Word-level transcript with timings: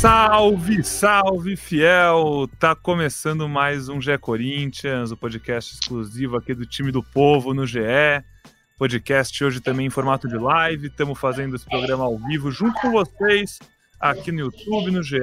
Salve, 0.00 0.84
salve, 0.84 1.56
fiel! 1.56 2.48
Tá 2.60 2.72
começando 2.72 3.48
mais 3.48 3.88
um 3.88 4.00
GE 4.00 4.16
Corinthians, 4.16 5.10
o 5.10 5.16
podcast 5.16 5.74
exclusivo 5.74 6.36
aqui 6.36 6.54
do 6.54 6.64
time 6.64 6.92
do 6.92 7.02
povo 7.02 7.52
no 7.52 7.66
GE. 7.66 7.80
Podcast 8.78 9.42
hoje 9.42 9.60
também 9.60 9.86
em 9.86 9.90
formato 9.90 10.28
de 10.28 10.36
live. 10.36 10.86
Estamos 10.86 11.18
fazendo 11.18 11.56
esse 11.56 11.64
programa 11.64 12.04
ao 12.04 12.16
vivo 12.16 12.48
junto 12.52 12.80
com 12.80 12.92
vocês 12.92 13.58
aqui 13.98 14.30
no 14.30 14.38
YouTube, 14.38 14.92
no 14.92 15.02
GE. 15.02 15.18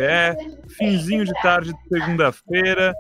Finzinho 0.68 1.24
de 1.24 1.34
tarde 1.42 1.72
de 1.72 1.88
segunda-feira. 1.88 2.94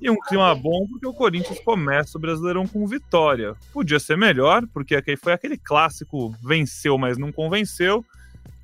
E 0.00 0.08
um 0.08 0.16
clima 0.18 0.54
bom 0.54 0.86
porque 0.86 1.06
o 1.06 1.12
Corinthians 1.12 1.60
começa 1.60 2.16
o 2.16 2.20
Brasileirão 2.22 2.66
com 2.66 2.86
vitória. 2.86 3.54
Podia 3.70 4.00
ser 4.00 4.16
melhor, 4.16 4.66
porque 4.72 4.96
foi 5.18 5.34
aquele 5.34 5.58
clássico 5.58 6.34
venceu, 6.42 6.96
mas 6.96 7.18
não 7.18 7.30
convenceu. 7.30 8.02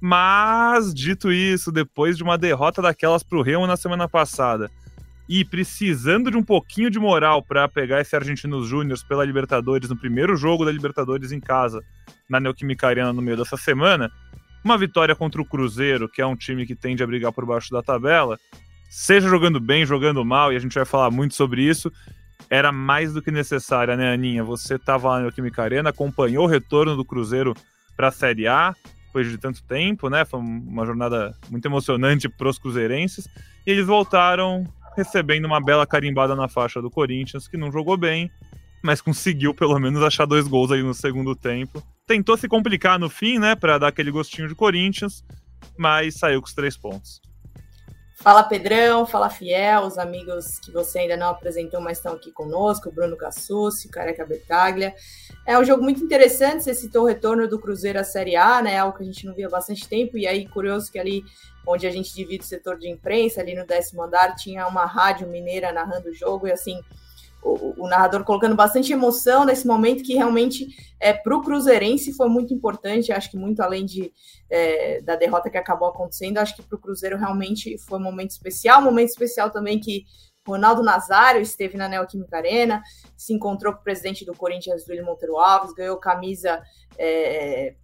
Mas, 0.06 0.92
dito 0.92 1.32
isso, 1.32 1.72
depois 1.72 2.14
de 2.14 2.22
uma 2.22 2.36
derrota 2.36 2.82
daquelas 2.82 3.22
para 3.22 3.38
o 3.38 3.42
Remo 3.42 3.66
na 3.66 3.74
semana 3.74 4.06
passada 4.06 4.70
e 5.26 5.46
precisando 5.46 6.30
de 6.30 6.36
um 6.36 6.42
pouquinho 6.42 6.90
de 6.90 6.98
moral 6.98 7.42
para 7.42 7.66
pegar 7.66 8.02
esse 8.02 8.14
Argentinos 8.14 8.68
Júnior 8.68 8.98
pela 9.08 9.24
Libertadores 9.24 9.88
no 9.88 9.96
primeiro 9.96 10.36
jogo 10.36 10.62
da 10.62 10.70
Libertadores 10.70 11.32
em 11.32 11.40
casa, 11.40 11.82
na 12.28 12.38
Neoquímica 12.38 12.86
Arena 12.86 13.14
no 13.14 13.22
meio 13.22 13.38
dessa 13.38 13.56
semana, 13.56 14.12
uma 14.62 14.76
vitória 14.76 15.16
contra 15.16 15.40
o 15.40 15.44
Cruzeiro, 15.46 16.06
que 16.06 16.20
é 16.20 16.26
um 16.26 16.36
time 16.36 16.66
que 16.66 16.74
tende 16.74 17.02
a 17.02 17.06
brigar 17.06 17.32
por 17.32 17.46
baixo 17.46 17.72
da 17.72 17.82
tabela, 17.82 18.38
seja 18.90 19.26
jogando 19.26 19.58
bem, 19.58 19.86
jogando 19.86 20.22
mal, 20.22 20.52
e 20.52 20.56
a 20.56 20.60
gente 20.60 20.74
vai 20.74 20.84
falar 20.84 21.10
muito 21.10 21.34
sobre 21.34 21.62
isso, 21.62 21.90
era 22.50 22.70
mais 22.70 23.14
do 23.14 23.22
que 23.22 23.30
necessária, 23.30 23.96
né, 23.96 24.12
Aninha? 24.12 24.44
Você 24.44 24.74
estava 24.74 25.08
lá 25.08 25.14
na 25.14 25.22
Neoquímica 25.22 25.62
Arena, 25.62 25.88
acompanhou 25.88 26.44
o 26.44 26.48
retorno 26.48 26.94
do 26.94 27.06
Cruzeiro 27.06 27.54
para 27.96 28.08
a 28.08 28.12
Série 28.12 28.46
A, 28.46 28.74
depois 29.14 29.30
de 29.30 29.38
tanto 29.38 29.62
tempo, 29.62 30.10
né? 30.10 30.24
Foi 30.24 30.40
uma 30.40 30.84
jornada 30.84 31.36
muito 31.48 31.64
emocionante 31.64 32.28
para 32.28 32.48
os 32.48 32.58
cruzeirenses. 32.58 33.28
E 33.64 33.70
eles 33.70 33.86
voltaram 33.86 34.64
recebendo 34.96 35.44
uma 35.44 35.60
bela 35.60 35.86
carimbada 35.86 36.34
na 36.34 36.48
faixa 36.48 36.82
do 36.82 36.90
Corinthians, 36.90 37.46
que 37.46 37.56
não 37.56 37.70
jogou 37.70 37.96
bem, 37.96 38.28
mas 38.82 39.00
conseguiu 39.00 39.54
pelo 39.54 39.78
menos 39.78 40.02
achar 40.02 40.26
dois 40.26 40.48
gols 40.48 40.72
aí 40.72 40.82
no 40.82 40.92
segundo 40.92 41.36
tempo. 41.36 41.80
Tentou 42.06 42.36
se 42.36 42.48
complicar 42.48 42.98
no 42.98 43.08
fim, 43.08 43.38
né, 43.38 43.54
para 43.54 43.78
dar 43.78 43.88
aquele 43.88 44.10
gostinho 44.10 44.48
de 44.48 44.54
Corinthians, 44.54 45.24
mas 45.78 46.16
saiu 46.16 46.40
com 46.40 46.48
os 46.48 46.54
três 46.54 46.76
pontos. 46.76 47.20
Fala 48.16 48.44
Pedrão, 48.44 49.04
fala 49.04 49.28
Fiel, 49.28 49.82
os 49.82 49.98
amigos 49.98 50.58
que 50.60 50.70
você 50.70 51.00
ainda 51.00 51.16
não 51.16 51.28
apresentou, 51.28 51.80
mas 51.80 51.98
estão 51.98 52.14
aqui 52.14 52.30
conosco, 52.30 52.90
Bruno 52.90 53.16
Cassucci, 53.16 53.88
Careca 53.88 54.24
Bertaglia. 54.24 54.94
É 55.44 55.58
um 55.58 55.64
jogo 55.64 55.82
muito 55.82 56.02
interessante, 56.02 56.62
você 56.62 56.72
citou 56.74 57.02
o 57.02 57.06
retorno 57.06 57.48
do 57.48 57.58
Cruzeiro 57.58 57.98
à 57.98 58.04
Série 58.04 58.36
A, 58.36 58.62
né, 58.62 58.78
algo 58.78 58.96
que 58.96 59.02
a 59.02 59.06
gente 59.06 59.26
não 59.26 59.34
via 59.34 59.48
há 59.48 59.50
bastante 59.50 59.86
tempo, 59.88 60.16
e 60.16 60.26
aí 60.26 60.46
curioso 60.46 60.90
que 60.90 60.98
ali 60.98 61.24
onde 61.66 61.86
a 61.86 61.90
gente 61.90 62.14
divide 62.14 62.44
o 62.44 62.46
setor 62.46 62.78
de 62.78 62.88
imprensa, 62.88 63.40
ali 63.40 63.54
no 63.54 63.66
décimo 63.66 64.02
andar, 64.02 64.36
tinha 64.36 64.66
uma 64.68 64.86
rádio 64.86 65.28
mineira 65.28 65.72
narrando 65.72 66.08
o 66.08 66.14
jogo, 66.14 66.46
e 66.46 66.52
assim, 66.52 66.80
o, 67.44 67.84
o, 67.84 67.88
narrador 67.88 68.24
colocando 68.24 68.56
bastante 68.56 68.92
emoção 68.92 69.44
nesse 69.44 69.66
momento 69.66 70.02
que 70.02 70.14
realmente 70.14 70.66
é, 70.98 71.12
para 71.12 71.36
o 71.36 71.42
Cruzeirense 71.42 72.14
foi 72.14 72.28
muito 72.28 72.54
importante, 72.54 73.12
acho 73.12 73.30
que 73.30 73.36
muito 73.36 73.60
além 73.60 73.84
de, 73.84 74.10
é, 74.48 75.02
da 75.02 75.14
derrota 75.14 75.50
que 75.50 75.58
acabou 75.58 75.88
acontecendo, 75.88 76.38
acho 76.38 76.56
que 76.56 76.62
para 76.62 76.76
o 76.76 76.80
Cruzeiro 76.80 77.18
realmente 77.18 77.76
foi 77.78 77.98
um 77.98 78.02
momento 78.02 78.30
especial, 78.30 78.80
um 78.80 78.84
momento 78.84 79.10
especial 79.10 79.50
também 79.50 79.78
que 79.78 80.06
Ronaldo 80.46 80.82
Nazário 80.82 81.42
esteve 81.42 81.76
na 81.76 81.88
Neoquímica 81.88 82.38
Arena, 82.38 82.82
se 83.16 83.34
encontrou 83.34 83.74
com 83.74 83.80
o 83.80 83.84
presidente 83.84 84.24
do 84.24 84.34
Corinthians, 84.34 84.86
Luiz 84.88 85.04
Monteiro 85.04 85.38
Alves, 85.38 85.74
ganhou 85.74 85.96
camisa 85.98 86.62
é, 86.98 87.74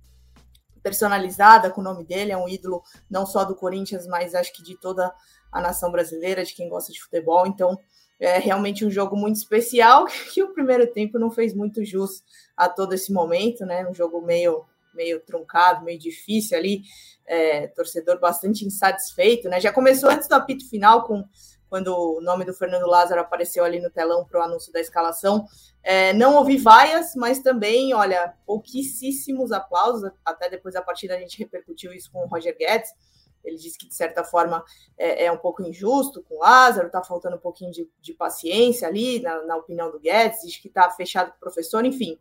personalizada 0.82 1.70
com 1.70 1.82
o 1.82 1.84
nome 1.84 2.04
dele, 2.04 2.32
é 2.32 2.36
um 2.36 2.48
ídolo 2.48 2.82
não 3.10 3.26
só 3.26 3.44
do 3.44 3.54
Corinthians, 3.54 4.06
mas 4.06 4.34
acho 4.34 4.52
que 4.54 4.62
de 4.62 4.78
toda 4.78 5.12
a 5.52 5.60
nação 5.60 5.90
brasileira, 5.90 6.44
de 6.44 6.54
quem 6.54 6.68
gosta 6.68 6.92
de 6.92 7.00
futebol, 7.00 7.46
então 7.46 7.78
é 8.20 8.38
realmente 8.38 8.84
um 8.84 8.90
jogo 8.90 9.16
muito 9.16 9.36
especial 9.36 10.04
que 10.32 10.42
o 10.42 10.52
primeiro 10.52 10.86
tempo 10.86 11.18
não 11.18 11.30
fez 11.30 11.54
muito 11.54 11.84
jus 11.84 12.22
a 12.56 12.68
todo 12.68 12.92
esse 12.92 13.12
momento, 13.12 13.64
né? 13.64 13.88
Um 13.88 13.94
jogo 13.94 14.20
meio 14.20 14.64
meio 14.92 15.20
truncado, 15.20 15.84
meio 15.84 15.98
difícil 15.98 16.58
ali, 16.58 16.82
é, 17.24 17.68
torcedor 17.68 18.18
bastante 18.18 18.66
insatisfeito, 18.66 19.48
né? 19.48 19.60
Já 19.60 19.72
começou 19.72 20.10
antes 20.10 20.28
do 20.28 20.34
apito 20.34 20.68
final 20.68 21.06
com 21.06 21.24
quando 21.70 21.96
o 21.96 22.20
nome 22.20 22.44
do 22.44 22.52
Fernando 22.52 22.86
Lázaro 22.86 23.20
apareceu 23.20 23.64
ali 23.64 23.78
no 23.78 23.88
telão 23.88 24.24
para 24.24 24.40
o 24.40 24.42
anúncio 24.42 24.72
da 24.72 24.80
escalação. 24.80 25.46
É, 25.84 26.12
não 26.12 26.34
ouvi 26.34 26.56
vaias, 26.56 27.14
mas 27.14 27.38
também, 27.38 27.94
olha, 27.94 28.34
pouquíssimos 28.44 29.52
aplausos. 29.52 30.10
Até 30.24 30.50
depois 30.50 30.74
da 30.74 30.82
partida 30.82 31.14
a 31.14 31.18
gente 31.18 31.38
repercutiu 31.38 31.92
isso 31.92 32.10
com 32.10 32.24
o 32.24 32.26
Roger 32.26 32.56
Guedes. 32.58 32.90
Ele 33.44 33.56
disse 33.56 33.78
que, 33.78 33.88
de 33.88 33.94
certa 33.94 34.22
forma, 34.24 34.64
é, 34.98 35.24
é 35.26 35.32
um 35.32 35.38
pouco 35.38 35.62
injusto 35.62 36.22
com 36.22 36.36
o 36.36 36.40
Lázaro, 36.40 36.86
está 36.86 37.02
faltando 37.02 37.36
um 37.36 37.40
pouquinho 37.40 37.70
de, 37.70 37.88
de 38.00 38.12
paciência 38.12 38.86
ali, 38.86 39.20
na, 39.20 39.42
na, 39.44 39.56
opinião 39.56 39.90
do 39.90 39.98
Guedes, 39.98 40.40
diz 40.42 40.56
que 40.56 40.68
está 40.68 40.90
fechado 40.90 41.30
com 41.30 41.36
o 41.36 41.40
professor, 41.40 41.84
enfim. 41.84 42.18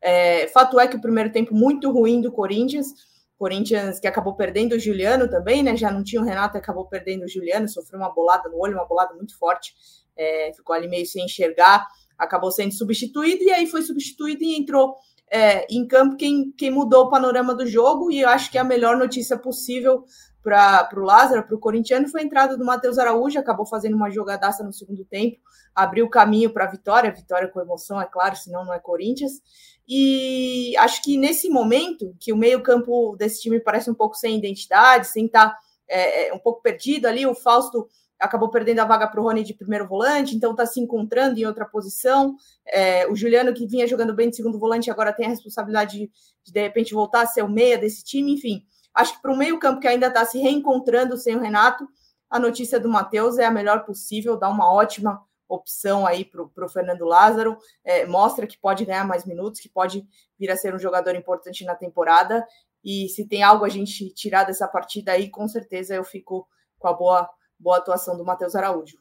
É, 0.00 0.46
fato 0.48 0.78
é 0.78 0.86
que 0.86 0.96
o 0.96 1.00
primeiro 1.00 1.32
tempo 1.32 1.54
muito 1.54 1.90
ruim 1.90 2.20
do 2.20 2.30
Corinthians, 2.30 2.92
Corinthians 3.38 4.00
que 4.00 4.08
acabou 4.08 4.34
perdendo 4.34 4.72
o 4.72 4.78
Juliano 4.78 5.28
também, 5.28 5.62
né? 5.62 5.76
Já 5.76 5.90
não 5.92 6.02
tinha 6.02 6.20
o 6.20 6.24
Renato, 6.24 6.58
acabou 6.58 6.86
perdendo 6.86 7.24
o 7.24 7.28
Juliano, 7.28 7.68
sofreu 7.68 8.00
uma 8.00 8.12
bolada 8.12 8.48
no 8.48 8.58
olho, 8.58 8.74
uma 8.74 8.86
bolada 8.86 9.14
muito 9.14 9.38
forte, 9.38 9.74
é, 10.16 10.52
ficou 10.52 10.74
ali 10.74 10.88
meio 10.88 11.06
sem 11.06 11.24
enxergar, 11.24 11.86
acabou 12.18 12.50
sendo 12.50 12.74
substituído, 12.74 13.44
e 13.44 13.50
aí 13.52 13.66
foi 13.66 13.82
substituído 13.82 14.42
e 14.42 14.58
entrou 14.58 14.96
é, 15.30 15.66
em 15.72 15.86
campo 15.86 16.16
quem, 16.16 16.50
quem 16.52 16.70
mudou 16.70 17.04
o 17.04 17.10
panorama 17.10 17.54
do 17.54 17.66
jogo, 17.66 18.10
e 18.10 18.20
eu 18.20 18.28
acho 18.28 18.50
que 18.50 18.58
é 18.58 18.60
a 18.60 18.64
melhor 18.64 18.96
notícia 18.96 19.38
possível 19.38 20.04
para 20.42 20.88
o 20.96 21.00
Lázaro, 21.00 21.42
para 21.44 21.54
o 21.54 21.58
corintiano, 21.58 22.08
foi 22.08 22.22
a 22.22 22.24
entrada 22.24 22.56
do 22.56 22.64
Matheus 22.64 22.98
Araújo, 22.98 23.38
acabou 23.38 23.66
fazendo 23.66 23.96
uma 23.96 24.10
jogadaça 24.10 24.62
no 24.62 24.72
segundo 24.72 25.04
tempo, 25.04 25.38
abriu 25.74 26.06
o 26.06 26.10
caminho 26.10 26.50
para 26.50 26.64
a 26.64 26.70
vitória, 26.70 27.12
vitória 27.12 27.48
com 27.48 27.60
emoção, 27.60 28.00
é 28.00 28.06
claro, 28.06 28.36
senão 28.36 28.64
não 28.64 28.72
é 28.72 28.78
Corinthians. 28.78 29.42
E 29.86 30.76
acho 30.78 31.02
que 31.02 31.16
nesse 31.16 31.48
momento, 31.48 32.14
que 32.20 32.32
o 32.32 32.36
meio-campo 32.36 33.16
desse 33.16 33.40
time 33.40 33.58
parece 33.58 33.90
um 33.90 33.94
pouco 33.94 34.14
sem 34.14 34.36
identidade, 34.36 35.06
sem 35.06 35.26
estar 35.26 35.50
tá, 35.50 35.58
é, 35.88 36.28
é, 36.28 36.34
um 36.34 36.38
pouco 36.38 36.62
perdido 36.62 37.06
ali, 37.06 37.26
o 37.26 37.34
Fausto 37.34 37.88
acabou 38.18 38.50
perdendo 38.50 38.80
a 38.80 38.84
vaga 38.84 39.06
para 39.06 39.20
o 39.20 39.24
Rony 39.24 39.44
de 39.44 39.54
primeiro 39.54 39.86
volante, 39.86 40.34
então 40.34 40.50
está 40.50 40.66
se 40.66 40.80
encontrando 40.80 41.38
em 41.38 41.46
outra 41.46 41.64
posição. 41.64 42.34
É, 42.66 43.06
o 43.06 43.14
Juliano, 43.14 43.54
que 43.54 43.66
vinha 43.66 43.86
jogando 43.86 44.12
bem 44.12 44.28
de 44.28 44.36
segundo 44.36 44.58
volante, 44.58 44.90
agora 44.90 45.12
tem 45.12 45.26
a 45.26 45.30
responsabilidade 45.30 45.98
de, 45.98 46.10
de, 46.44 46.52
de 46.52 46.60
repente, 46.60 46.92
voltar 46.92 47.22
a 47.22 47.26
ser 47.26 47.42
o 47.42 47.48
meia 47.48 47.78
desse 47.78 48.04
time, 48.04 48.34
enfim. 48.34 48.64
Acho 48.98 49.14
que 49.14 49.22
para 49.22 49.32
o 49.32 49.36
meio-campo 49.36 49.80
que 49.80 49.86
ainda 49.86 50.08
está 50.08 50.24
se 50.24 50.40
reencontrando 50.40 51.16
sem 51.16 51.36
o 51.36 51.40
Renato, 51.40 51.88
a 52.28 52.36
notícia 52.36 52.80
do 52.80 52.88
Matheus 52.88 53.38
é 53.38 53.44
a 53.44 53.50
melhor 53.50 53.84
possível, 53.84 54.36
dá 54.36 54.48
uma 54.48 54.72
ótima 54.72 55.24
opção 55.48 56.04
aí 56.04 56.24
para 56.24 56.42
o 56.42 56.68
Fernando 56.68 57.04
Lázaro, 57.04 57.56
é, 57.84 58.04
mostra 58.06 58.44
que 58.44 58.58
pode 58.58 58.84
ganhar 58.84 59.06
mais 59.06 59.24
minutos, 59.24 59.60
que 59.60 59.68
pode 59.68 60.04
vir 60.36 60.50
a 60.50 60.56
ser 60.56 60.74
um 60.74 60.80
jogador 60.80 61.14
importante 61.14 61.64
na 61.64 61.76
temporada. 61.76 62.44
E 62.82 63.08
se 63.10 63.24
tem 63.24 63.44
algo 63.44 63.64
a 63.64 63.68
gente 63.68 64.12
tirar 64.14 64.42
dessa 64.42 64.66
partida 64.66 65.12
aí, 65.12 65.30
com 65.30 65.46
certeza 65.46 65.94
eu 65.94 66.02
fico 66.02 66.48
com 66.76 66.88
a 66.88 66.92
boa, 66.92 67.30
boa 67.56 67.76
atuação 67.76 68.16
do 68.16 68.24
Matheus 68.24 68.56
Araújo. 68.56 68.98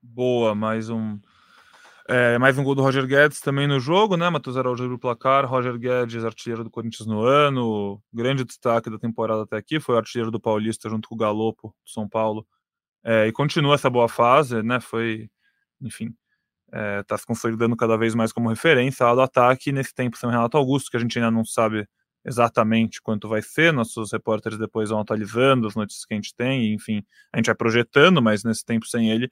Boa, 0.00 0.54
mais 0.54 0.88
um 0.88 1.18
é, 2.08 2.38
mais 2.38 2.56
um 2.56 2.64
gol 2.64 2.74
do 2.74 2.80
Roger 2.80 3.06
Guedes 3.06 3.38
também 3.38 3.66
no 3.66 3.78
jogo, 3.78 4.16
né? 4.16 4.30
Matheus 4.30 4.56
Araújo 4.56 4.82
abriu 4.82 4.96
o 4.96 4.98
placar. 4.98 5.44
Roger 5.44 5.78
Guedes, 5.78 6.24
artilheiro 6.24 6.64
do 6.64 6.70
Corinthians 6.70 7.06
no 7.06 7.20
ano. 7.20 8.02
Grande 8.10 8.44
destaque 8.44 8.88
da 8.88 8.98
temporada 8.98 9.42
até 9.42 9.58
aqui. 9.58 9.78
Foi 9.78 9.94
artilheiro 9.94 10.30
do 10.30 10.40
Paulista 10.40 10.88
junto 10.88 11.06
com 11.06 11.14
o 11.14 11.18
Galopo, 11.18 11.68
do 11.84 11.90
São 11.90 12.08
Paulo. 12.08 12.46
É, 13.04 13.26
e 13.26 13.32
continua 13.32 13.74
essa 13.74 13.90
boa 13.90 14.08
fase, 14.08 14.62
né? 14.62 14.80
Foi, 14.80 15.28
enfim, 15.82 16.14
está 17.00 17.14
é, 17.14 17.18
se 17.18 17.26
consolidando 17.26 17.76
cada 17.76 17.96
vez 17.98 18.14
mais 18.14 18.32
como 18.32 18.48
referência 18.48 19.04
lá 19.04 19.14
do 19.14 19.20
ataque. 19.20 19.70
Nesse 19.70 19.94
tempo, 19.94 20.16
sem 20.16 20.28
o 20.30 20.32
Renato 20.32 20.56
Augusto, 20.56 20.90
que 20.90 20.96
a 20.96 21.00
gente 21.00 21.18
ainda 21.18 21.30
não 21.30 21.44
sabe 21.44 21.86
exatamente 22.24 23.02
quanto 23.02 23.28
vai 23.28 23.42
ser. 23.42 23.70
Nossos 23.70 24.12
repórteres 24.12 24.58
depois 24.58 24.88
vão 24.88 25.00
atualizando 25.00 25.66
as 25.66 25.74
notícias 25.74 26.06
que 26.06 26.14
a 26.14 26.16
gente 26.16 26.34
tem. 26.34 26.72
Enfim, 26.72 27.02
a 27.34 27.36
gente 27.36 27.46
vai 27.46 27.54
projetando, 27.54 28.22
mas 28.22 28.44
nesse 28.44 28.64
tempo 28.64 28.86
sem 28.86 29.10
ele 29.10 29.30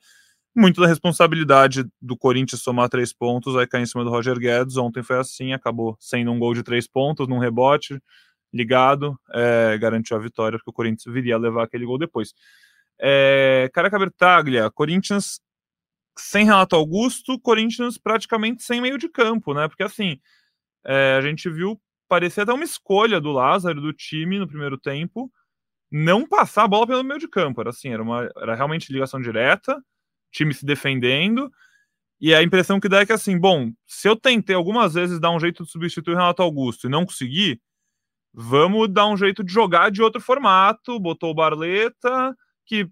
muito 0.56 0.81
da 0.81 0.87
responsabilidade 0.87 1.85
do 2.00 2.17
Corinthians 2.17 2.62
somar 2.62 2.88
três 2.88 3.12
pontos 3.12 3.55
vai 3.55 3.67
cair 3.67 3.82
em 3.82 3.87
cima 3.87 4.03
do 4.03 4.11
Roger 4.11 4.38
Guedes. 4.38 4.76
Ontem 4.76 5.03
foi 5.03 5.19
assim, 5.19 5.53
acabou 5.53 5.97
sendo 6.00 6.32
um 6.32 6.38
gol 6.38 6.55
de 6.55 6.62
três 6.62 6.88
pontos, 6.88 7.29
num 7.29 7.38
rebote, 7.38 8.00
ligado, 8.53 9.19
é, 9.32 9.76
garantiu 9.79 10.17
a 10.17 10.20
vitória, 10.20 10.58
porque 10.58 10.70
o 10.70 10.73
Corinthians 10.73 11.12
viria 11.12 11.35
a 11.35 11.38
levar 11.38 11.64
aquele 11.64 11.85
gol 11.85 11.99
depois. 11.99 12.32
É, 12.99 13.70
Caraca 13.75 13.99
Bertaglia, 13.99 14.70
Corinthians 14.70 15.41
sem 16.19 16.44
Renato 16.47 16.75
Augusto, 16.75 17.38
Corinthians 17.38 17.99
praticamente 17.99 18.62
sem 18.62 18.81
meio 18.81 18.97
de 18.97 19.09
campo, 19.09 19.52
né? 19.52 19.69
Porque 19.69 19.82
assim, 19.82 20.19
é, 20.87 21.17
a 21.19 21.20
gente 21.20 21.50
viu, 21.50 21.79
parecia 22.09 22.44
até 22.44 22.52
uma 22.52 22.64
escolha 22.64 23.20
do 23.20 23.31
Lázaro, 23.32 23.81
do 23.81 23.93
time 23.93 24.38
no 24.38 24.49
primeiro 24.49 24.79
tempo, 24.79 25.31
não 25.91 26.26
passar 26.26 26.64
a 26.64 26.69
bola 26.69 26.87
pelo 26.87 27.05
meio 27.05 27.20
de 27.20 27.29
campo. 27.29 27.61
Era 27.61 27.70
assim, 27.70 27.91
era, 27.91 28.02
uma, 28.02 28.31
era 28.37 28.55
realmente 28.55 28.93
ligação 28.93 29.20
direta 29.20 29.79
time 30.37 30.55
se 30.55 30.65
defendendo. 30.65 31.50
E 32.21 32.35
a 32.35 32.43
impressão 32.43 32.81
que 32.81 32.88
dá 32.88 33.00
é 33.00 33.06
que, 33.06 33.12
assim, 33.12 33.38
bom, 33.38 33.73
se 33.87 34.09
eu 34.09 34.17
tentei 34.17 34.56
algumas 34.56 34.94
vezes 34.94 35.21
dar 35.21 35.31
um 35.31 35.41
jeito 35.41 35.65
de 35.65 35.71
substituir 35.71 36.15
o 36.15 36.17
Renato 36.17 36.43
Augusto 36.43 36.87
e 36.87 36.91
não 36.91 37.05
consegui, 37.05 37.61
vamos 38.33 38.88
dar 38.88 39.06
um 39.06 39.17
jeito 39.17 39.44
de 39.44 39.53
jogar 39.53 39.91
de 39.91 40.03
outro 40.03 40.21
formato. 40.21 40.99
Botou 40.99 41.31
o 41.31 41.35
Barleta, 41.35 42.35
que 42.65 42.88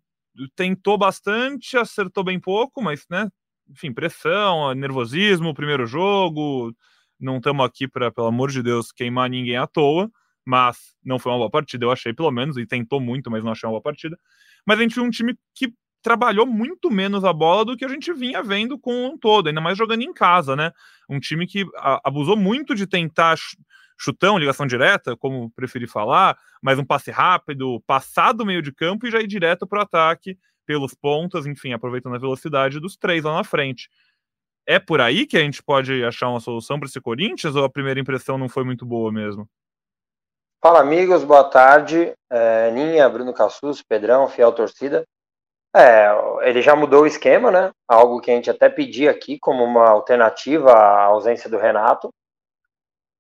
tentou 0.54 0.98
bastante, 0.98 1.76
acertou 1.76 2.24
bem 2.24 2.38
pouco, 2.38 2.82
mas, 2.82 3.06
né? 3.08 3.30
Enfim, 3.68 3.92
pressão, 3.92 4.74
nervosismo, 4.74 5.54
primeiro 5.54 5.86
jogo. 5.86 6.74
Não 7.18 7.38
estamos 7.38 7.64
aqui 7.64 7.88
para, 7.88 8.10
pelo 8.10 8.26
amor 8.26 8.50
de 8.50 8.62
Deus, 8.62 8.92
queimar 8.92 9.30
ninguém 9.30 9.56
à 9.56 9.66
toa, 9.66 10.10
mas 10.44 10.94
não 11.02 11.18
foi 11.18 11.32
uma 11.32 11.38
boa 11.38 11.50
partida, 11.50 11.86
eu 11.86 11.90
achei, 11.90 12.12
pelo 12.12 12.30
menos, 12.30 12.58
e 12.58 12.66
tentou 12.66 13.00
muito, 13.00 13.30
mas 13.30 13.42
não 13.42 13.52
achei 13.52 13.66
uma 13.66 13.72
boa 13.72 13.82
partida. 13.82 14.18
Mas 14.66 14.78
a 14.78 14.82
gente 14.82 14.94
viu 14.94 15.04
um 15.04 15.10
time 15.10 15.34
que 15.54 15.72
trabalhou 16.04 16.44
muito 16.44 16.90
menos 16.90 17.24
a 17.24 17.32
bola 17.32 17.64
do 17.64 17.76
que 17.78 17.84
a 17.84 17.88
gente 17.88 18.12
vinha 18.12 18.42
vendo 18.42 18.78
com 18.78 19.06
um 19.06 19.16
todo, 19.16 19.48
ainda 19.48 19.60
mais 19.60 19.76
jogando 19.76 20.02
em 20.02 20.12
casa, 20.12 20.54
né? 20.54 20.70
Um 21.08 21.18
time 21.18 21.46
que 21.46 21.64
abusou 22.04 22.36
muito 22.36 22.74
de 22.74 22.86
tentar 22.86 23.38
chutão, 23.96 24.36
ligação 24.36 24.66
direta, 24.66 25.16
como 25.16 25.50
preferi 25.52 25.86
falar, 25.86 26.36
mas 26.62 26.78
um 26.78 26.84
passe 26.84 27.10
rápido, 27.10 27.82
passar 27.86 28.32
do 28.32 28.44
meio 28.44 28.60
de 28.60 28.70
campo 28.70 29.06
e 29.06 29.10
já 29.10 29.18
ir 29.18 29.26
direto 29.26 29.66
para 29.66 29.78
o 29.78 29.82
ataque 29.82 30.38
pelos 30.66 30.94
pontas, 30.94 31.46
enfim, 31.46 31.72
aproveitando 31.72 32.16
a 32.16 32.18
velocidade 32.18 32.78
dos 32.78 32.98
três 32.98 33.24
lá 33.24 33.34
na 33.36 33.44
frente. 33.44 33.88
É 34.66 34.78
por 34.78 35.00
aí 35.00 35.26
que 35.26 35.38
a 35.38 35.40
gente 35.40 35.62
pode 35.62 36.04
achar 36.04 36.28
uma 36.28 36.40
solução 36.40 36.78
para 36.78 36.86
esse 36.86 37.00
Corinthians 37.00 37.56
ou 37.56 37.64
a 37.64 37.70
primeira 37.70 37.98
impressão 37.98 38.36
não 38.36 38.48
foi 38.48 38.62
muito 38.62 38.84
boa 38.84 39.10
mesmo? 39.10 39.48
Fala, 40.62 40.80
amigos, 40.80 41.24
boa 41.24 41.44
tarde. 41.44 42.12
É, 42.30 42.70
Ninha, 42.72 43.08
Bruno 43.08 43.32
Cassus, 43.32 43.82
Pedrão, 43.82 44.28
fiel 44.28 44.52
torcida. 44.52 45.06
É, 45.76 46.08
ele 46.42 46.62
já 46.62 46.76
mudou 46.76 47.02
o 47.02 47.06
esquema, 47.06 47.50
né? 47.50 47.72
Algo 47.88 48.20
que 48.20 48.30
a 48.30 48.34
gente 48.34 48.48
até 48.48 48.68
pedia 48.68 49.10
aqui 49.10 49.38
como 49.40 49.64
uma 49.64 49.88
alternativa 49.88 50.70
à 50.70 51.02
ausência 51.06 51.50
do 51.50 51.58
Renato. 51.58 52.14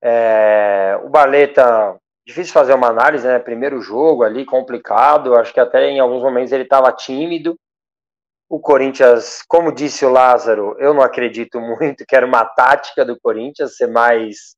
É, 0.00 0.96
o 1.02 1.08
Barleta, 1.08 1.96
difícil 2.24 2.52
fazer 2.52 2.72
uma 2.74 2.88
análise, 2.88 3.26
né? 3.26 3.40
Primeiro 3.40 3.80
jogo 3.80 4.22
ali, 4.22 4.44
complicado. 4.44 5.34
Acho 5.34 5.52
que 5.52 5.58
até 5.58 5.88
em 5.88 5.98
alguns 5.98 6.22
momentos 6.22 6.52
ele 6.52 6.62
estava 6.62 6.92
tímido. 6.92 7.56
O 8.48 8.60
Corinthians, 8.60 9.42
como 9.48 9.74
disse 9.74 10.04
o 10.04 10.10
Lázaro, 10.10 10.76
eu 10.78 10.94
não 10.94 11.02
acredito 11.02 11.58
muito 11.60 12.04
que 12.06 12.14
era 12.14 12.24
uma 12.24 12.44
tática 12.44 13.04
do 13.04 13.18
Corinthians 13.20 13.76
ser 13.76 13.88
mais 13.88 14.54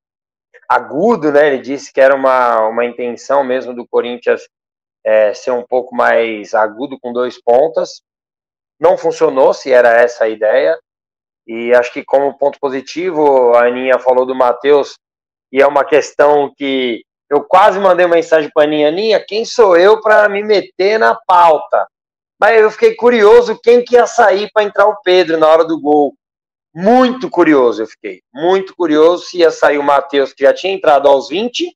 agudo, 0.69 1.33
né? 1.33 1.47
Ele 1.47 1.63
disse 1.63 1.91
que 1.91 2.01
era 2.01 2.15
uma, 2.15 2.69
uma 2.69 2.85
intenção 2.85 3.43
mesmo 3.43 3.75
do 3.75 3.87
Corinthians 3.89 4.47
é, 5.07 5.33
ser 5.33 5.53
um 5.53 5.63
pouco 5.63 5.95
mais 5.95 6.53
agudo 6.53 6.99
com 7.01 7.13
dois 7.13 7.41
pontas. 7.41 8.03
Não 8.79 8.99
funcionou, 8.99 9.55
se 9.55 9.71
era 9.71 9.91
essa 9.91 10.25
a 10.25 10.29
ideia. 10.29 10.77
E 11.47 11.73
acho 11.73 11.93
que 11.93 12.05
como 12.05 12.37
ponto 12.37 12.59
positivo, 12.59 13.55
a 13.55 13.67
Aninha 13.67 14.01
falou 14.01 14.27
do 14.27 14.35
Matheus 14.35 14.99
e 15.53 15.63
é 15.63 15.67
uma 15.67 15.85
questão 15.85 16.53
que 16.57 17.05
eu 17.31 17.45
quase 17.45 17.79
mandei 17.79 18.05
uma 18.05 18.17
mensagem 18.17 18.51
para 18.53 18.65
a 18.65 18.67
Aninha, 18.67 18.89
Aninha, 18.89 19.25
quem 19.25 19.45
sou 19.45 19.77
eu 19.77 20.01
para 20.01 20.29
me 20.29 20.43
meter 20.43 20.99
na 20.99 21.15
pauta? 21.15 21.87
Mas 22.39 22.61
eu 22.61 22.71
fiquei 22.71 22.95
curioso 22.97 23.59
quem 23.63 23.85
que 23.85 23.95
ia 23.95 24.07
sair 24.07 24.51
para 24.53 24.65
entrar 24.65 24.87
o 24.87 25.01
Pedro 25.03 25.39
na 25.39 25.49
hora 25.49 25.65
do 25.65 25.81
gol. 25.81 26.15
Muito 26.75 27.31
curioso 27.31 27.83
eu 27.83 27.87
fiquei, 27.87 28.21
muito 28.35 28.77
curioso 28.77 29.25
se 29.25 29.39
ia 29.39 29.51
sair 29.51 29.79
o 29.79 29.83
Matheus, 29.83 30.35
que 30.35 30.45
já 30.45 30.53
tinha 30.53 30.75
entrado 30.75 31.09
aos 31.09 31.29
20, 31.29 31.75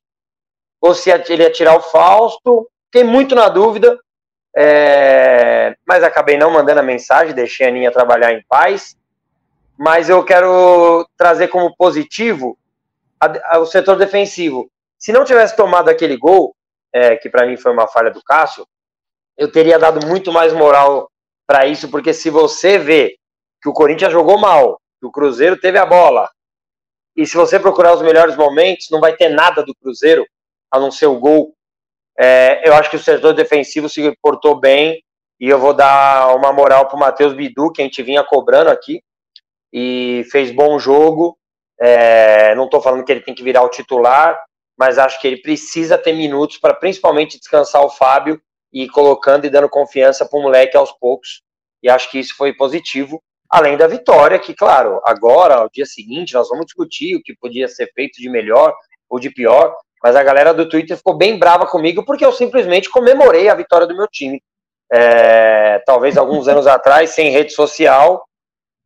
ou 0.81 0.93
se 0.93 1.09
ele 1.09 1.43
ia 1.43 1.51
tirar 1.51 1.75
o 1.75 1.81
Fausto. 1.81 2.69
Fiquei 2.91 3.03
muito 3.03 3.35
na 3.35 3.47
dúvida, 3.47 3.97
é... 4.55 5.75
mas 5.87 6.03
acabei 6.03 6.37
não 6.37 6.51
mandando 6.51 6.81
a 6.81 6.83
mensagem, 6.83 7.33
deixei 7.33 7.65
a 7.65 7.69
Aninha 7.69 7.91
trabalhar 7.91 8.33
em 8.33 8.43
paz. 8.49 8.97
Mas 9.77 10.09
eu 10.09 10.23
quero 10.23 11.07
trazer 11.17 11.47
como 11.47 11.75
positivo 11.75 12.57
a, 13.19 13.55
a, 13.55 13.59
o 13.59 13.65
setor 13.65 13.97
defensivo. 13.97 14.69
Se 14.99 15.11
não 15.11 15.23
tivesse 15.23 15.55
tomado 15.55 15.89
aquele 15.89 16.17
gol, 16.17 16.55
é, 16.93 17.15
que 17.15 17.29
para 17.29 17.47
mim 17.47 17.57
foi 17.57 17.71
uma 17.71 17.87
falha 17.87 18.11
do 18.11 18.21
Cássio, 18.21 18.67
eu 19.37 19.51
teria 19.51 19.79
dado 19.79 20.05
muito 20.05 20.31
mais 20.31 20.53
moral 20.53 21.09
para 21.47 21.65
isso, 21.65 21.89
porque 21.89 22.13
se 22.13 22.29
você 22.29 22.77
vê 22.77 23.15
que 23.61 23.69
o 23.69 23.73
Corinthians 23.73 24.11
jogou 24.11 24.37
mal, 24.37 24.79
que 24.99 25.07
o 25.07 25.11
Cruzeiro 25.11 25.59
teve 25.59 25.77
a 25.77 25.85
bola, 25.85 26.29
e 27.15 27.25
se 27.25 27.35
você 27.35 27.59
procurar 27.59 27.93
os 27.93 28.01
melhores 28.01 28.35
momentos, 28.35 28.87
não 28.91 28.99
vai 28.99 29.15
ter 29.15 29.29
nada 29.29 29.63
do 29.63 29.75
Cruzeiro, 29.75 30.25
a 30.69 30.79
não 30.79 30.91
ser 30.91 31.07
o 31.07 31.19
gol. 31.19 31.53
É, 32.23 32.61
eu 32.67 32.75
acho 32.75 32.87
que 32.91 32.97
o 32.97 32.99
setor 32.99 33.33
defensivo 33.33 33.89
se 33.89 34.15
portou 34.21 34.59
bem, 34.59 35.03
e 35.39 35.49
eu 35.49 35.57
vou 35.57 35.73
dar 35.73 36.35
uma 36.35 36.53
moral 36.53 36.85
para 36.87 36.95
o 36.95 36.99
Matheus 36.99 37.33
Bidu, 37.33 37.71
que 37.71 37.81
a 37.81 37.85
gente 37.85 38.03
vinha 38.03 38.23
cobrando 38.23 38.69
aqui, 38.69 39.01
e 39.73 40.23
fez 40.31 40.51
bom 40.51 40.77
jogo. 40.77 41.35
É, 41.79 42.53
não 42.53 42.65
estou 42.65 42.79
falando 42.79 43.03
que 43.03 43.11
ele 43.11 43.21
tem 43.21 43.33
que 43.33 43.41
virar 43.41 43.63
o 43.63 43.69
titular, 43.69 44.39
mas 44.77 44.99
acho 44.99 45.19
que 45.19 45.25
ele 45.25 45.41
precisa 45.41 45.97
ter 45.97 46.13
minutos 46.13 46.59
para 46.59 46.75
principalmente 46.75 47.39
descansar 47.39 47.83
o 47.83 47.89
Fábio 47.89 48.39
e 48.71 48.83
ir 48.83 48.89
colocando 48.89 49.45
e 49.45 49.49
dando 49.49 49.67
confiança 49.67 50.23
para 50.23 50.37
o 50.37 50.43
moleque 50.43 50.77
aos 50.77 50.91
poucos. 50.91 51.41
E 51.81 51.89
acho 51.89 52.11
que 52.11 52.19
isso 52.19 52.35
foi 52.37 52.53
positivo. 52.53 53.19
Além 53.49 53.75
da 53.75 53.87
vitória, 53.87 54.37
que, 54.37 54.53
claro, 54.53 55.01
agora, 55.03 55.55
ao 55.55 55.69
dia 55.71 55.87
seguinte, 55.87 56.35
nós 56.35 56.47
vamos 56.49 56.67
discutir 56.67 57.15
o 57.15 57.23
que 57.23 57.35
podia 57.35 57.67
ser 57.67 57.91
feito 57.95 58.21
de 58.21 58.29
melhor 58.29 58.75
ou 59.09 59.19
de 59.19 59.31
pior, 59.31 59.75
mas 60.03 60.15
a 60.15 60.23
galera 60.23 60.53
do 60.53 60.67
Twitter 60.67 60.97
ficou 60.97 61.15
bem 61.15 61.37
brava 61.37 61.65
comigo 61.65 62.03
porque 62.05 62.25
eu 62.25 62.31
simplesmente 62.31 62.89
comemorei 62.89 63.49
a 63.49 63.55
vitória 63.55 63.85
do 63.85 63.95
meu 63.95 64.07
time. 64.07 64.41
É, 64.91 65.79
talvez 65.85 66.17
alguns 66.17 66.47
anos 66.47 66.67
atrás, 66.67 67.11
sem 67.11 67.29
rede 67.29 67.53
social, 67.53 68.25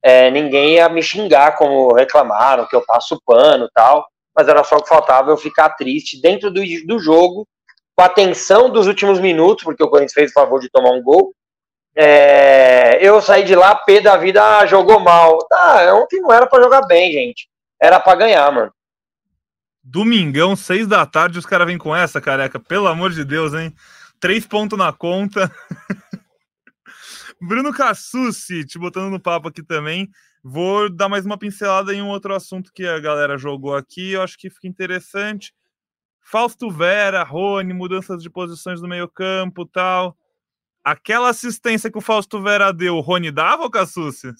é, 0.03 0.29
ninguém 0.29 0.75
ia 0.75 0.87
me 0.87 1.01
xingar 1.01 1.57
como 1.57 1.93
reclamaram, 1.93 2.67
que 2.67 2.75
eu 2.75 2.85
passo 2.85 3.19
pano 3.25 3.67
tal, 3.73 4.05
mas 4.35 4.47
era 4.47 4.63
só 4.63 4.75
o 4.75 4.83
que 4.83 4.89
faltava 4.89 5.31
eu 5.31 5.37
ficar 5.37 5.69
triste 5.69 6.21
dentro 6.21 6.51
do, 6.51 6.61
do 6.85 6.99
jogo, 6.99 7.47
com 7.95 8.03
a 8.03 8.09
tensão 8.09 8.69
dos 8.69 8.85
últimos 8.85 9.19
minutos, 9.19 9.63
porque 9.63 9.83
o 9.83 9.89
Corinthians 9.89 10.13
fez 10.13 10.31
o 10.31 10.33
favor 10.33 10.59
de 10.59 10.69
tomar 10.69 10.91
um 10.91 11.01
gol. 11.01 11.33
É, 11.95 12.99
eu 13.01 13.21
saí 13.21 13.43
de 13.43 13.55
lá, 13.55 13.73
pé 13.73 14.01
da 14.01 14.17
vida, 14.17 14.59
ah, 14.59 14.65
jogou 14.65 14.99
mal. 14.99 15.39
Tá, 15.47 15.95
ontem 15.95 16.19
não 16.19 16.31
era 16.31 16.45
para 16.45 16.61
jogar 16.61 16.81
bem, 16.81 17.11
gente. 17.11 17.47
Era 17.81 17.99
para 17.99 18.17
ganhar, 18.17 18.51
mano. 18.51 18.71
Domingão, 19.87 20.55
seis 20.55 20.87
da 20.87 21.05
tarde, 21.05 21.37
os 21.37 21.45
caras 21.45 21.67
vêm 21.67 21.77
com 21.77 21.95
essa, 21.95 22.19
careca. 22.19 22.59
Pelo 22.59 22.87
amor 22.87 23.11
de 23.11 23.23
Deus, 23.23 23.53
hein? 23.53 23.71
Três 24.19 24.43
pontos 24.43 24.79
na 24.79 24.91
conta. 24.91 25.53
Bruno 27.39 27.71
Cassucci, 27.71 28.65
te 28.65 28.79
botando 28.79 29.11
no 29.11 29.19
papo 29.19 29.49
aqui 29.49 29.61
também. 29.61 30.09
Vou 30.43 30.89
dar 30.89 31.07
mais 31.07 31.23
uma 31.23 31.37
pincelada 31.37 31.93
em 31.93 32.01
um 32.01 32.07
outro 32.07 32.33
assunto 32.33 32.73
que 32.73 32.83
a 32.83 32.99
galera 32.99 33.37
jogou 33.37 33.75
aqui, 33.75 34.13
eu 34.13 34.23
acho 34.23 34.39
que 34.39 34.49
fica 34.49 34.67
interessante. 34.67 35.53
Fausto 36.19 36.71
Vera, 36.71 37.21
Rony, 37.21 37.71
mudanças 37.71 38.23
de 38.23 38.29
posições 38.29 38.81
no 38.81 38.87
meio-campo 38.87 39.67
tal. 39.67 40.17
Aquela 40.83 41.29
assistência 41.29 41.91
que 41.91 41.97
o 41.99 42.01
Fausto 42.01 42.41
Vera 42.41 42.73
deu, 42.73 42.95
o 42.95 43.01
Rony 43.01 43.29
dava, 43.29 43.69
Cassucci? 43.69 44.33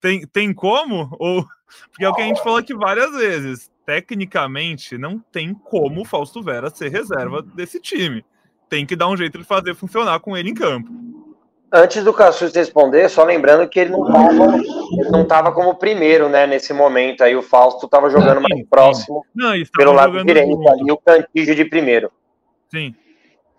Tem, 0.00 0.26
tem 0.26 0.54
como? 0.54 1.14
Ou 1.20 1.46
porque 1.90 2.04
é 2.04 2.08
o 2.08 2.14
que 2.14 2.22
a 2.22 2.24
gente 2.24 2.42
falou 2.42 2.58
aqui 2.58 2.74
várias 2.74 3.12
vezes. 3.12 3.73
Tecnicamente, 3.86 4.96
não 4.96 5.18
tem 5.18 5.52
como 5.52 6.00
o 6.00 6.04
Fausto 6.04 6.42
Vera 6.42 6.70
ser 6.70 6.90
reserva 6.90 7.42
desse 7.42 7.78
time. 7.80 8.24
Tem 8.68 8.86
que 8.86 8.96
dar 8.96 9.08
um 9.08 9.16
jeito 9.16 9.38
de 9.38 9.44
fazer 9.44 9.74
funcionar 9.74 10.20
com 10.20 10.36
ele 10.36 10.50
em 10.50 10.54
campo. 10.54 10.90
Antes 11.70 12.04
do 12.04 12.12
Cassus 12.12 12.54
responder, 12.54 13.08
só 13.10 13.24
lembrando 13.24 13.68
que 13.68 13.80
ele 13.80 13.90
não 13.90 14.06
estava 14.06 14.56
ele 14.56 15.10
não 15.10 15.24
tava 15.26 15.52
como 15.52 15.74
primeiro, 15.74 16.28
né, 16.28 16.46
nesse 16.46 16.72
momento. 16.72 17.22
Aí 17.22 17.34
o 17.34 17.42
Fausto 17.42 17.86
estava 17.86 18.08
jogando 18.08 18.40
mais 18.40 18.60
sim, 18.60 18.64
próximo 18.64 19.26
não, 19.34 19.52
pelo 19.76 19.92
lado 19.92 20.24
direito 20.24 20.68
ali, 20.68 20.90
o 20.90 20.96
Cantígio 20.96 21.54
de 21.54 21.64
primeiro. 21.64 22.10
Sim. 22.70 22.94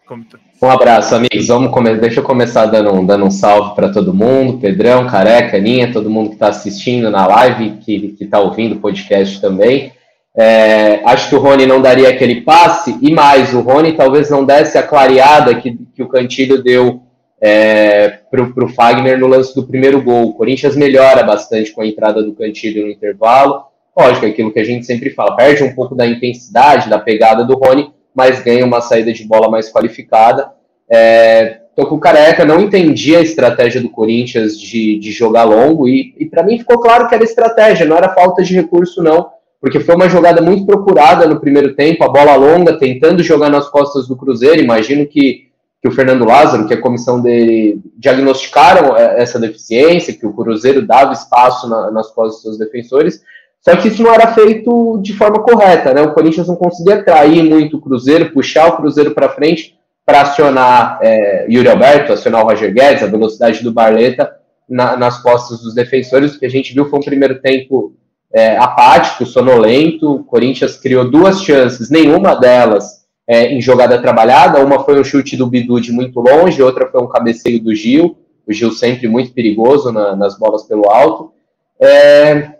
Tá? 0.07 0.39
Um 0.61 0.69
abraço, 0.69 1.15
amigos. 1.15 1.47
Vamos 1.47 1.71
começar. 1.71 1.99
Deixa 1.99 2.19
eu 2.19 2.23
começar 2.23 2.67
dando, 2.67 3.05
dando 3.05 3.25
um 3.25 3.31
salve 3.31 3.75
para 3.75 3.91
todo 3.91 4.13
mundo, 4.13 4.59
Pedrão, 4.59 5.07
Careca, 5.07 5.57
Ninha, 5.57 5.91
todo 5.91 6.09
mundo 6.09 6.29
que 6.29 6.35
está 6.35 6.49
assistindo 6.49 7.09
na 7.09 7.25
live, 7.25 7.77
que 7.77 8.15
está 8.21 8.39
ouvindo 8.39 8.75
o 8.75 8.79
podcast 8.79 9.41
também. 9.41 9.94
É, 10.37 11.01
acho 11.05 11.29
que 11.29 11.35
o 11.35 11.39
Rony 11.39 11.65
não 11.65 11.81
daria 11.81 12.09
aquele 12.09 12.41
passe, 12.41 12.97
e 13.01 13.11
mais, 13.13 13.53
o 13.53 13.61
Rony 13.61 13.93
talvez 13.93 14.29
não 14.29 14.43
desse 14.43 14.77
a 14.77 14.83
clareada 14.83 15.55
que, 15.55 15.77
que 15.95 16.03
o 16.03 16.09
Cantilho 16.09 16.61
deu 16.61 17.01
é, 17.41 18.19
para 18.29 18.65
o 18.65 18.67
Fagner 18.67 19.17
no 19.17 19.27
lance 19.27 19.55
do 19.55 19.65
primeiro 19.65 20.01
gol. 20.01 20.29
O 20.29 20.33
Corinthians 20.33 20.75
melhora 20.75 21.23
bastante 21.23 21.71
com 21.71 21.81
a 21.81 21.87
entrada 21.87 22.21
do 22.21 22.33
Cantilho 22.33 22.85
no 22.85 22.91
intervalo. 22.91 23.63
Lógico, 23.97 24.25
é 24.25 24.29
aquilo 24.29 24.51
que 24.51 24.59
a 24.59 24.63
gente 24.63 24.85
sempre 24.85 25.11
fala, 25.11 25.37
perde 25.37 25.63
um 25.63 25.73
pouco 25.73 25.95
da 25.95 26.05
intensidade, 26.05 26.89
da 26.89 26.99
pegada 26.99 27.45
do 27.45 27.55
Rony, 27.55 27.91
mas 28.13 28.41
ganha 28.41 28.65
uma 28.65 28.81
saída 28.81 29.13
de 29.13 29.23
bola 29.23 29.49
mais 29.49 29.71
qualificada. 29.71 30.51
É, 30.89 31.61
tô 31.75 31.85
com 31.85 31.95
o 31.95 31.99
Careca, 31.99 32.43
não 32.43 32.59
entendi 32.59 33.15
a 33.15 33.21
estratégia 33.21 33.81
do 33.81 33.89
Corinthians 33.89 34.59
de, 34.59 34.99
de 34.99 35.11
jogar 35.11 35.45
longo, 35.45 35.87
e, 35.87 36.13
e 36.17 36.25
para 36.25 36.43
mim 36.43 36.57
ficou 36.57 36.79
claro 36.79 37.07
que 37.07 37.15
era 37.15 37.23
estratégia, 37.23 37.85
não 37.85 37.95
era 37.95 38.13
falta 38.13 38.43
de 38.43 38.53
recurso, 38.53 39.01
não, 39.01 39.29
porque 39.65 39.79
foi 39.79 39.95
uma 39.95 40.07
jogada 40.07 40.43
muito 40.43 40.63
procurada 40.63 41.25
no 41.27 41.39
primeiro 41.39 41.73
tempo, 41.73 42.03
a 42.03 42.07
bola 42.07 42.35
longa, 42.35 42.77
tentando 42.77 43.23
jogar 43.23 43.49
nas 43.49 43.67
costas 43.67 44.07
do 44.07 44.15
Cruzeiro. 44.15 44.61
Imagino 44.61 45.07
que 45.07 45.45
que 45.81 45.89
o 45.89 45.91
Fernando 45.91 46.23
Lázaro, 46.23 46.67
que 46.67 46.73
a 46.73 46.81
comissão 46.81 47.19
dele 47.19 47.79
diagnosticaram 47.97 48.95
é, 48.95 49.21
essa 49.21 49.39
deficiência, 49.39 50.13
que 50.13 50.25
o 50.25 50.33
Cruzeiro 50.33 50.85
dava 50.85 51.13
espaço 51.13 51.67
na, 51.67 51.89
nas 51.89 52.11
costas 52.11 52.35
dos 52.35 52.41
seus 52.41 52.57
defensores, 52.59 53.23
Só 53.59 53.75
que 53.75 53.87
isso 53.87 54.03
não 54.03 54.13
era 54.13 54.33
feito 54.33 54.99
de 55.01 55.13
forma 55.13 55.41
correta, 55.41 55.95
né? 55.95 56.01
O 56.03 56.13
Corinthians 56.13 56.47
não 56.47 56.55
conseguia 56.55 56.95
atrair 56.95 57.43
muito 57.43 57.77
o 57.77 57.81
Cruzeiro, 57.81 58.31
puxar 58.31 58.67
o 58.67 58.77
Cruzeiro 58.77 59.11
para 59.11 59.29
frente 59.29 59.75
para 60.05 60.21
acionar 60.21 60.99
é, 61.01 61.47
Yuri 61.49 61.69
Alberto, 61.69 62.13
acionar 62.13 62.43
o 62.43 62.49
Roger 62.49 62.71
Guedes, 62.71 63.01
a 63.01 63.07
velocidade 63.07 63.63
do 63.63 63.73
Barleta 63.73 64.31
na, 64.69 64.95
nas 64.95 65.21
costas 65.23 65.61
dos 65.61 65.73
defensores. 65.73 66.35
O 66.35 66.39
que 66.39 66.45
a 66.45 66.49
gente 66.49 66.71
viu 66.71 66.87
foi 66.87 66.99
um 66.99 67.03
primeiro 67.03 67.41
tempo 67.41 67.95
é, 68.35 68.57
apático, 68.57 69.25
sonolento. 69.25 70.15
O 70.15 70.23
Corinthians 70.23 70.75
criou 70.75 71.09
duas 71.09 71.41
chances, 71.41 71.89
nenhuma 71.89 72.35
delas 72.35 73.05
é, 73.27 73.53
em 73.53 73.61
jogada 73.61 74.01
trabalhada. 74.01 74.63
Uma 74.63 74.83
foi 74.83 74.99
um 74.99 75.03
chute 75.03 75.37
do 75.37 75.47
Bidu 75.47 75.79
de 75.79 75.91
muito 75.91 76.19
longe, 76.19 76.61
outra 76.61 76.87
foi 76.91 77.01
um 77.01 77.07
cabeceio 77.07 77.63
do 77.63 77.73
Gil. 77.73 78.17
O 78.45 78.53
Gil 78.53 78.71
sempre 78.71 79.07
muito 79.07 79.31
perigoso 79.31 79.91
na, 79.91 80.15
nas 80.15 80.37
bolas 80.37 80.63
pelo 80.63 80.89
alto. 80.89 81.31
É, 81.79 82.55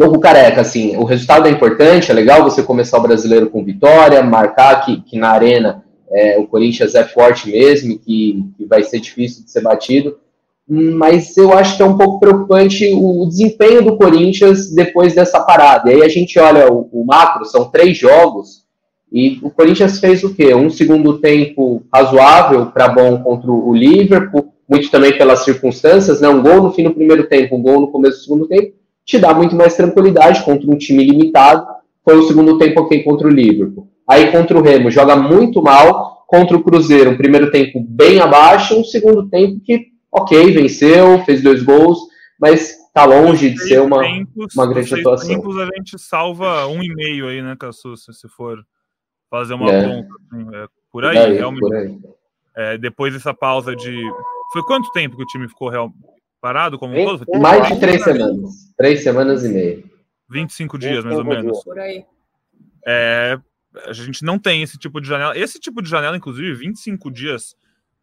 Tô 0.00 0.10
com 0.10 0.18
careca, 0.18 0.62
assim, 0.62 0.96
o 0.96 1.04
resultado 1.04 1.46
é 1.46 1.50
importante, 1.50 2.10
é 2.10 2.14
legal 2.14 2.42
você 2.42 2.62
começar 2.62 2.96
o 2.96 3.02
brasileiro 3.02 3.50
com 3.50 3.62
vitória, 3.62 4.22
marcar 4.22 4.82
que, 4.82 5.02
que 5.02 5.18
na 5.18 5.28
arena 5.28 5.84
é, 6.10 6.38
o 6.38 6.46
Corinthians 6.46 6.94
é 6.94 7.04
forte 7.04 7.50
mesmo, 7.50 7.98
que, 7.98 8.46
que 8.56 8.64
vai 8.64 8.82
ser 8.82 8.98
difícil 8.98 9.44
de 9.44 9.50
ser 9.50 9.60
batido, 9.60 10.18
mas 10.70 11.36
eu 11.36 11.52
acho 11.52 11.76
que 11.76 11.82
é 11.82 11.84
um 11.86 11.98
pouco 11.98 12.20
preocupante 12.20 12.88
o, 12.94 13.26
desempenho 13.26 13.82
do 13.82 13.96
Corinthians 13.96 14.72
depois 14.72 15.14
dessa 15.14 15.40
parada. 15.40 15.90
E 15.90 15.96
aí 15.96 16.02
a 16.02 16.08
gente 16.08 16.38
olha 16.38 16.72
o, 16.72 16.88
o 16.92 17.04
macro, 17.04 17.44
são 17.44 17.68
três 17.68 17.98
jogos, 17.98 18.60
e 19.12 19.40
o 19.42 19.50
Corinthians 19.50 19.98
fez 19.98 20.22
o 20.22 20.32
quê? 20.32 20.54
Um 20.54 20.70
segundo 20.70 21.18
tempo 21.18 21.82
razoável 21.92 22.66
para 22.66 22.88
bom 22.88 23.20
contra 23.20 23.50
o 23.50 23.74
Liverpool, 23.74 24.52
muito 24.68 24.88
também 24.88 25.18
pelas 25.18 25.40
circunstâncias, 25.40 26.20
né? 26.20 26.28
Um 26.28 26.40
gol 26.40 26.62
no 26.62 26.72
fim 26.72 26.84
do 26.84 26.94
primeiro 26.94 27.26
tempo, 27.26 27.56
um 27.56 27.62
gol 27.62 27.80
no 27.80 27.88
começo 27.88 28.18
do 28.18 28.22
segundo 28.22 28.46
tempo, 28.46 28.72
te 29.04 29.18
dá 29.18 29.34
muito 29.34 29.56
mais 29.56 29.74
tranquilidade 29.74 30.44
contra 30.44 30.70
um 30.70 30.78
time 30.78 31.04
limitado. 31.04 31.66
Foi 32.04 32.16
o 32.16 32.22
segundo 32.22 32.56
tempo 32.58 32.82
ok 32.82 33.02
contra 33.02 33.26
o 33.26 33.30
Liverpool. 33.30 33.88
Aí 34.08 34.30
contra 34.30 34.56
o 34.56 34.62
Remo 34.62 34.88
joga 34.88 35.16
muito 35.16 35.60
mal, 35.60 36.24
contra 36.28 36.56
o 36.56 36.62
Cruzeiro 36.62 37.10
um 37.10 37.16
primeiro 37.16 37.50
tempo 37.50 37.80
bem 37.80 38.20
abaixo, 38.20 38.78
um 38.78 38.84
segundo 38.84 39.28
tempo 39.28 39.58
que 39.64 39.90
ok, 40.10 40.52
venceu, 40.52 41.24
fez 41.24 41.42
dois 41.42 41.62
gols, 41.62 41.98
mas 42.38 42.76
tá 42.92 43.04
longe 43.04 43.50
de 43.50 43.58
ser 43.62 43.80
uma, 43.80 44.00
tempos, 44.00 44.54
uma 44.54 44.66
grande 44.66 44.94
atuação. 44.94 45.28
tempos 45.28 45.56
a 45.58 45.66
gente 45.76 45.98
salva 45.98 46.66
um 46.66 46.82
e 46.82 46.92
meio 46.94 47.28
aí, 47.28 47.42
né, 47.42 47.56
Cassus, 47.58 48.04
se 48.04 48.28
for 48.28 48.64
fazer 49.30 49.54
uma 49.54 49.70
é. 49.70 49.88
conta. 49.88 50.08
Assim, 50.32 50.56
é, 50.56 50.68
por 50.90 51.04
aí, 51.04 51.18
aí 51.18 51.34
realmente. 51.34 51.60
Por 51.60 51.76
aí. 51.76 51.98
É, 52.56 52.78
depois 52.78 53.14
dessa 53.14 53.32
pausa 53.32 53.74
de. 53.76 53.96
Foi 54.52 54.62
quanto 54.62 54.90
tempo 54.90 55.16
que 55.16 55.22
o 55.22 55.26
time 55.26 55.48
ficou 55.48 55.68
real... 55.68 55.92
parado 56.40 56.76
como 56.76 57.00
um 57.00 57.04
todo? 57.04 57.40
Mais 57.40 57.68
de 57.68 57.78
três 57.78 58.02
semanas. 58.02 58.50
Três 58.76 59.02
semanas 59.04 59.44
e 59.44 59.48
meia. 59.48 59.84
25 60.28 60.78
dias, 60.78 61.04
mais 61.04 61.16
ou 61.16 61.24
menos. 61.24 61.62
Por 61.62 61.78
aí. 61.78 62.04
É, 62.84 63.38
a 63.86 63.92
gente 63.92 64.24
não 64.24 64.38
tem 64.38 64.62
esse 64.62 64.76
tipo 64.76 65.00
de 65.00 65.06
janela. 65.06 65.38
Esse 65.38 65.60
tipo 65.60 65.80
de 65.80 65.88
janela, 65.88 66.16
inclusive, 66.16 66.52
25 66.54 67.10
dias 67.10 67.54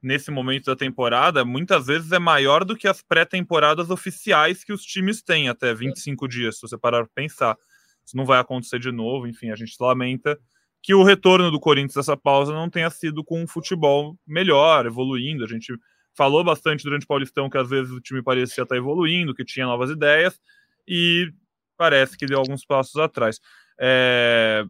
nesse 0.08 0.32
momento 0.32 0.66
da 0.66 0.76
temporada, 0.76 1.44
muitas 1.44 1.86
vezes 1.86 2.12
é 2.14 2.20
maior 2.20 2.64
do 2.64 2.78
que 2.78 2.88
as 2.88 3.02
pré-temporadas 3.02 3.90
oficiais 3.90 4.64
que 4.64 4.72
os 4.72 4.82
times 4.82 5.22
têm, 5.22 5.50
até 5.50 5.74
25 5.74 6.28
dias, 6.28 6.56
se 6.56 6.62
você 6.62 6.78
parar 6.78 7.04
para 7.04 7.14
pensar. 7.14 7.58
Isso 8.06 8.16
não 8.16 8.26
vai 8.26 8.40
acontecer 8.40 8.80
de 8.80 8.92
novo, 8.92 9.28
enfim, 9.28 9.52
a 9.52 9.56
gente 9.56 9.76
lamenta 9.80 10.40
que 10.82 10.94
o 10.94 11.04
retorno 11.04 11.52
do 11.52 11.60
Corinthians 11.60 11.96
dessa 11.96 12.16
pausa 12.16 12.54
não 12.54 12.70
tenha 12.70 12.90
sido 12.90 13.22
com 13.22 13.44
um 13.44 13.48
futebol 13.48 14.18
melhor, 14.26 14.86
evoluindo. 14.86 15.44
A 15.44 15.48
gente 15.48 15.78
falou 16.16 16.42
bastante 16.44 16.84
durante 16.84 17.04
o 17.04 17.08
Paulistão 17.08 17.50
que 17.50 17.58
às 17.58 17.70
vezes 17.70 17.92
o 17.92 18.00
time 18.00 18.24
parecia 18.24 18.64
estar 18.64 18.78
evoluindo, 18.78 19.36
que 19.36 19.44
tinha 19.44 19.66
novas 19.66 19.90
ideias, 19.90 20.40
e 20.88 21.30
parece 21.76 22.18
que 22.18 22.26
deu 22.26 22.40
alguns 22.40 22.66
passos 22.66 22.96
atrás. 22.96 23.42
É... 23.78 24.64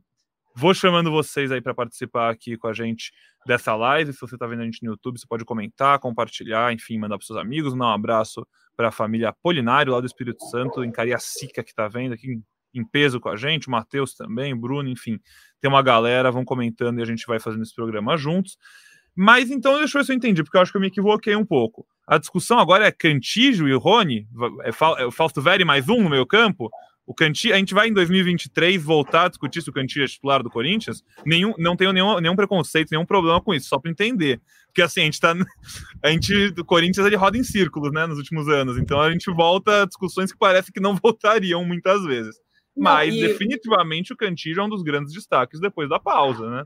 Vou 0.60 0.74
chamando 0.74 1.12
vocês 1.12 1.52
aí 1.52 1.62
para 1.62 1.72
participar 1.72 2.32
aqui 2.32 2.58
com 2.58 2.68
a 2.68 2.74
gente 2.74 3.12
dessa 3.46 3.76
live. 3.76 4.12
Se 4.12 4.20
você 4.20 4.34
está 4.34 4.48
vendo 4.48 4.64
a 4.64 4.66
gente 4.66 4.82
no 4.82 4.90
YouTube, 4.90 5.20
você 5.20 5.28
pode 5.28 5.46
comentar, 5.46 6.00
compartilhar, 6.00 6.74
enfim, 6.74 6.98
mandar 6.98 7.16
para 7.16 7.28
seus 7.28 7.38
amigos. 7.38 7.74
Mandar 7.74 7.92
um 7.92 7.94
abraço 7.94 8.44
para 8.76 8.88
a 8.88 8.92
família 8.92 9.32
Polinário, 9.44 9.94
lá 9.94 10.00
do 10.00 10.08
Espírito 10.08 10.44
Santo, 10.50 10.84
em 10.84 10.92
Cariacica, 10.92 11.64
que 11.64 11.70
está 11.70 11.88
vendo 11.88 12.14
aqui 12.14 12.42
em 12.74 12.84
peso 12.84 13.20
com 13.20 13.30
a 13.30 13.36
gente, 13.36 13.68
o 13.68 13.72
Matheus 13.72 14.16
também, 14.16 14.60
Bruno, 14.60 14.90
enfim, 14.90 15.20
tem 15.62 15.70
uma 15.70 15.84
galera, 15.84 16.32
vão 16.32 16.44
comentando 16.44 16.98
e 16.98 17.04
a 17.04 17.06
gente 17.06 17.28
vai 17.28 17.40
fazendo 17.40 17.62
esse 17.62 17.76
programa 17.76 18.18
juntos. 18.18 18.58
Mas 19.16 19.52
então, 19.52 19.78
deixa 19.78 19.96
eu 19.96 20.02
ver 20.02 20.06
se 20.08 20.12
eu 20.12 20.16
entendi, 20.16 20.44
porque 20.44 20.58
eu 20.58 20.62
acho 20.62 20.72
que 20.72 20.78
eu 20.78 20.82
me 20.82 20.88
equivoquei 20.88 21.36
um 21.36 21.46
pouco. 21.46 21.86
A 22.08 22.18
discussão 22.18 22.58
agora 22.58 22.88
é 22.88 22.92
Cantijo 22.92 23.68
e 23.68 23.74
Rony, 23.76 24.28
é, 24.64 24.70
é 24.70 25.12
Fausto 25.12 25.40
Veri 25.40 25.64
mais 25.64 25.88
um 25.88 26.02
no 26.02 26.10
meio 26.10 26.26
campo. 26.26 26.72
O 27.08 27.14
Canti, 27.14 27.54
a 27.54 27.56
gente 27.56 27.74
vai 27.74 27.88
em 27.88 27.94
2023 27.94 28.84
voltar 28.84 29.24
a 29.24 29.28
discutir 29.30 29.62
se 29.62 29.70
o 29.70 29.74
Cantillo 29.74 30.04
é 30.04 30.08
titular 30.10 30.44
do 30.44 30.50
Corinthians. 30.50 31.02
Nenhum, 31.26 31.54
não 31.58 31.74
tenho 31.78 31.94
nenhum, 31.94 32.20
nenhum 32.20 32.36
preconceito, 32.36 32.92
nenhum 32.92 33.06
problema 33.06 33.42
com 33.42 33.54
isso, 33.54 33.70
só 33.70 33.80
para 33.80 33.90
entender. 33.90 34.42
Porque 34.66 34.82
assim, 34.82 35.00
a 35.00 35.04
gente 35.06 35.22
tá. 35.22 35.34
A 36.04 36.10
gente, 36.10 36.54
o 36.60 36.66
Corinthians 36.66 37.08
ele 37.08 37.16
roda 37.16 37.38
em 37.38 37.44
círculos, 37.46 37.94
né, 37.94 38.06
nos 38.06 38.18
últimos 38.18 38.50
anos. 38.50 38.78
Então 38.78 39.00
a 39.00 39.10
gente 39.10 39.32
volta 39.32 39.84
a 39.84 39.86
discussões 39.86 40.34
que 40.34 40.38
parece 40.38 40.70
que 40.70 40.82
não 40.82 40.96
voltariam 41.02 41.64
muitas 41.64 42.04
vezes. 42.04 42.36
Mas 42.76 43.16
e... 43.16 43.22
definitivamente 43.22 44.12
o 44.12 44.18
Cantillo 44.18 44.60
é 44.60 44.64
um 44.66 44.70
dos 44.70 44.84
grandes 44.84 45.14
destaques 45.14 45.62
depois 45.62 45.88
da 45.88 46.02
pausa, 46.02 46.50
né? 46.50 46.66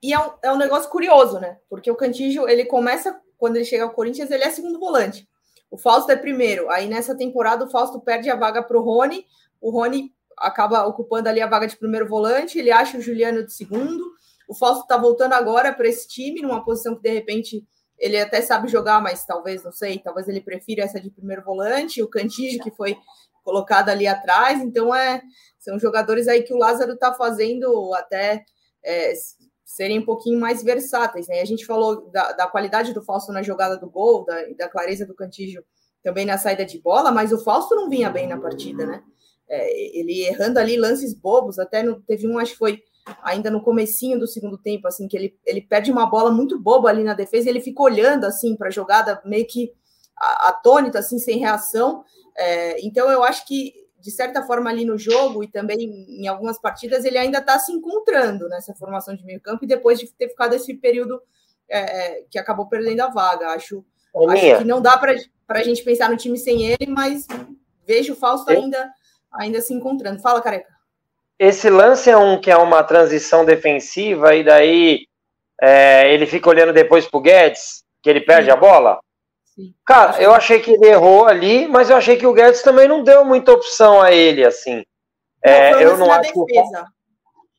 E 0.00 0.12
é 0.12 0.18
um, 0.20 0.30
é 0.44 0.52
um 0.52 0.56
negócio 0.56 0.88
curioso, 0.88 1.40
né? 1.40 1.58
Porque 1.68 1.90
o 1.90 1.96
Cantillo, 1.96 2.48
ele 2.48 2.64
começa, 2.64 3.18
quando 3.36 3.56
ele 3.56 3.64
chega 3.64 3.82
ao 3.82 3.90
Corinthians, 3.90 4.30
ele 4.30 4.44
é 4.44 4.50
segundo 4.50 4.78
volante. 4.78 5.28
O 5.68 5.76
Fausto 5.76 6.10
é 6.12 6.16
primeiro. 6.16 6.70
Aí 6.70 6.88
nessa 6.88 7.16
temporada 7.16 7.64
o 7.64 7.70
Fausto 7.70 8.00
perde 8.00 8.30
a 8.30 8.36
vaga 8.36 8.62
para 8.62 8.78
o 8.78 8.82
Rony. 8.82 9.26
O 9.60 9.70
Rony 9.70 10.12
acaba 10.36 10.86
ocupando 10.86 11.28
ali 11.28 11.40
a 11.40 11.46
vaga 11.46 11.66
de 11.66 11.76
primeiro 11.76 12.08
volante. 12.08 12.58
Ele 12.58 12.70
acha 12.70 12.98
o 12.98 13.00
Juliano 13.00 13.44
de 13.44 13.52
segundo. 13.52 14.12
O 14.48 14.54
Fausto 14.54 14.82
está 14.82 14.96
voltando 14.96 15.34
agora 15.34 15.72
para 15.72 15.88
esse 15.88 16.08
time, 16.08 16.42
numa 16.42 16.64
posição 16.64 16.96
que 16.96 17.02
de 17.02 17.10
repente 17.10 17.64
ele 17.98 18.18
até 18.18 18.40
sabe 18.40 18.66
jogar, 18.66 19.00
mas 19.02 19.26
talvez, 19.26 19.62
não 19.62 19.70
sei, 19.70 19.98
talvez 19.98 20.26
ele 20.26 20.40
prefira 20.40 20.84
essa 20.84 20.98
de 20.98 21.10
primeiro 21.10 21.44
volante. 21.44 22.02
O 22.02 22.08
Cantillo, 22.08 22.62
que 22.64 22.70
foi 22.70 22.96
colocado 23.44 23.90
ali 23.90 24.06
atrás. 24.06 24.60
Então, 24.60 24.94
é, 24.94 25.22
são 25.58 25.78
jogadores 25.78 26.26
aí 26.26 26.42
que 26.42 26.54
o 26.54 26.58
Lázaro 26.58 26.94
está 26.94 27.12
fazendo 27.12 27.92
até 27.94 28.44
é, 28.82 29.12
serem 29.64 29.98
um 30.00 30.04
pouquinho 30.04 30.40
mais 30.40 30.62
versáteis. 30.62 31.28
Né? 31.28 31.40
A 31.40 31.44
gente 31.44 31.66
falou 31.66 32.10
da, 32.10 32.32
da, 32.32 32.46
qualidade 32.46 32.92
do 32.92 33.02
Fausto 33.02 33.32
na 33.32 33.42
jogada 33.42 33.76
do 33.76 33.88
gol, 33.88 34.24
da, 34.24 34.42
da 34.58 34.68
clareza 34.68 35.06
do 35.06 35.14
Cantígio 35.14 35.64
também 36.02 36.24
na 36.24 36.38
saída 36.38 36.64
de 36.64 36.78
bola, 36.80 37.12
mas 37.12 37.32
o 37.32 37.38
Fausto 37.38 37.74
não 37.74 37.88
vinha 37.88 38.08
bem 38.08 38.26
na 38.26 38.40
partida, 38.40 38.86
né? 38.86 39.02
É, 39.50 39.98
ele 39.98 40.22
errando 40.22 40.58
ali 40.58 40.76
lances 40.76 41.12
bobos, 41.12 41.58
até 41.58 41.82
no, 41.82 42.00
teve 42.02 42.26
um, 42.26 42.38
acho 42.38 42.52
que 42.52 42.58
foi 42.58 42.82
ainda 43.22 43.50
no 43.50 43.62
comecinho 43.62 44.18
do 44.18 44.26
segundo 44.26 44.56
tempo, 44.56 44.86
assim, 44.86 45.08
que 45.08 45.16
ele, 45.16 45.36
ele 45.44 45.60
perde 45.60 45.90
uma 45.90 46.06
bola 46.06 46.30
muito 46.30 46.58
boba 46.58 46.88
ali 46.88 47.02
na 47.02 47.14
defesa 47.14 47.48
e 47.48 47.50
ele 47.50 47.60
fica 47.60 47.82
olhando, 47.82 48.24
assim, 48.24 48.54
para 48.54 48.68
a 48.68 48.70
jogada 48.70 49.20
meio 49.24 49.46
que 49.46 49.72
atônito, 50.16 50.98
assim, 50.98 51.18
sem 51.18 51.38
reação, 51.38 52.04
é, 52.40 52.80
então, 52.84 53.10
eu 53.10 53.22
acho 53.22 53.46
que, 53.46 53.74
de 54.00 54.10
certa 54.10 54.42
forma, 54.42 54.70
ali 54.70 54.84
no 54.84 54.96
jogo 54.96 55.44
e 55.44 55.48
também 55.48 55.78
em 56.08 56.26
algumas 56.26 56.58
partidas, 56.58 57.04
ele 57.04 57.18
ainda 57.18 57.38
está 57.38 57.58
se 57.58 57.70
encontrando 57.70 58.48
nessa 58.48 58.74
formação 58.74 59.14
de 59.14 59.24
meio 59.24 59.40
campo 59.40 59.64
e 59.64 59.68
depois 59.68 59.98
de 59.98 60.10
ter 60.12 60.30
ficado 60.30 60.54
esse 60.54 60.72
período 60.74 61.20
é, 61.68 61.78
é 61.78 62.24
que 62.30 62.38
acabou 62.38 62.66
perdendo 62.66 63.00
a 63.00 63.08
vaga. 63.08 63.48
Acho, 63.48 63.84
acho 64.30 64.58
que 64.58 64.64
não 64.64 64.80
dá 64.80 64.96
para 64.96 65.14
a 65.48 65.62
gente 65.62 65.84
pensar 65.84 66.08
no 66.08 66.16
time 66.16 66.38
sem 66.38 66.66
ele, 66.66 66.86
mas 66.88 67.26
vejo 67.86 68.14
o 68.14 68.16
Fausto 68.16 68.50
ainda, 68.50 68.90
ainda 69.32 69.60
se 69.60 69.72
encontrando. 69.74 70.20
Fala, 70.20 70.40
Careca. 70.40 70.68
Esse 71.38 71.70
lance 71.70 72.10
é 72.10 72.16
um 72.16 72.40
que 72.40 72.50
é 72.50 72.56
uma 72.56 72.82
transição 72.82 73.44
defensiva 73.44 74.34
e 74.34 74.44
daí 74.44 75.06
é, 75.60 76.12
ele 76.12 76.26
fica 76.26 76.48
olhando 76.48 76.72
depois 76.72 77.06
para 77.06 77.18
o 77.18 77.22
Guedes, 77.22 77.82
que 78.02 78.10
ele 78.10 78.20
perde 78.20 78.46
Sim. 78.46 78.52
a 78.52 78.56
bola? 78.56 79.00
Cara, 79.84 80.20
eu 80.22 80.32
achei 80.32 80.60
que 80.60 80.72
ele 80.72 80.86
errou 80.86 81.26
ali, 81.26 81.66
mas 81.66 81.90
eu 81.90 81.96
achei 81.96 82.16
que 82.16 82.26
o 82.26 82.32
Guedes 82.32 82.62
também 82.62 82.88
não 82.88 83.02
deu 83.02 83.24
muita 83.24 83.52
opção 83.52 84.00
a 84.00 84.12
ele, 84.12 84.44
assim. 84.44 84.84
É, 85.42 85.72
não, 85.72 85.80
eu 85.80 85.96
não 85.96 86.12
acho 86.12 86.32
defesa. 86.44 86.84
que. 86.84 86.90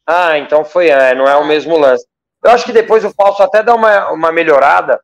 Ah, 0.05 0.37
então 0.37 0.63
foi, 0.65 0.89
é, 0.89 1.13
não 1.13 1.27
é 1.27 1.35
o 1.35 1.45
mesmo 1.45 1.77
lance. 1.77 2.05
Eu 2.43 2.51
acho 2.51 2.65
que 2.65 2.73
depois 2.73 3.05
o 3.05 3.11
Falso 3.11 3.43
até 3.43 3.61
dá 3.61 3.75
uma, 3.75 4.11
uma 4.11 4.31
melhorada 4.31 4.99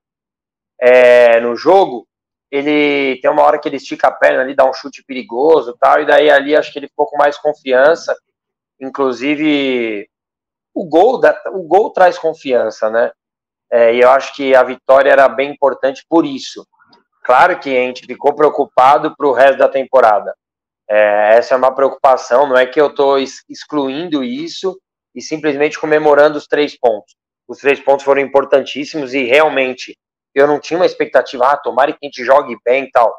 é, 0.80 1.40
no 1.40 1.56
jogo. 1.56 2.07
Ele 2.52 3.20
tem 3.22 3.30
uma 3.30 3.44
hora 3.44 3.60
que 3.60 3.68
ele 3.68 3.78
estica 3.78 4.08
a 4.08 4.12
perna 4.12 4.42
ali, 4.42 4.56
dá 4.56 4.68
um 4.68 4.74
chute 4.74 5.04
perigoso 5.04 5.76
tal, 5.80 6.02
e 6.02 6.06
daí 6.06 6.30
ali 6.30 6.56
acho 6.56 6.72
que 6.72 6.80
ele 6.80 6.88
ficou 6.88 7.06
com 7.06 7.18
mais 7.18 7.38
confiança. 7.38 8.16
Inclusive, 8.80 10.10
o 10.74 10.86
gol, 10.86 11.20
da, 11.20 11.36
o 11.52 11.64
gol 11.64 11.92
traz 11.92 12.18
confiança, 12.18 12.90
né? 12.90 13.12
É, 13.70 13.94
e 13.94 14.00
eu 14.00 14.10
acho 14.12 14.34
que 14.36 14.56
a 14.56 14.64
vitória 14.64 15.12
era 15.12 15.28
bem 15.28 15.52
importante 15.52 16.06
por 16.08 16.26
isso. 16.26 16.66
Claro 17.24 17.60
que 17.60 17.70
a 17.70 17.82
gente 17.82 18.06
ficou 18.06 18.34
preocupado 18.34 19.14
para 19.16 19.28
o 19.28 19.34
resto 19.34 19.58
da 19.58 19.68
temporada. 19.68 20.34
É, 20.90 21.36
essa 21.36 21.54
é 21.54 21.58
uma 21.58 21.76
preocupação, 21.76 22.48
não 22.48 22.56
é 22.56 22.66
que 22.66 22.80
eu 22.80 22.88
estou 22.88 23.20
excluindo 23.20 24.24
isso 24.24 24.80
e 25.14 25.22
simplesmente 25.22 25.78
comemorando 25.78 26.38
os 26.38 26.48
três 26.48 26.80
pontos. 26.80 27.16
Os 27.46 27.60
três 27.60 27.80
pontos 27.82 28.06
foram 28.06 28.22
importantíssimos 28.22 29.14
e 29.14 29.24
realmente 29.24 29.98
eu 30.40 30.48
não 30.48 30.60
tinha 30.60 30.80
uma 30.80 30.86
expectativa, 30.86 31.52
ah, 31.52 31.58
tomara 31.58 31.92
que 31.92 32.00
a 32.02 32.06
gente 32.06 32.24
jogue 32.24 32.58
bem 32.64 32.86
e 32.86 32.92
tal. 32.92 33.18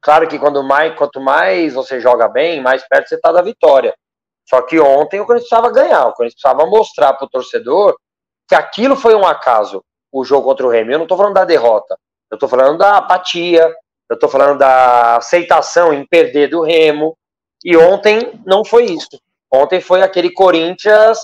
Claro 0.00 0.26
que 0.28 0.38
quando 0.38 0.62
mais, 0.62 0.96
quanto 0.96 1.20
mais 1.20 1.74
você 1.74 2.00
joga 2.00 2.28
bem, 2.28 2.60
mais 2.60 2.86
perto 2.86 3.08
você 3.08 3.14
está 3.14 3.30
da 3.30 3.42
vitória. 3.42 3.94
Só 4.48 4.60
que 4.62 4.80
ontem 4.80 5.20
o 5.20 5.26
Corinthians 5.26 5.48
precisava 5.48 5.72
ganhar, 5.72 6.06
o 6.06 6.12
Corinthians 6.12 6.40
precisava 6.40 6.68
mostrar 6.68 7.12
para 7.14 7.24
o 7.24 7.30
torcedor 7.30 7.96
que 8.48 8.54
aquilo 8.54 8.96
foi 8.96 9.14
um 9.14 9.24
acaso, 9.24 9.82
o 10.10 10.24
jogo 10.24 10.48
contra 10.48 10.66
o 10.66 10.70
Remo. 10.70 10.90
Eu 10.90 10.98
não 10.98 11.04
estou 11.04 11.16
falando 11.16 11.34
da 11.34 11.44
derrota, 11.44 11.96
eu 12.30 12.34
estou 12.34 12.48
falando 12.48 12.78
da 12.78 12.96
apatia, 12.96 13.72
eu 14.10 14.14
estou 14.14 14.28
falando 14.28 14.58
da 14.58 15.16
aceitação 15.16 15.92
em 15.92 16.04
perder 16.04 16.48
do 16.48 16.62
Remo. 16.62 17.16
E 17.64 17.76
ontem 17.76 18.40
não 18.44 18.64
foi 18.64 18.86
isso. 18.86 19.20
Ontem 19.50 19.80
foi 19.80 20.02
aquele 20.02 20.32
Corinthians 20.32 21.18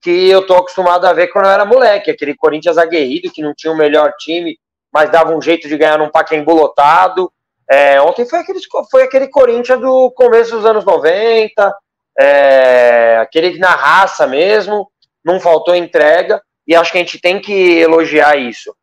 que 0.00 0.28
eu 0.28 0.46
tô 0.46 0.54
acostumado 0.54 1.06
a 1.06 1.12
ver 1.12 1.28
quando 1.28 1.46
eu 1.46 1.50
era 1.50 1.64
moleque, 1.64 2.10
aquele 2.10 2.34
Corinthians 2.34 2.78
aguerrido, 2.78 3.32
que 3.32 3.42
não 3.42 3.54
tinha 3.54 3.72
o 3.72 3.76
melhor 3.76 4.12
time, 4.18 4.58
mas 4.92 5.10
dava 5.10 5.34
um 5.34 5.42
jeito 5.42 5.68
de 5.68 5.76
ganhar 5.76 5.98
num 5.98 6.10
Pacaembu 6.10 6.52
lotado, 6.52 7.30
é, 7.70 8.00
ontem 8.00 8.24
foi 8.24 8.38
aquele, 8.38 8.60
foi 8.90 9.02
aquele 9.02 9.28
Corinthians 9.28 9.80
do 9.80 10.10
começo 10.12 10.52
dos 10.52 10.64
anos 10.64 10.84
90, 10.84 11.74
é, 12.18 13.18
aquele 13.20 13.58
na 13.58 13.74
raça 13.74 14.26
mesmo, 14.26 14.90
não 15.24 15.38
faltou 15.38 15.74
entrega, 15.74 16.40
e 16.66 16.74
acho 16.74 16.90
que 16.90 16.98
a 16.98 17.00
gente 17.00 17.20
tem 17.20 17.40
que 17.40 17.78
elogiar 17.78 18.36
isso. 18.36 18.74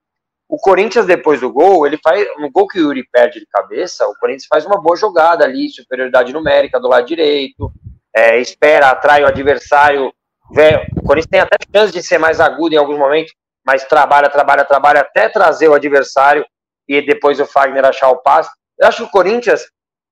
O 0.48 0.58
Corinthians, 0.58 1.08
depois 1.08 1.42
do 1.42 1.52
gol, 1.52 1.88
ele 1.88 1.98
faz. 2.04 2.28
No 2.38 2.52
gol 2.52 2.68
que 2.68 2.80
o 2.80 2.84
Yuri 2.84 3.04
perde 3.12 3.40
de 3.40 3.48
cabeça, 3.48 4.08
o 4.08 4.16
Corinthians 4.16 4.46
faz 4.48 4.66
uma 4.66 4.80
boa 4.80 4.96
jogada 4.96 5.44
ali, 5.44 5.70
superioridade 5.70 6.32
numérica 6.32 6.80
do 6.80 6.88
lado 6.88 7.06
direito, 7.06 7.72
é, 8.16 8.40
espera, 8.40 8.90
atrai 8.90 9.24
o 9.24 9.28
adversário. 9.28 10.14
O 10.50 11.02
Corinthians 11.02 11.30
tem 11.30 11.40
até 11.40 11.58
chance 11.74 11.92
de 11.92 12.04
ser 12.04 12.18
mais 12.18 12.40
agudo 12.40 12.76
em 12.76 12.78
alguns 12.78 12.98
momentos, 12.98 13.34
mas 13.66 13.84
trabalha, 13.86 14.30
trabalha, 14.30 14.64
trabalha 14.64 15.02
até 15.02 15.28
trazer 15.28 15.68
o 15.68 15.74
adversário 15.74 16.46
e 16.88 17.02
depois 17.02 17.40
o 17.40 17.46
Fagner 17.46 17.84
achar 17.84 18.10
o 18.10 18.22
passe. 18.22 18.52
Eu 18.78 18.88
acho 18.88 18.98
que 18.98 19.04
o 19.04 19.12
Corinthians 19.12 19.66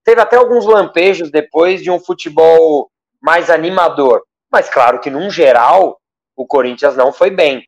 teve 0.03 0.19
até 0.19 0.35
alguns 0.35 0.65
lampejos 0.65 1.29
depois 1.29 1.83
de 1.83 1.91
um 1.91 1.99
futebol 1.99 2.89
mais 3.21 3.49
animador. 3.49 4.23
Mas 4.51 4.69
claro 4.69 4.99
que, 4.99 5.09
num 5.09 5.29
geral, 5.29 5.99
o 6.35 6.45
Corinthians 6.45 6.95
não 6.95 7.13
foi 7.13 7.29
bem. 7.29 7.63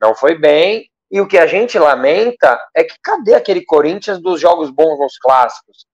Não 0.00 0.14
foi 0.14 0.38
bem. 0.38 0.88
E 1.10 1.20
o 1.20 1.26
que 1.26 1.38
a 1.38 1.46
gente 1.46 1.78
lamenta 1.78 2.58
é 2.74 2.84
que 2.84 2.94
cadê 3.02 3.34
aquele 3.34 3.64
Corinthians 3.64 4.20
dos 4.20 4.40
jogos 4.40 4.70
bons 4.70 4.98
nos 4.98 5.18
clássicos? 5.18 5.86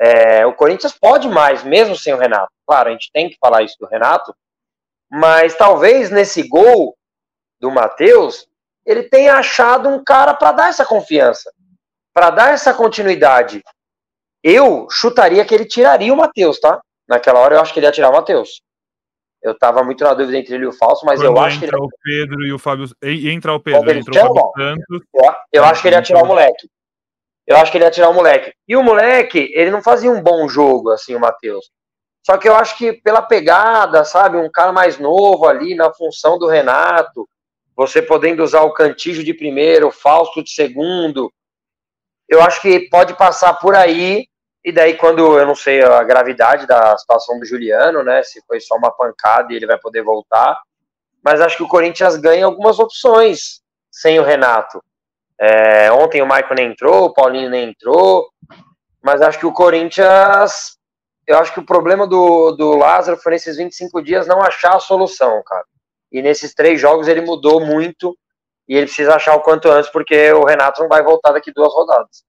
É, 0.00 0.44
o 0.44 0.52
Corinthians 0.52 0.92
pode 0.92 1.28
mais, 1.28 1.62
mesmo 1.62 1.96
sem 1.96 2.12
o 2.12 2.18
Renato. 2.18 2.50
Claro, 2.66 2.88
a 2.88 2.92
gente 2.92 3.10
tem 3.12 3.28
que 3.28 3.36
falar 3.40 3.62
isso 3.62 3.76
do 3.78 3.86
Renato. 3.86 4.34
Mas 5.16 5.54
talvez 5.54 6.10
nesse 6.10 6.42
gol 6.48 6.96
do 7.60 7.70
Matheus, 7.70 8.48
ele 8.84 9.04
tenha 9.04 9.34
achado 9.36 9.88
um 9.88 10.02
cara 10.02 10.34
para 10.34 10.50
dar 10.50 10.68
essa 10.70 10.84
confiança, 10.84 11.52
para 12.12 12.30
dar 12.30 12.52
essa 12.52 12.74
continuidade. 12.74 13.62
Eu 14.42 14.88
chutaria 14.90 15.44
que 15.44 15.54
ele 15.54 15.66
tiraria 15.66 16.12
o 16.12 16.16
Matheus, 16.16 16.58
tá? 16.58 16.80
Naquela 17.06 17.38
hora 17.38 17.54
eu 17.54 17.60
acho 17.60 17.72
que 17.72 17.78
ele 17.78 17.86
ia 17.86 17.92
tirar 17.92 18.10
o 18.10 18.12
Matheus. 18.12 18.60
Eu 19.40 19.56
tava 19.56 19.84
muito 19.84 20.02
na 20.02 20.14
dúvida 20.14 20.36
entre 20.36 20.56
ele 20.56 20.64
e 20.64 20.66
o 20.66 20.72
Falso, 20.72 21.06
mas 21.06 21.20
Quando 21.20 21.36
eu 21.36 21.40
acho 21.40 21.60
que 21.60 21.66
ele. 21.66 21.76
o 21.76 21.88
Pedro 22.02 22.42
e 22.42 22.52
o 22.52 22.58
Fábio. 22.58 22.88
Entra 23.00 23.54
o 23.54 23.60
Pedro, 23.60 23.90
entra 23.92 24.10
o 24.10 24.34
Fábio 24.34 24.52
Santos. 24.56 25.06
Eu, 25.14 25.34
eu 25.52 25.64
acho 25.64 25.80
que 25.80 25.88
ele 25.88 25.96
ia 25.96 26.02
tirar 26.02 26.24
o 26.24 26.26
moleque. 26.26 26.68
Eu 27.46 27.56
acho 27.58 27.70
que 27.70 27.78
ele 27.78 27.84
ia 27.84 27.90
tirar 27.92 28.08
o 28.08 28.14
moleque. 28.14 28.52
E 28.66 28.74
o 28.74 28.82
moleque, 28.82 29.52
ele 29.54 29.70
não 29.70 29.80
fazia 29.80 30.10
um 30.10 30.20
bom 30.20 30.48
jogo, 30.48 30.90
assim, 30.90 31.14
o 31.14 31.20
Matheus. 31.20 31.70
Só 32.24 32.38
que 32.38 32.48
eu 32.48 32.56
acho 32.56 32.76
que 32.78 32.92
pela 32.92 33.22
pegada, 33.22 34.04
sabe, 34.04 34.36
um 34.36 34.50
cara 34.50 34.72
mais 34.72 34.98
novo 34.98 35.46
ali 35.46 35.74
na 35.74 35.92
função 35.92 36.38
do 36.38 36.48
Renato, 36.48 37.28
você 37.76 38.00
podendo 38.00 38.42
usar 38.42 38.62
o 38.62 38.72
Cantígio 38.72 39.22
de 39.22 39.34
primeiro, 39.34 39.88
o 39.88 39.92
Fausto 39.92 40.42
de 40.42 40.50
segundo, 40.50 41.32
eu 42.28 42.40
acho 42.42 42.60
que 42.62 42.88
pode 42.88 43.14
passar 43.14 43.54
por 43.54 43.74
aí 43.74 44.26
e 44.64 44.72
daí, 44.72 44.96
quando 44.96 45.38
eu 45.38 45.46
não 45.46 45.54
sei 45.54 45.82
a 45.82 46.02
gravidade 46.02 46.66
da 46.66 46.96
situação 46.96 47.38
do 47.38 47.44
Juliano, 47.44 48.02
né? 48.02 48.22
Se 48.22 48.42
foi 48.46 48.58
só 48.60 48.76
uma 48.76 48.90
pancada 48.90 49.52
e 49.52 49.56
ele 49.56 49.66
vai 49.66 49.78
poder 49.78 50.02
voltar. 50.02 50.58
Mas 51.22 51.40
acho 51.42 51.58
que 51.58 51.62
o 51.62 51.68
Corinthians 51.68 52.16
ganha 52.16 52.46
algumas 52.46 52.78
opções 52.78 53.60
sem 53.92 54.18
o 54.18 54.24
Renato. 54.24 54.82
É, 55.38 55.92
ontem 55.92 56.22
o 56.22 56.26
Michael 56.26 56.54
nem 56.56 56.70
entrou, 56.70 57.04
o 57.04 57.12
Paulinho 57.12 57.50
nem 57.50 57.68
entrou. 57.68 58.26
Mas 59.02 59.20
acho 59.20 59.38
que 59.38 59.46
o 59.46 59.52
Corinthians. 59.52 60.78
Eu 61.26 61.38
acho 61.38 61.52
que 61.52 61.60
o 61.60 61.66
problema 61.66 62.06
do, 62.06 62.52
do 62.52 62.76
Lázaro 62.76 63.16
foi 63.16 63.32
nesses 63.32 63.56
25 63.56 64.02
dias 64.02 64.26
não 64.26 64.42
achar 64.42 64.76
a 64.76 64.80
solução, 64.80 65.42
cara. 65.44 65.64
E 66.12 66.22
nesses 66.22 66.54
três 66.54 66.80
jogos 66.80 67.08
ele 67.08 67.20
mudou 67.20 67.60
muito. 67.60 68.16
E 68.68 68.74
ele 68.74 68.86
precisa 68.86 69.14
achar 69.14 69.34
o 69.34 69.40
quanto 69.40 69.68
antes, 69.68 69.90
porque 69.90 70.32
o 70.32 70.44
Renato 70.44 70.80
não 70.80 70.88
vai 70.88 71.02
voltar 71.02 71.32
daqui 71.32 71.52
duas 71.52 71.72
rodadas. 71.72 72.24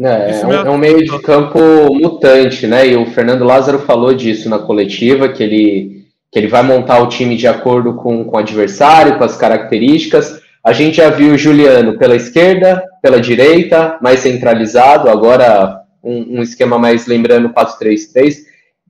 É, 0.00 0.40
é, 0.40 0.46
um, 0.46 0.52
é, 0.52 0.70
um, 0.70 0.78
meio 0.78 1.04
de 1.04 1.18
campo 1.20 1.58
mutante, 1.92 2.66
né? 2.68 2.86
E 2.86 2.96
o 2.96 3.06
Fernando 3.06 3.44
Lázaro 3.44 3.80
falou 3.80 4.14
disso 4.14 4.48
na 4.48 4.60
coletiva, 4.60 5.28
que 5.28 5.42
ele, 5.42 6.06
que 6.30 6.38
ele 6.38 6.46
vai 6.46 6.62
montar 6.62 7.00
o 7.00 7.08
time 7.08 7.36
de 7.36 7.48
acordo 7.48 7.96
com, 7.96 8.24
com 8.24 8.36
o 8.36 8.38
adversário, 8.38 9.18
com 9.18 9.24
as 9.24 9.36
características. 9.36 10.40
A 10.64 10.72
gente 10.72 10.98
já 10.98 11.10
viu 11.10 11.34
o 11.34 11.38
Juliano 11.38 11.98
pela 11.98 12.14
esquerda, 12.14 12.84
pela 13.02 13.20
direita, 13.20 13.98
mais 14.00 14.20
centralizado, 14.20 15.08
agora 15.08 15.77
um, 16.02 16.38
um 16.38 16.42
esquema 16.42 16.78
mais 16.78 17.06
lembrando 17.06 17.50
4-3-3. 17.50 18.36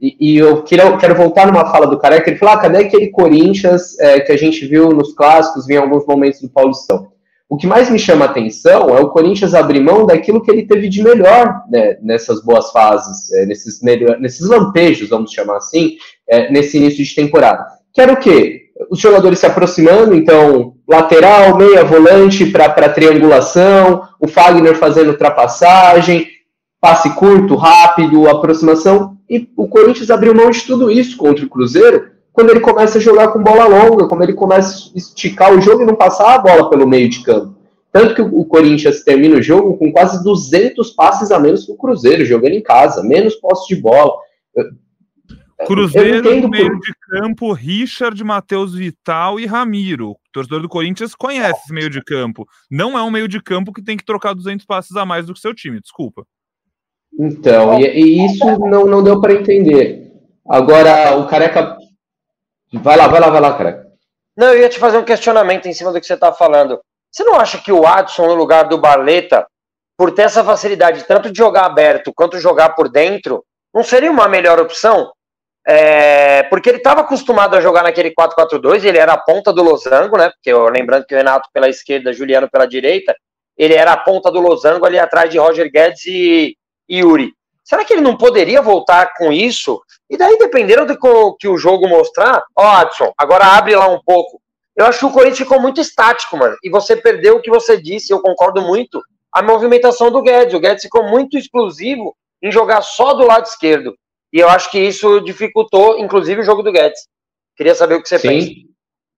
E, 0.00 0.16
e, 0.20 0.36
eu 0.36 0.62
quero, 0.62 0.96
quero 0.96 1.14
voltar 1.14 1.46
numa 1.46 1.70
fala 1.70 1.86
do 1.86 1.98
Careca, 1.98 2.30
ele 2.30 2.38
falou, 2.38 2.54
ah, 2.54 2.58
cadê 2.60 2.78
aquele 2.78 3.08
Corinthians 3.08 3.98
é, 3.98 4.20
que 4.20 4.30
a 4.30 4.36
gente 4.36 4.64
viu 4.66 4.90
nos 4.90 5.12
clássicos, 5.12 5.68
em 5.68 5.76
alguns 5.76 6.06
momentos 6.06 6.40
do 6.40 6.48
Paulistão? 6.48 7.08
O 7.48 7.56
que 7.56 7.66
mais 7.66 7.88
me 7.90 7.98
chama 7.98 8.26
a 8.26 8.28
atenção 8.28 8.94
é 8.96 9.00
o 9.00 9.08
Corinthians 9.08 9.54
abrir 9.54 9.80
mão 9.80 10.04
daquilo 10.04 10.42
que 10.42 10.50
ele 10.50 10.66
teve 10.66 10.88
de 10.88 11.02
melhor 11.02 11.62
né, 11.70 11.96
nessas 12.02 12.44
boas 12.44 12.70
fases, 12.70 13.32
é, 13.32 13.46
nesses, 13.46 13.80
nesses 14.20 14.46
lampejos, 14.46 15.08
vamos 15.08 15.32
chamar 15.32 15.56
assim, 15.56 15.96
é, 16.28 16.52
nesse 16.52 16.76
início 16.76 17.02
de 17.02 17.14
temporada. 17.14 17.66
Que 17.92 18.02
era 18.02 18.12
o 18.12 18.18
quê? 18.18 18.66
Os 18.90 19.00
jogadores 19.00 19.38
se 19.38 19.46
aproximando, 19.46 20.14
então, 20.14 20.74
lateral, 20.86 21.56
meia, 21.56 21.82
volante 21.82 22.46
para 22.46 22.88
triangulação, 22.90 24.02
o 24.20 24.28
Fagner 24.28 24.76
fazendo 24.76 25.10
ultrapassagem, 25.10 26.28
passe 26.80 27.14
curto, 27.14 27.56
rápido, 27.56 28.28
aproximação, 28.28 29.16
e 29.28 29.48
o 29.56 29.68
Corinthians 29.68 30.10
abriu 30.10 30.34
mão 30.34 30.50
de 30.50 30.62
tudo 30.62 30.90
isso 30.90 31.16
contra 31.16 31.44
o 31.44 31.48
Cruzeiro, 31.48 32.10
quando 32.32 32.50
ele 32.50 32.60
começa 32.60 32.98
a 32.98 33.00
jogar 33.00 33.28
com 33.28 33.42
bola 33.42 33.66
longa, 33.66 34.06
quando 34.06 34.22
ele 34.22 34.32
começa 34.32 34.90
a 34.94 34.96
esticar 34.96 35.52
o 35.52 35.60
jogo 35.60 35.82
e 35.82 35.86
não 35.86 35.96
passar 35.96 36.34
a 36.34 36.38
bola 36.38 36.70
pelo 36.70 36.86
meio 36.86 37.08
de 37.08 37.22
campo. 37.22 37.56
Tanto 37.90 38.14
que 38.14 38.22
o 38.22 38.44
Corinthians 38.44 39.02
termina 39.02 39.36
o 39.36 39.42
jogo 39.42 39.76
com 39.76 39.90
quase 39.90 40.22
200 40.22 40.90
passes 40.90 41.30
a 41.30 41.38
menos 41.38 41.66
que 41.66 41.72
o 41.72 41.76
Cruzeiro, 41.76 42.24
jogando 42.24 42.52
em 42.52 42.62
casa, 42.62 43.02
menos 43.02 43.34
posse 43.34 43.74
de 43.74 43.80
bola. 43.80 44.12
Cruzeiro, 45.66 46.40
no 46.40 46.48
meio 46.48 46.68
por... 46.68 46.80
de 46.80 46.92
campo, 47.10 47.52
Richard, 47.52 48.22
Matheus 48.22 48.74
Vital 48.74 49.40
e 49.40 49.46
Ramiro. 49.46 50.10
O 50.10 50.16
torcedor 50.32 50.62
do 50.62 50.68
Corinthians 50.68 51.14
conhece 51.14 51.58
esse 51.64 51.72
meio 51.72 51.90
de 51.90 52.02
campo. 52.04 52.46
Não 52.70 52.96
é 52.96 53.02
um 53.02 53.10
meio 53.10 53.26
de 53.26 53.42
campo 53.42 53.72
que 53.72 53.82
tem 53.82 53.96
que 53.96 54.04
trocar 54.04 54.34
200 54.34 54.64
passes 54.64 54.94
a 54.94 55.04
mais 55.04 55.26
do 55.26 55.34
que 55.34 55.40
seu 55.40 55.52
time, 55.52 55.80
desculpa. 55.80 56.24
Então, 57.18 57.78
e, 57.80 57.84
e 57.84 58.26
isso 58.26 58.44
não, 58.58 58.84
não 58.84 59.02
deu 59.02 59.20
para 59.20 59.32
entender. 59.32 60.12
Agora, 60.48 61.16
o 61.16 61.26
Careca 61.26 61.78
Vai 62.72 62.96
lá, 62.96 63.06
vai 63.06 63.20
lá, 63.20 63.30
vai 63.30 63.40
lá, 63.40 63.56
cara. 63.56 63.86
Não, 64.36 64.48
eu 64.48 64.60
ia 64.60 64.68
te 64.68 64.78
fazer 64.78 64.98
um 64.98 65.04
questionamento 65.04 65.66
em 65.66 65.72
cima 65.72 65.90
do 65.90 66.00
que 66.00 66.06
você 66.06 66.14
está 66.14 66.32
falando. 66.32 66.80
Você 67.10 67.24
não 67.24 67.34
acha 67.34 67.58
que 67.58 67.72
o 67.72 67.86
Adson, 67.86 68.26
no 68.26 68.34
lugar 68.34 68.64
do 68.64 68.78
Barleta, 68.78 69.46
por 69.96 70.12
ter 70.12 70.22
essa 70.22 70.44
facilidade 70.44 71.04
tanto 71.04 71.32
de 71.32 71.38
jogar 71.38 71.64
aberto 71.64 72.12
quanto 72.14 72.38
jogar 72.38 72.70
por 72.70 72.88
dentro, 72.88 73.42
não 73.74 73.82
seria 73.82 74.10
uma 74.10 74.28
melhor 74.28 74.60
opção? 74.60 75.10
É, 75.66 76.42
porque 76.44 76.68
ele 76.68 76.78
estava 76.78 77.00
acostumado 77.00 77.56
a 77.56 77.60
jogar 77.60 77.82
naquele 77.82 78.12
4-4-2, 78.14 78.84
ele 78.84 78.98
era 78.98 79.14
a 79.14 79.18
ponta 79.18 79.52
do 79.52 79.62
losango, 79.62 80.16
né? 80.16 80.30
Porque 80.30 80.52
eu, 80.52 80.68
lembrando 80.68 81.06
que 81.06 81.14
o 81.14 81.18
Renato 81.18 81.48
pela 81.52 81.68
esquerda, 81.68 82.12
Juliano 82.12 82.48
pela 82.50 82.66
direita, 82.66 83.14
ele 83.56 83.74
era 83.74 83.92
a 83.92 83.96
ponta 83.96 84.30
do 84.30 84.40
losango 84.40 84.86
ali 84.86 84.98
atrás 84.98 85.30
de 85.30 85.38
Roger 85.38 85.70
Guedes 85.70 86.06
e 86.06 86.56
Yuri. 86.90 87.32
Será 87.64 87.84
que 87.84 87.92
ele 87.92 88.00
não 88.00 88.16
poderia 88.16 88.62
voltar 88.62 89.12
com 89.16 89.30
isso? 89.30 89.80
E 90.08 90.16
daí, 90.16 90.38
dependendo 90.38 90.86
do 90.86 91.36
que 91.36 91.46
o 91.46 91.58
jogo 91.58 91.86
mostrar, 91.86 92.42
ó, 92.56 92.66
Adson, 92.76 93.12
agora 93.18 93.44
abre 93.44 93.76
lá 93.76 93.86
um 93.88 94.00
pouco. 94.04 94.40
Eu 94.74 94.86
acho 94.86 95.00
que 95.00 95.06
o 95.06 95.10
Corinthians 95.10 95.38
ficou 95.38 95.60
muito 95.60 95.80
estático, 95.80 96.36
mano. 96.36 96.56
E 96.62 96.70
você 96.70 96.96
perdeu 96.96 97.36
o 97.36 97.42
que 97.42 97.50
você 97.50 97.80
disse, 97.80 98.12
eu 98.12 98.20
concordo 98.20 98.62
muito. 98.62 99.02
A 99.32 99.42
movimentação 99.42 100.10
do 100.10 100.22
Guedes. 100.22 100.54
O 100.54 100.60
Guedes 100.60 100.84
ficou 100.84 101.02
muito 101.08 101.36
exclusivo 101.36 102.16
em 102.42 102.50
jogar 102.50 102.80
só 102.82 103.12
do 103.12 103.26
lado 103.26 103.44
esquerdo. 103.44 103.94
E 104.32 104.38
eu 104.38 104.48
acho 104.48 104.70
que 104.70 104.78
isso 104.78 105.20
dificultou, 105.20 105.98
inclusive, 105.98 106.40
o 106.40 106.44
jogo 106.44 106.62
do 106.62 106.72
Guedes. 106.72 107.00
Queria 107.56 107.74
saber 107.74 107.96
o 107.96 108.02
que 108.02 108.08
você 108.08 108.18
Sim. 108.18 108.28
pensa. 108.28 108.50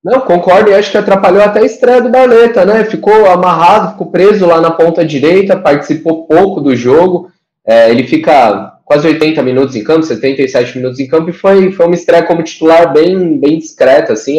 Não, 0.02 0.20
concordo 0.22 0.70
e 0.70 0.74
acho 0.74 0.90
que 0.90 0.96
atrapalhou 0.96 1.42
até 1.42 1.60
a 1.60 1.64
estreia 1.64 2.00
do 2.00 2.08
Barleta, 2.08 2.64
né? 2.64 2.84
Ficou 2.84 3.26
amarrado, 3.26 3.92
ficou 3.92 4.10
preso 4.10 4.46
lá 4.46 4.60
na 4.60 4.70
ponta 4.70 5.04
direita, 5.04 5.60
participou 5.60 6.26
pouco 6.26 6.60
do 6.60 6.74
jogo. 6.74 7.30
É, 7.66 7.90
ele 7.90 8.04
fica 8.04 8.78
quase 8.84 9.06
80 9.06 9.42
minutos 9.42 9.76
em 9.76 9.84
campo, 9.84 10.02
77 10.04 10.76
minutos 10.78 10.98
em 10.98 11.06
campo, 11.06 11.30
e 11.30 11.32
foi, 11.32 11.70
foi 11.72 11.86
uma 11.86 11.94
estreia 11.94 12.24
como 12.24 12.42
titular 12.42 12.92
bem, 12.92 13.38
bem 13.38 13.58
discreta, 13.58 14.12
assim, 14.12 14.38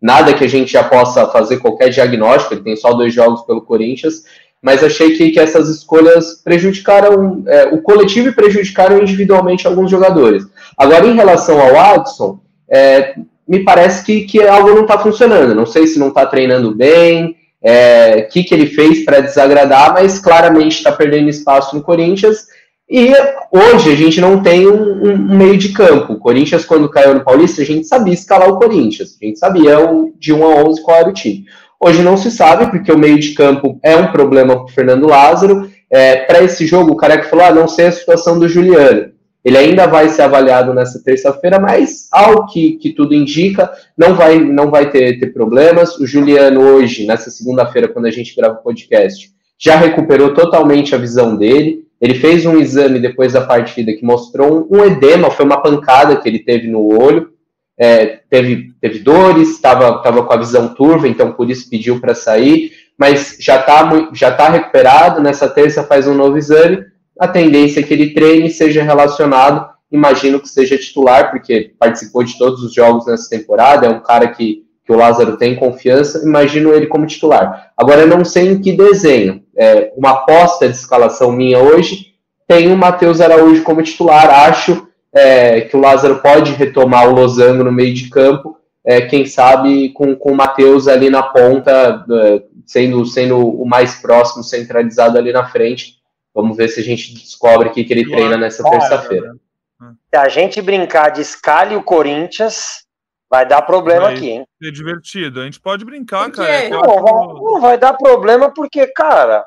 nada 0.00 0.32
que 0.34 0.44
a 0.44 0.48
gente 0.48 0.72
já 0.72 0.82
possa 0.82 1.26
fazer 1.28 1.58
qualquer 1.58 1.90
diagnóstico, 1.90 2.54
ele 2.54 2.62
tem 2.62 2.76
só 2.76 2.92
dois 2.94 3.12
jogos 3.12 3.42
pelo 3.42 3.62
Corinthians, 3.62 4.24
mas 4.62 4.82
achei 4.82 5.16
que, 5.16 5.30
que 5.30 5.40
essas 5.40 5.68
escolhas 5.68 6.40
prejudicaram 6.42 7.42
é, 7.46 7.66
o 7.66 7.82
coletivo 7.82 8.28
e 8.28 8.34
prejudicaram 8.34 9.02
individualmente 9.02 9.66
alguns 9.66 9.90
jogadores. 9.90 10.44
Agora, 10.78 11.06
em 11.06 11.16
relação 11.16 11.60
ao 11.60 11.76
Adson, 11.76 12.40
é, 12.70 13.16
me 13.46 13.64
parece 13.64 14.04
que, 14.04 14.22
que 14.22 14.40
algo 14.40 14.70
não 14.70 14.82
está 14.82 14.98
funcionando. 14.98 15.54
Não 15.54 15.66
sei 15.66 15.86
se 15.86 15.98
não 15.98 16.08
está 16.08 16.24
treinando 16.24 16.74
bem, 16.74 17.36
é, 17.62 18.22
que, 18.22 18.42
que 18.42 18.54
ele 18.54 18.66
fez 18.66 19.04
para 19.04 19.20
desagradar, 19.20 19.92
mas 19.94 20.18
claramente 20.18 20.76
está 20.76 20.90
perdendo 20.90 21.28
espaço 21.28 21.76
no 21.76 21.82
Corinthians. 21.82 22.46
E 22.90 23.10
hoje 23.50 23.90
a 23.90 23.94
gente 23.94 24.20
não 24.20 24.42
tem 24.42 24.66
um, 24.66 25.12
um, 25.12 25.16
meio 25.16 25.56
de 25.56 25.70
campo. 25.70 26.12
O 26.12 26.18
Corinthians, 26.18 26.64
quando 26.64 26.90
caiu 26.90 27.14
no 27.14 27.24
Paulista, 27.24 27.62
a 27.62 27.64
gente 27.64 27.86
sabia 27.86 28.12
escalar 28.12 28.50
o 28.50 28.58
Corinthians. 28.58 29.16
A 29.20 29.24
gente 29.24 29.38
sabia 29.38 29.76
de 30.18 30.32
1 30.32 30.44
a 30.44 30.64
11 30.64 30.82
qual 30.82 30.98
era 30.98 31.08
o 31.08 31.14
time. 31.14 31.44
Hoje 31.80 32.02
não 32.02 32.16
se 32.16 32.30
sabe, 32.30 32.70
porque 32.70 32.92
o 32.92 32.98
meio 32.98 33.18
de 33.18 33.32
campo 33.32 33.78
é 33.82 33.96
um 33.96 34.12
problema 34.12 34.56
para 34.56 34.64
o 34.64 34.68
Fernando 34.68 35.08
Lázaro. 35.08 35.70
É, 35.90 36.16
para 36.16 36.42
esse 36.42 36.66
jogo, 36.66 36.92
o 36.92 36.96
Careca 36.96 37.28
falou: 37.28 37.44
ah, 37.44 37.54
não 37.54 37.66
sei 37.66 37.86
a 37.86 37.92
situação 37.92 38.38
do 38.38 38.48
Juliano. 38.48 39.11
Ele 39.44 39.58
ainda 39.58 39.86
vai 39.86 40.08
ser 40.08 40.22
avaliado 40.22 40.72
nessa 40.72 41.02
terça-feira, 41.02 41.58
mas 41.58 42.08
ao 42.12 42.46
que, 42.46 42.72
que 42.74 42.90
tudo 42.90 43.14
indica, 43.14 43.70
não 43.96 44.14
vai, 44.14 44.38
não 44.38 44.70
vai 44.70 44.90
ter, 44.90 45.18
ter 45.18 45.32
problemas. 45.32 45.98
O 45.98 46.06
Juliano, 46.06 46.60
hoje, 46.60 47.06
nessa 47.06 47.30
segunda-feira, 47.30 47.88
quando 47.88 48.06
a 48.06 48.10
gente 48.10 48.34
grava 48.36 48.54
o 48.54 48.62
podcast, 48.62 49.30
já 49.58 49.76
recuperou 49.76 50.32
totalmente 50.32 50.94
a 50.94 50.98
visão 50.98 51.36
dele. 51.36 51.84
Ele 52.00 52.14
fez 52.14 52.46
um 52.46 52.58
exame 52.58 52.98
depois 52.98 53.32
da 53.32 53.40
partida 53.40 53.92
que 53.92 54.04
mostrou 54.04 54.68
um, 54.70 54.78
um 54.78 54.84
edema, 54.84 55.30
foi 55.30 55.44
uma 55.44 55.60
pancada 55.60 56.16
que 56.16 56.28
ele 56.28 56.40
teve 56.40 56.68
no 56.68 56.86
olho 57.00 57.32
é, 57.78 58.20
teve, 58.28 58.72
teve 58.80 58.98
dores, 59.00 59.50
estava 59.50 60.02
tava 60.02 60.24
com 60.24 60.32
a 60.32 60.36
visão 60.36 60.74
turva, 60.74 61.08
então 61.08 61.32
por 61.32 61.50
isso 61.50 61.68
pediu 61.68 62.00
para 62.00 62.14
sair, 62.14 62.70
mas 62.98 63.36
já 63.40 63.58
está 63.58 64.10
já 64.12 64.30
tá 64.30 64.48
recuperado. 64.50 65.20
Nessa 65.20 65.48
terça 65.48 65.82
faz 65.82 66.06
um 66.06 66.14
novo 66.14 66.38
exame. 66.38 66.84
A 67.18 67.28
tendência 67.28 67.80
é 67.80 67.82
que 67.82 67.92
ele 67.92 68.14
treine 68.14 68.50
seja 68.50 68.82
relacionado. 68.82 69.70
Imagino 69.90 70.40
que 70.40 70.48
seja 70.48 70.78
titular, 70.78 71.30
porque 71.30 71.72
participou 71.78 72.24
de 72.24 72.38
todos 72.38 72.62
os 72.62 72.72
jogos 72.72 73.06
nessa 73.06 73.28
temporada. 73.28 73.86
É 73.86 73.90
um 73.90 74.00
cara 74.00 74.28
que, 74.28 74.64
que 74.84 74.92
o 74.92 74.96
Lázaro 74.96 75.36
tem 75.36 75.54
confiança. 75.54 76.26
Imagino 76.26 76.72
ele 76.72 76.86
como 76.86 77.06
titular. 77.06 77.72
Agora, 77.76 78.02
eu 78.02 78.08
não 78.08 78.24
sei 78.24 78.48
em 78.48 78.60
que 78.60 78.72
desenho. 78.72 79.42
É, 79.56 79.92
uma 79.96 80.10
aposta 80.10 80.68
de 80.68 80.74
escalação 80.74 81.30
minha 81.30 81.58
hoje 81.58 82.12
tem 82.48 82.72
o 82.72 82.76
Matheus 82.76 83.20
Araújo 83.20 83.62
como 83.62 83.82
titular. 83.82 84.28
Acho 84.48 84.88
é, 85.12 85.60
que 85.62 85.76
o 85.76 85.80
Lázaro 85.80 86.20
pode 86.20 86.52
retomar 86.52 87.08
o 87.08 87.14
losango 87.14 87.62
no 87.62 87.70
meio 87.70 87.92
de 87.92 88.08
campo, 88.08 88.56
é, 88.84 89.02
quem 89.02 89.26
sabe 89.26 89.90
com, 89.90 90.16
com 90.16 90.32
o 90.32 90.36
Matheus 90.36 90.88
ali 90.88 91.10
na 91.10 91.22
ponta, 91.22 92.04
é, 92.10 92.42
sendo, 92.66 93.04
sendo 93.04 93.38
o 93.38 93.66
mais 93.66 93.96
próximo, 93.96 94.42
centralizado 94.42 95.18
ali 95.18 95.32
na 95.32 95.46
frente. 95.46 96.01
Vamos 96.34 96.56
ver 96.56 96.68
se 96.68 96.80
a 96.80 96.82
gente 96.82 97.12
descobre 97.14 97.68
o 97.68 97.72
que, 97.72 97.84
que 97.84 97.92
ele 97.92 98.08
treina 98.08 98.36
nessa 98.36 98.62
terça-feira. 98.68 99.34
Se 99.80 100.16
a 100.16 100.28
gente 100.28 100.62
brincar 100.62 101.10
de 101.10 101.20
escale 101.20 101.76
o 101.76 101.82
Corinthians, 101.82 102.84
vai 103.30 103.46
dar 103.46 103.62
problema 103.62 104.02
vai 104.02 104.14
aqui, 104.14 104.30
hein? 104.30 104.46
É 104.62 104.70
divertido. 104.70 105.40
A 105.40 105.44
gente 105.44 105.60
pode 105.60 105.84
brincar, 105.84 106.30
cara. 106.30 106.48
É 106.48 106.68
não, 106.68 106.80
vai, 106.80 107.12
não, 107.12 107.60
vai 107.60 107.78
dar 107.78 107.94
problema 107.94 108.52
porque, 108.52 108.86
cara, 108.88 109.44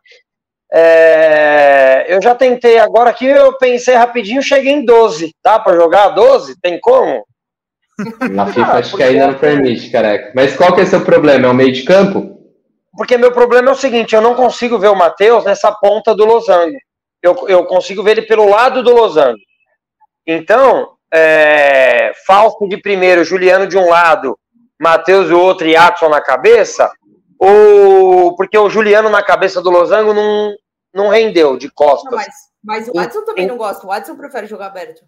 é, 0.72 2.06
eu 2.08 2.22
já 2.22 2.36
tentei 2.36 2.78
agora 2.78 3.10
aqui, 3.10 3.26
eu 3.26 3.58
pensei 3.58 3.96
rapidinho, 3.96 4.42
cheguei 4.42 4.74
em 4.74 4.84
12. 4.84 5.34
Dá 5.44 5.60
para 5.60 5.76
jogar 5.76 6.10
12? 6.10 6.60
Tem 6.60 6.80
como? 6.80 7.26
Na 8.30 8.48
FIFA 8.48 8.66
ah, 8.66 8.78
acho 8.78 8.98
que 8.98 9.04
ainda 9.04 9.28
não 9.28 9.40
permite, 9.40 9.90
careca. 9.90 10.34
Mas 10.36 10.56
qual 10.56 10.74
que 10.76 10.82
é 10.82 10.84
o 10.84 10.88
seu 10.88 11.06
problema? 11.06 11.48
É 11.48 11.50
o 11.50 11.54
meio 11.54 11.72
de 11.72 11.84
campo? 11.84 12.35
Porque 12.98 13.18
meu 13.18 13.32
problema 13.32 13.70
é 13.70 13.74
o 13.74 13.76
seguinte, 13.76 14.16
eu 14.16 14.22
não 14.22 14.36
consigo 14.36 14.80
ver 14.80 14.90
o 14.90 14.96
Matheus 14.96 15.44
nessa 15.44 15.72
ponta 15.72 16.16
do 16.16 16.26
losango. 16.26 16.78
Eu, 17.22 17.48
eu 17.48 17.66
consigo 17.66 18.04
ver 18.04 18.12
ele 18.12 18.28
pelo 18.28 18.50
lado 18.50 18.84
do 18.84 18.94
losango. 18.94 19.40
Então, 20.26 20.96
é, 21.14 22.12
Fausto 22.26 22.68
de 22.68 22.78
primeiro, 22.78 23.24
Juliano 23.24 23.68
de 23.68 23.78
um 23.78 23.90
lado, 23.90 24.38
Matheus 24.80 25.30
do 25.30 25.40
outro 25.40 25.68
e 25.68 25.76
Atson 25.76 26.10
na 26.10 26.22
cabeça, 26.22 26.92
ou 27.40 28.36
porque 28.36 28.58
o 28.58 28.70
Juliano 28.70 29.10
na 29.10 29.24
cabeça 29.24 29.62
do 29.62 29.70
Losango 29.70 30.14
não, 30.14 30.56
não 30.94 31.10
rendeu 31.10 31.58
de 31.58 31.70
costas. 31.70 32.12
Não, 32.12 32.18
mas, 32.18 32.34
mas 32.64 32.88
o 32.88 32.98
Adson 32.98 33.26
também 33.26 33.48
não 33.48 33.58
gosta. 33.58 33.86
O 33.86 33.92
Adson 33.92 34.16
prefere 34.16 34.48
jogar 34.48 34.68
aberto. 34.68 35.04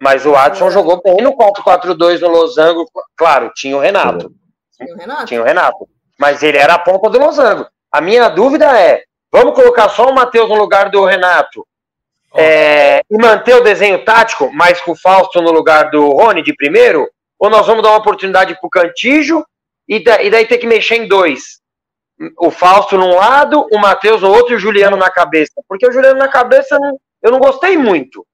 Mas 0.00 0.26
o 0.26 0.34
Adson 0.34 0.70
jogou 0.70 1.00
bem 1.02 1.16
no 1.18 1.36
4-4-2 1.36 2.20
no 2.20 2.28
Losango. 2.28 2.84
Claro, 3.16 3.50
tinha 3.54 3.76
o 3.76 3.80
Renato. 3.80 4.34
Tinha 4.76 4.94
o 4.94 4.98
Renato. 4.98 5.24
Tinha 5.26 5.40
o 5.40 5.44
Renato. 5.44 5.88
Mas 6.18 6.42
ele 6.42 6.58
era 6.58 6.74
a 6.74 6.78
ponta 6.78 7.10
do 7.10 7.18
Losango. 7.18 7.66
A 7.90 8.00
minha 8.00 8.28
dúvida 8.28 8.78
é: 8.78 9.04
vamos 9.30 9.54
colocar 9.54 9.88
só 9.88 10.08
o 10.08 10.14
Matheus 10.14 10.48
no 10.48 10.56
lugar 10.56 10.90
do 10.90 11.04
Renato 11.04 11.66
é, 12.34 13.02
e 13.08 13.16
manter 13.16 13.54
o 13.54 13.62
desenho 13.62 14.04
tático, 14.04 14.50
mas 14.52 14.80
com 14.80 14.92
o 14.92 14.96
Fausto 14.96 15.40
no 15.40 15.52
lugar 15.52 15.90
do 15.90 16.10
Rony 16.10 16.42
de 16.42 16.54
primeiro? 16.54 17.08
Ou 17.38 17.48
nós 17.48 17.66
vamos 17.66 17.82
dar 17.82 17.90
uma 17.90 17.98
oportunidade 17.98 18.54
para 18.54 18.66
o 18.66 18.70
Cantijo 18.70 19.44
e, 19.88 20.02
da, 20.02 20.22
e 20.22 20.30
daí 20.30 20.46
ter 20.46 20.58
que 20.58 20.66
mexer 20.66 20.96
em 20.96 21.08
dois. 21.08 21.60
O 22.38 22.50
Fausto 22.50 22.96
num 22.96 23.14
lado, 23.14 23.66
o 23.72 23.78
Matheus 23.78 24.22
no 24.22 24.30
outro 24.30 24.52
e 24.52 24.56
o 24.56 24.58
Juliano 24.58 24.96
na 24.96 25.10
cabeça. 25.10 25.52
Porque 25.68 25.86
o 25.86 25.92
Juliano 25.92 26.18
na 26.18 26.28
cabeça 26.28 26.78
eu 27.22 27.30
não 27.30 27.38
gostei 27.38 27.76
muito. 27.76 28.26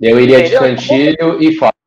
Eu 0.00 0.20
iria 0.20 0.40
Entendeu? 0.40 0.60
de 0.60 0.68
Cantilho 0.68 1.42
e 1.42 1.56
Fausto. 1.56 1.83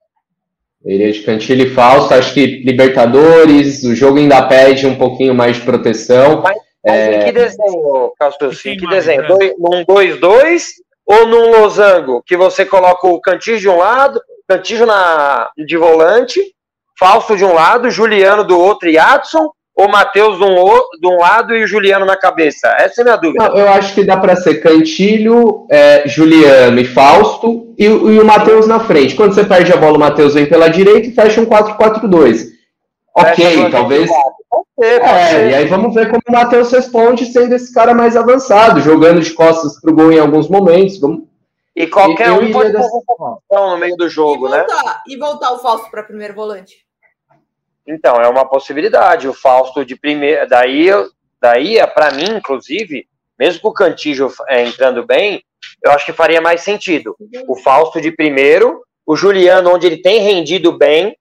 Eu 0.87 0.93
iria 0.93 1.11
de 1.11 1.21
Cantilho 1.21 1.67
e 1.67 1.73
Fausto. 1.73 2.13
Acho 2.13 2.33
que 2.33 2.63
Libertadores, 2.63 3.83
o 3.83 3.93
jogo 3.93 4.17
ainda 4.17 4.41
pede 4.47 4.87
um 4.87 4.95
pouquinho 4.95 5.35
mais 5.35 5.57
de 5.57 5.63
proteção. 5.63 6.41
Mas, 6.41 6.55
mas 6.85 6.95
é... 6.95 7.21
em 7.21 7.25
que 7.25 7.31
desenho, 7.33 8.13
Castor? 8.17 8.53
Em 8.65 8.77
que 8.77 8.87
desenho? 8.87 9.21
Né? 9.23 9.27
Dois, 9.27 9.53
num 9.59 9.85
2-2 9.85 10.63
ou 11.05 11.27
num 11.27 11.51
losango? 11.51 12.23
Que 12.25 12.37
você 12.37 12.65
coloca 12.65 13.05
o 13.05 13.19
Cantilho 13.19 13.59
de 13.59 13.67
um 13.67 13.77
lado, 13.77 14.21
Cantilho 14.47 14.85
na, 14.85 15.51
de 15.57 15.75
volante 15.75 16.39
Fausto 16.97 17.37
de 17.37 17.45
um 17.45 17.53
lado, 17.53 17.91
Juliano 17.91 18.43
do 18.43 18.57
outro 18.57 18.89
e 18.89 18.97
Adson, 18.97 19.51
ou 19.77 19.87
Matheus 19.87 20.39
de, 20.39 20.43
um, 20.43 20.55
de 20.99 21.07
um 21.07 21.19
lado 21.19 21.55
e 21.55 21.67
Juliano 21.67 22.03
na 22.03 22.17
cabeça? 22.17 22.67
Essa 22.79 23.01
é 23.01 23.03
a 23.03 23.05
minha 23.05 23.15
dúvida. 23.15 23.47
Não, 23.47 23.55
eu 23.55 23.69
acho 23.69 23.93
que 23.93 24.03
dá 24.03 24.17
para 24.17 24.35
ser 24.35 24.55
Cantilho, 24.55 25.67
é, 25.69 26.07
Juliano 26.07 26.79
e 26.79 26.83
Fausto 26.85 27.75
e, 27.77 27.85
e 27.85 27.89
o 28.19 28.25
Matheus 28.25 28.65
na 28.67 28.79
frente. 28.79 29.15
Quando 29.15 29.35
você 29.35 29.45
perde 29.45 29.71
a 29.71 29.77
bola, 29.77 29.97
o 29.97 29.99
Matheus 29.99 30.33
vem 30.33 30.47
pela 30.47 30.67
direita 30.67 31.07
e 31.07 31.13
fecha 31.13 31.39
um 31.39 31.45
4-4-2. 31.45 32.47
Ok, 33.15 33.69
talvez. 33.69 34.09
Ser, 34.79 35.01
é, 35.01 35.49
e 35.49 35.55
aí 35.55 35.65
vamos 35.67 35.93
ver 35.93 36.09
como 36.09 36.21
o 36.27 36.31
Matheus 36.31 36.71
responde 36.71 37.25
sendo 37.27 37.53
esse 37.53 37.71
cara 37.71 37.93
mais 37.93 38.15
avançado, 38.15 38.81
jogando 38.81 39.21
de 39.21 39.31
costas 39.31 39.79
pro 39.79 39.93
gol 39.93 40.11
em 40.11 40.19
alguns 40.19 40.49
momentos. 40.49 40.99
Vamos... 40.99 41.23
E 41.75 41.85
qualquer 41.85 42.31
um 42.31 42.51
pode 42.51 42.73
fazer 42.73 42.89
uma 43.51 43.71
no 43.71 43.77
meio 43.77 43.95
do 43.95 44.09
jogo, 44.09 44.47
e 44.47 44.51
né? 44.51 44.57
voltar, 44.57 44.83
né? 44.83 44.95
E 45.07 45.17
voltar 45.17 45.51
o 45.51 45.59
Fausto 45.59 45.91
para 45.91 46.01
primeiro 46.01 46.33
volante. 46.33 46.86
Então, 47.87 48.15
é 48.17 48.27
uma 48.27 48.47
possibilidade. 48.47 49.27
O 49.27 49.33
Fausto 49.33 49.85
de 49.85 49.95
primeira. 49.95 50.45
Daí, 50.45 50.89
daí 51.41 51.77
para 51.93 52.11
mim, 52.11 52.37
inclusive, 52.37 53.07
mesmo 53.39 53.61
com 53.61 53.69
o 53.69 53.73
Cantijo 53.73 54.31
é, 54.47 54.63
entrando 54.63 55.05
bem, 55.05 55.43
eu 55.83 55.91
acho 55.91 56.05
que 56.05 56.13
faria 56.13 56.41
mais 56.41 56.61
sentido. 56.61 57.15
O 57.47 57.55
Fausto 57.55 58.01
de 58.01 58.11
primeiro, 58.11 58.81
o 59.05 59.15
Juliano, 59.15 59.73
onde 59.73 59.87
ele 59.87 60.01
tem 60.01 60.19
rendido 60.19 60.77
bem 60.77 61.15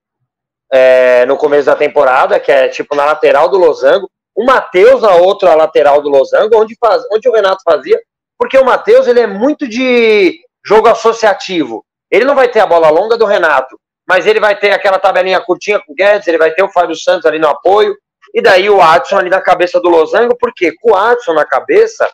é, 0.71 1.25
no 1.25 1.37
começo 1.37 1.67
da 1.67 1.75
temporada, 1.75 2.39
que 2.39 2.51
é 2.51 2.67
tipo 2.67 2.95
na 2.95 3.05
lateral 3.05 3.49
do 3.49 3.57
Losango. 3.57 4.09
O 4.35 4.45
Matheus 4.45 5.01
na 5.01 5.15
outra 5.15 5.55
lateral 5.55 6.01
do 6.01 6.09
Losango, 6.09 6.57
onde, 6.57 6.75
faz, 6.79 7.03
onde 7.11 7.27
o 7.27 7.31
Renato 7.31 7.63
fazia, 7.63 7.99
porque 8.37 8.57
o 8.57 8.65
Matheus 8.65 9.07
ele 9.07 9.19
é 9.19 9.27
muito 9.27 9.67
de 9.67 10.39
jogo 10.63 10.87
associativo. 10.87 11.83
Ele 12.11 12.25
não 12.25 12.35
vai 12.35 12.47
ter 12.47 12.59
a 12.59 12.67
bola 12.67 12.89
longa 12.89 13.17
do 13.17 13.25
Renato, 13.25 13.79
mas 14.07 14.25
ele 14.25 14.39
vai 14.39 14.57
ter 14.57 14.71
aquela 14.71 14.97
tabelinha 14.97 15.41
curtinha 15.41 15.79
com 15.79 15.91
o 15.91 15.95
Guedes, 15.95 16.27
ele 16.27 16.37
vai 16.37 16.51
ter 16.51 16.63
o 16.63 16.71
Fábio 16.71 16.95
Santos 16.95 17.25
ali 17.25 17.37
no 17.37 17.49
apoio, 17.49 17.95
e 18.33 18.41
daí 18.41 18.69
o 18.69 18.81
Adson 18.81 19.17
ali 19.17 19.29
na 19.29 19.41
cabeça 19.41 19.79
do 19.79 19.89
Losango, 19.89 20.37
porque 20.39 20.71
com 20.73 20.91
o 20.91 20.95
Adson 20.95 21.33
na 21.33 21.45
cabeça, 21.45 22.09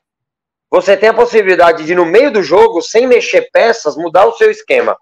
você 0.72 0.98
tem 0.98 1.10
a 1.10 1.14
possibilidade 1.14 1.86
de, 1.86 1.94
no 1.94 2.06
meio 2.06 2.32
do 2.32 2.42
jogo, 2.42 2.82
sem 2.82 3.06
mexer 3.06 3.50
peças, 3.52 3.96
mudar 3.96 4.26
o 4.26 4.34
seu 4.34 4.50
esquema. 4.50 4.98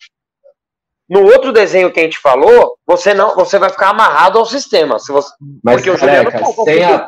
No 1.09 1.23
outro 1.23 1.51
desenho 1.51 1.91
que 1.91 1.99
a 1.99 2.03
gente 2.03 2.17
falou, 2.17 2.77
você 2.85 3.13
não, 3.13 3.35
você 3.35 3.57
vai 3.57 3.69
ficar 3.69 3.89
amarrado 3.89 4.37
ao 4.37 4.45
sistema. 4.45 4.97
Se 4.99 5.11
você, 5.11 5.29
Mas, 5.63 5.75
porque 5.75 5.91
o 5.91 5.97
Juliano 5.97 6.29
não 6.31 6.53
consegue 6.53 6.83
a... 6.83 7.05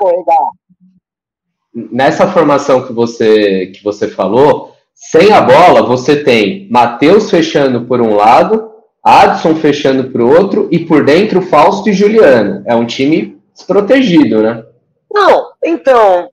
Nessa 1.73 2.27
formação 2.31 2.85
que 2.85 2.93
você, 2.93 3.67
que 3.67 3.83
você 3.83 4.07
falou, 4.07 4.75
sem 4.93 5.31
a 5.31 5.41
bola, 5.41 5.81
você 5.81 6.23
tem 6.23 6.69
Matheus 6.69 7.29
fechando 7.29 7.85
por 7.85 8.01
um 8.01 8.15
lado, 8.15 8.72
Adson 9.03 9.55
fechando 9.55 10.09
para 10.09 10.23
o 10.23 10.29
outro 10.33 10.69
e 10.71 10.79
por 10.85 11.03
dentro 11.03 11.41
Fausto 11.41 11.89
e 11.89 11.93
Juliano. 11.93 12.63
É 12.65 12.73
um 12.73 12.85
time 12.85 13.41
desprotegido, 13.53 14.41
né? 14.41 14.63
Não, 15.11 15.51
então, 15.63 16.29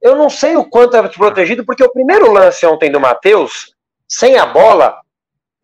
eu 0.00 0.14
não 0.14 0.28
sei 0.28 0.56
o 0.56 0.64
quanto 0.64 0.96
é 0.96 1.02
desprotegido, 1.02 1.64
porque 1.64 1.82
o 1.82 1.92
primeiro 1.92 2.30
lance 2.30 2.64
ontem 2.66 2.90
do 2.90 3.00
Matheus, 3.00 3.74
sem 4.06 4.36
a 4.36 4.46
bola, 4.46 5.00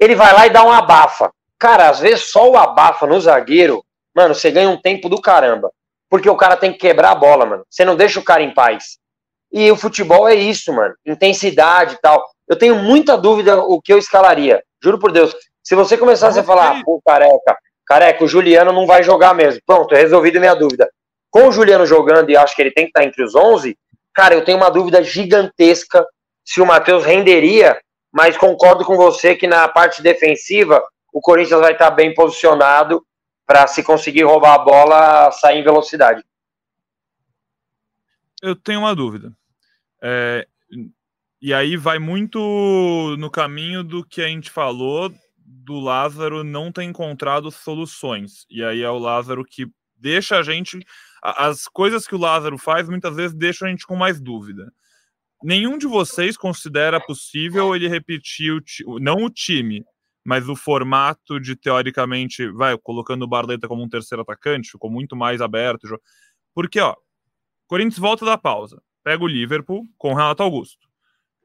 ele 0.00 0.14
vai 0.14 0.32
lá 0.32 0.46
e 0.46 0.50
dá 0.50 0.64
um 0.64 0.72
abafa. 0.72 1.30
Cara, 1.58 1.90
às 1.90 2.00
vezes 2.00 2.30
só 2.32 2.50
o 2.50 2.56
abafa 2.56 3.06
no 3.06 3.20
zagueiro, 3.20 3.84
mano, 4.14 4.34
você 4.34 4.50
ganha 4.50 4.68
um 4.68 4.80
tempo 4.80 5.08
do 5.08 5.20
caramba. 5.20 5.70
Porque 6.10 6.28
o 6.28 6.36
cara 6.36 6.56
tem 6.56 6.72
que 6.72 6.78
quebrar 6.78 7.12
a 7.12 7.14
bola, 7.14 7.46
mano. 7.46 7.64
Você 7.70 7.84
não 7.84 7.94
deixa 7.94 8.18
o 8.18 8.24
cara 8.24 8.42
em 8.42 8.52
paz. 8.52 8.98
E 9.52 9.70
o 9.70 9.76
futebol 9.76 10.28
é 10.28 10.34
isso, 10.34 10.72
mano. 10.72 10.94
Intensidade 11.06 11.94
e 11.94 12.00
tal. 12.00 12.22
Eu 12.48 12.56
tenho 12.56 12.76
muita 12.76 13.16
dúvida 13.16 13.62
o 13.62 13.80
que 13.80 13.92
eu 13.92 13.98
escalaria. 13.98 14.62
Juro 14.82 14.98
por 14.98 15.12
Deus. 15.12 15.34
Se 15.62 15.74
você 15.74 15.96
começasse 15.96 16.38
a 16.38 16.44
falar, 16.44 16.82
pô, 16.84 17.00
careca, 17.06 17.56
careca, 17.86 18.24
o 18.24 18.28
Juliano 18.28 18.72
não 18.72 18.86
vai 18.86 19.02
jogar 19.02 19.34
mesmo. 19.34 19.60
Pronto, 19.64 19.94
resolvido 19.94 20.40
minha 20.40 20.54
dúvida. 20.54 20.90
Com 21.30 21.48
o 21.48 21.52
Juliano 21.52 21.86
jogando 21.86 22.30
e 22.30 22.36
acho 22.36 22.54
que 22.54 22.62
ele 22.62 22.72
tem 22.72 22.84
que 22.84 22.90
estar 22.90 23.04
entre 23.04 23.22
os 23.22 23.34
11, 23.34 23.76
cara, 24.12 24.34
eu 24.34 24.44
tenho 24.44 24.58
uma 24.58 24.70
dúvida 24.70 25.02
gigantesca 25.02 26.06
se 26.44 26.60
o 26.60 26.66
Matheus 26.66 27.04
renderia, 27.04 27.80
mas 28.12 28.36
concordo 28.36 28.84
com 28.84 28.96
você 28.96 29.34
que 29.34 29.46
na 29.46 29.68
parte 29.68 30.02
defensiva 30.02 30.82
o 31.12 31.20
Corinthians 31.20 31.60
vai 31.60 31.72
estar 31.72 31.90
bem 31.90 32.12
posicionado 32.12 33.04
para 33.46 33.66
se 33.66 33.82
conseguir 33.82 34.24
roubar 34.24 34.54
a 34.54 34.58
bola, 34.58 35.30
sair 35.30 35.60
em 35.60 35.64
velocidade. 35.64 36.22
Eu 38.42 38.56
tenho 38.56 38.80
uma 38.80 38.94
dúvida. 38.94 39.32
É, 40.02 40.46
e 41.40 41.54
aí 41.54 41.76
vai 41.76 41.98
muito 41.98 42.38
no 43.18 43.30
caminho 43.30 43.84
do 43.84 44.04
que 44.04 44.20
a 44.20 44.26
gente 44.26 44.50
falou 44.50 45.12
do 45.64 45.78
Lázaro 45.78 46.42
não 46.42 46.72
ter 46.72 46.82
encontrado 46.82 47.50
soluções. 47.50 48.44
E 48.50 48.62
aí 48.62 48.82
é 48.82 48.90
o 48.90 48.98
Lázaro 48.98 49.44
que 49.44 49.66
deixa 49.96 50.38
a 50.38 50.42
gente. 50.42 50.78
As 51.22 51.68
coisas 51.68 52.06
que 52.06 52.14
o 52.14 52.18
Lázaro 52.18 52.58
faz 52.58 52.88
muitas 52.88 53.14
vezes 53.14 53.36
deixam 53.36 53.68
a 53.68 53.70
gente 53.70 53.86
com 53.86 53.96
mais 53.96 54.20
dúvida. 54.20 54.72
Nenhum 55.42 55.78
de 55.78 55.86
vocês 55.86 56.36
considera 56.36 57.00
possível 57.00 57.74
ele 57.74 57.88
repetir 57.88 58.62
o, 58.86 58.98
não 58.98 59.24
o 59.24 59.30
time, 59.30 59.84
mas 60.24 60.48
o 60.48 60.54
formato 60.54 61.40
de 61.40 61.56
teoricamente, 61.56 62.48
vai, 62.48 62.76
colocando 62.78 63.22
o 63.22 63.28
Barleta 63.28 63.66
como 63.66 63.82
um 63.82 63.88
terceiro 63.88 64.22
atacante, 64.22 64.70
ficou 64.70 64.90
muito 64.90 65.16
mais 65.16 65.40
aberto. 65.40 65.88
Porque, 66.54 66.78
ó, 66.78 66.94
Corinthians 67.66 67.98
volta 67.98 68.24
da 68.24 68.38
pausa, 68.38 68.80
pega 69.02 69.24
o 69.24 69.28
Liverpool 69.28 69.88
com 69.98 70.12
o 70.12 70.14
Renato 70.14 70.42
Augusto. 70.42 70.88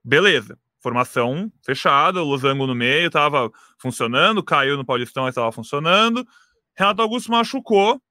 Beleza, 0.03 0.59
formação 0.79 1.51
fechada, 1.63 2.21
o 2.21 2.25
Losango 2.25 2.67
no 2.67 2.75
meio 2.75 3.07
estava 3.07 3.51
funcionando, 3.77 4.43
caiu 4.43 4.77
no 4.77 4.85
Paulistão, 4.85 5.23
mas 5.23 5.31
estava 5.31 5.51
funcionando. 5.51 6.25
Renato 6.75 7.01
Augusto 7.01 7.31
machucou. 7.31 8.01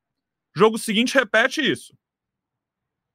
Jogo 0.54 0.78
seguinte 0.78 1.14
repete 1.14 1.60
isso. 1.60 1.96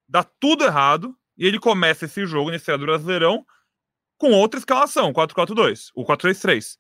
Dá 0.08 0.24
tudo 0.24 0.64
errado 0.64 1.16
e 1.38 1.46
ele 1.46 1.60
começa 1.60 2.06
esse 2.06 2.26
jogo 2.26 2.52
nesse 2.52 2.76
Brasileirão 2.78 3.46
com 4.18 4.32
outra 4.32 4.60
escalação, 4.60 5.12
4-4-2, 5.12 5.90
o 5.96 6.06
4-3-3 6.06 6.78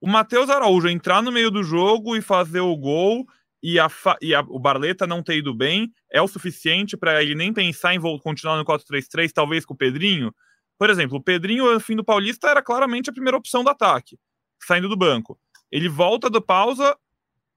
o 0.00 0.08
Matheus 0.08 0.48
Araújo 0.48 0.88
entrar 0.88 1.22
no 1.22 1.30
meio 1.30 1.50
do 1.50 1.62
jogo 1.62 2.16
e 2.16 2.22
fazer 2.22 2.60
o 2.60 2.76
gol 2.76 3.26
e, 3.62 3.78
a, 3.78 3.88
e 4.22 4.34
a, 4.34 4.40
o 4.40 4.58
Barleta 4.58 5.06
não 5.06 5.22
ter 5.22 5.36
ido 5.36 5.54
bem 5.54 5.92
é 6.10 6.22
o 6.22 6.26
suficiente 6.26 6.96
para 6.96 7.22
ele 7.22 7.34
nem 7.34 7.52
pensar 7.52 7.94
em 7.94 8.00
continuar 8.20 8.56
no 8.56 8.64
4-3-3, 8.64 9.30
talvez 9.32 9.66
com 9.66 9.74
o 9.74 9.76
Pedrinho. 9.76 10.34
Por 10.80 10.88
exemplo, 10.88 11.18
o 11.18 11.22
Pedrinho, 11.22 11.70
no 11.70 11.78
fim 11.78 11.94
do 11.94 12.02
Paulista, 12.02 12.48
era 12.48 12.62
claramente 12.62 13.10
a 13.10 13.12
primeira 13.12 13.36
opção 13.36 13.62
do 13.62 13.68
ataque, 13.68 14.18
saindo 14.66 14.88
do 14.88 14.96
banco. 14.96 15.38
Ele 15.70 15.90
volta 15.90 16.30
do 16.30 16.40
pausa 16.40 16.96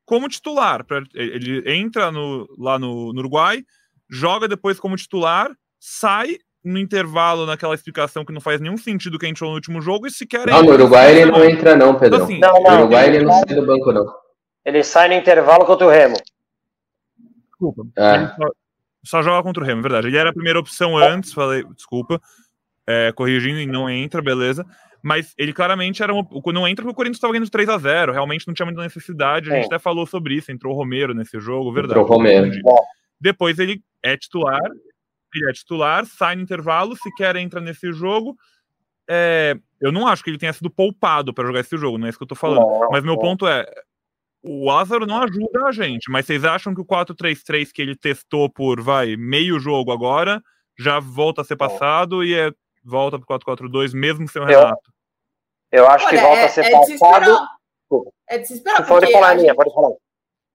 como 0.06 0.28
titular. 0.28 0.84
Pra, 0.84 1.02
ele 1.14 1.64
entra 1.74 2.12
no, 2.12 2.46
lá 2.60 2.78
no, 2.78 3.14
no 3.14 3.20
Uruguai, 3.20 3.64
joga 4.10 4.46
depois 4.46 4.78
como 4.78 4.98
titular, 4.98 5.50
sai 5.80 6.36
no 6.62 6.78
intervalo, 6.78 7.46
naquela 7.46 7.74
explicação 7.74 8.26
que 8.26 8.34
não 8.34 8.42
faz 8.42 8.60
nenhum 8.60 8.76
sentido 8.76 9.18
que 9.18 9.26
a 9.26 9.30
gente 9.30 9.40
falou 9.40 9.54
no 9.54 9.58
último 9.58 9.80
jogo, 9.80 10.06
e 10.06 10.12
sequer. 10.12 10.48
Não, 10.48 10.62
no 10.62 10.72
Uruguai 10.72 11.12
ele 11.12 11.32
não 11.32 11.46
entra, 11.46 11.78
não, 11.78 11.98
Pedro. 11.98 12.18
Então, 12.18 12.26
assim, 12.26 12.40
não, 12.40 12.54
não, 12.62 12.72
no 12.72 12.80
Uruguai 12.82 13.08
ele, 13.08 13.18
ele 13.20 13.26
não 13.26 13.36
sai 13.36 13.56
do 13.56 13.66
banco, 13.66 13.94
não. 13.94 14.14
Ele 14.66 14.84
sai 14.84 15.08
no 15.08 15.14
intervalo 15.14 15.66
contra 15.66 15.88
o 15.88 15.90
Remo. 15.90 16.18
Desculpa. 17.48 17.88
É. 17.96 18.28
Só, 18.36 18.48
só, 19.06 19.22
joga 19.22 19.44
contra 19.44 19.64
o 19.64 19.66
Remo, 19.66 19.80
é 19.80 19.84
verdade. 19.84 20.08
Ele 20.08 20.18
era 20.18 20.30
a 20.30 20.34
primeira 20.34 20.60
opção 20.60 20.98
antes, 20.98 21.32
falei, 21.32 21.64
desculpa. 21.74 22.20
É, 22.88 23.12
corrigindo 23.14 23.60
e 23.60 23.66
não 23.66 23.90
entra, 23.90 24.22
beleza. 24.22 24.66
Mas 25.02 25.34
ele 25.38 25.52
claramente 25.52 26.02
era 26.02 26.14
um, 26.14 26.24
não 26.54 26.68
entra 26.68 26.84
porque 26.84 26.94
o 26.94 26.96
Corinthians 26.96 27.18
estava 27.18 27.34
ganhando 27.34 27.50
3 27.50 27.70
a 27.70 27.78
0 27.78 28.14
Realmente 28.14 28.48
não 28.48 28.54
tinha 28.54 28.66
muita 28.66 28.82
necessidade. 28.82 29.52
A 29.52 29.56
gente 29.56 29.66
até 29.66 29.80
falou 29.80 30.06
sobre 30.06 30.36
isso. 30.36 30.52
Entrou 30.52 30.74
o 30.74 30.78
Romero 30.78 31.14
nesse 31.14 31.40
jogo, 31.40 31.74
verdade. 31.74 32.00
Entrou 32.00 32.16
o 32.16 32.18
Romero. 32.18 32.50
Depois 33.20 33.60
ele 33.60 33.82
é 34.02 34.16
titular 34.16 34.62
ele 35.36 35.50
é 35.50 35.54
titular, 35.54 36.06
sai 36.06 36.36
no 36.36 36.42
intervalo, 36.42 36.96
sequer 36.96 37.36
entra 37.36 37.60
nesse 37.60 37.92
jogo. 37.92 38.38
É, 39.10 39.58
eu 39.82 39.92
não 39.92 40.08
acho 40.08 40.24
que 40.24 40.30
ele 40.30 40.38
tenha 40.38 40.54
sido 40.54 40.70
poupado 40.70 41.34
para 41.34 41.46
jogar 41.46 41.60
esse 41.60 41.76
jogo, 41.78 41.98
não 41.98 42.08
é 42.08 42.10
isso 42.10 42.18
que 42.18 42.24
eu 42.24 42.28
tô 42.28 42.36
falando. 42.36 42.60
Não, 42.60 42.90
mas 42.92 43.04
meu 43.04 43.16
não. 43.16 43.22
ponto 43.22 43.48
é: 43.48 43.66
o 44.42 44.66
Lázaro 44.66 45.06
não 45.06 45.22
ajuda 45.22 45.66
a 45.66 45.72
gente, 45.72 46.10
mas 46.10 46.26
vocês 46.26 46.44
acham 46.46 46.74
que 46.74 46.82
o 46.82 46.86
4-3-3 46.86 47.72
que 47.74 47.82
ele 47.82 47.96
testou 47.96 48.50
por 48.50 48.82
vai 48.82 49.16
meio 49.18 49.60
jogo 49.60 49.92
agora 49.92 50.42
já 50.78 51.00
volta 51.00 51.42
a 51.42 51.46
ser 51.46 51.56
passado 51.56 52.24
e 52.24 52.34
é, 52.34 52.52
volta 52.84 53.20
pro 53.20 53.40
4-4-2 53.40 53.94
mesmo 53.94 54.28
sem 54.28 54.42
o 54.42 54.46
Renato? 54.46 54.92
Eu, 55.72 55.84
eu 55.84 55.90
acho 55.90 56.06
Olha, 56.06 56.18
que 56.18 56.24
volta 56.24 56.42
é, 56.42 56.46
a 56.46 56.50
ser 56.50 56.66
é 56.66 56.72
passado. 56.72 57.48
É 58.28 58.38
desesperado. 58.38 58.88
Pode 58.88 59.12
falar, 59.12 59.36
minha, 59.36 59.56
pode 59.56 59.74
falar. 59.74 59.96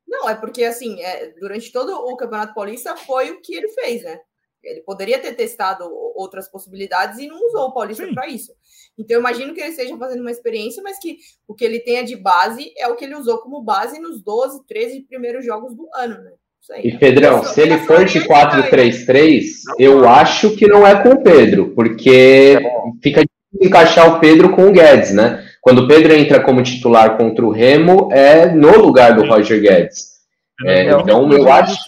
Não, 0.06 0.28
é 0.28 0.34
porque 0.34 0.64
assim, 0.64 1.00
é, 1.02 1.28
durante 1.38 1.70
todo 1.70 1.92
o 1.92 2.16
Campeonato 2.16 2.54
Paulista 2.54 2.96
foi 2.96 3.30
o 3.30 3.40
que 3.40 3.54
ele 3.54 3.68
fez, 3.68 4.02
né? 4.02 4.18
Ele 4.62 4.80
poderia 4.82 5.20
ter 5.20 5.34
testado 5.34 5.84
outras 6.14 6.48
possibilidades 6.48 7.18
e 7.18 7.28
não 7.28 7.40
usou 7.46 7.68
o 7.68 7.72
Paulista 7.72 8.06
para 8.12 8.26
isso. 8.26 8.52
Então, 8.98 9.16
eu 9.16 9.20
imagino 9.20 9.54
que 9.54 9.60
ele 9.60 9.70
esteja 9.70 9.96
fazendo 9.96 10.20
uma 10.20 10.32
experiência, 10.32 10.82
mas 10.82 10.98
que 10.98 11.18
o 11.46 11.54
que 11.54 11.64
ele 11.64 11.78
tenha 11.80 12.02
de 12.02 12.16
base 12.16 12.72
é 12.76 12.88
o 12.88 12.96
que 12.96 13.04
ele 13.04 13.14
usou 13.14 13.38
como 13.38 13.62
base 13.62 14.00
nos 14.00 14.20
12, 14.20 14.66
13 14.66 15.02
primeiros 15.02 15.44
jogos 15.44 15.74
do 15.76 15.88
ano, 15.94 16.20
né? 16.22 16.32
Aí, 16.72 16.82
e 16.84 16.98
Pedrão, 16.98 17.42
se 17.42 17.60
ele 17.60 17.78
for 17.78 18.04
de 18.04 18.20
4-3-3, 18.20 19.42
eu 19.78 20.08
acho 20.08 20.54
que 20.54 20.66
não 20.66 20.86
é 20.86 21.02
com 21.02 21.10
o 21.10 21.22
Pedro, 21.22 21.70
porque 21.74 22.58
fica 23.02 23.22
difícil 23.22 23.68
encaixar 23.68 24.14
o 24.14 24.20
Pedro 24.20 24.50
com 24.50 24.68
o 24.68 24.72
Guedes, 24.72 25.14
né? 25.14 25.44
Quando 25.60 25.80
o 25.80 25.88
Pedro 25.88 26.12
entra 26.14 26.40
como 26.42 26.62
titular 26.62 27.16
contra 27.16 27.44
o 27.44 27.50
Remo, 27.50 28.10
é 28.12 28.46
no 28.46 28.78
lugar 28.78 29.14
do 29.14 29.26
Roger 29.26 29.60
Guedes. 29.60 30.18
É, 30.64 30.90
então 30.90 31.30
eu 31.32 31.50
acho 31.52 31.78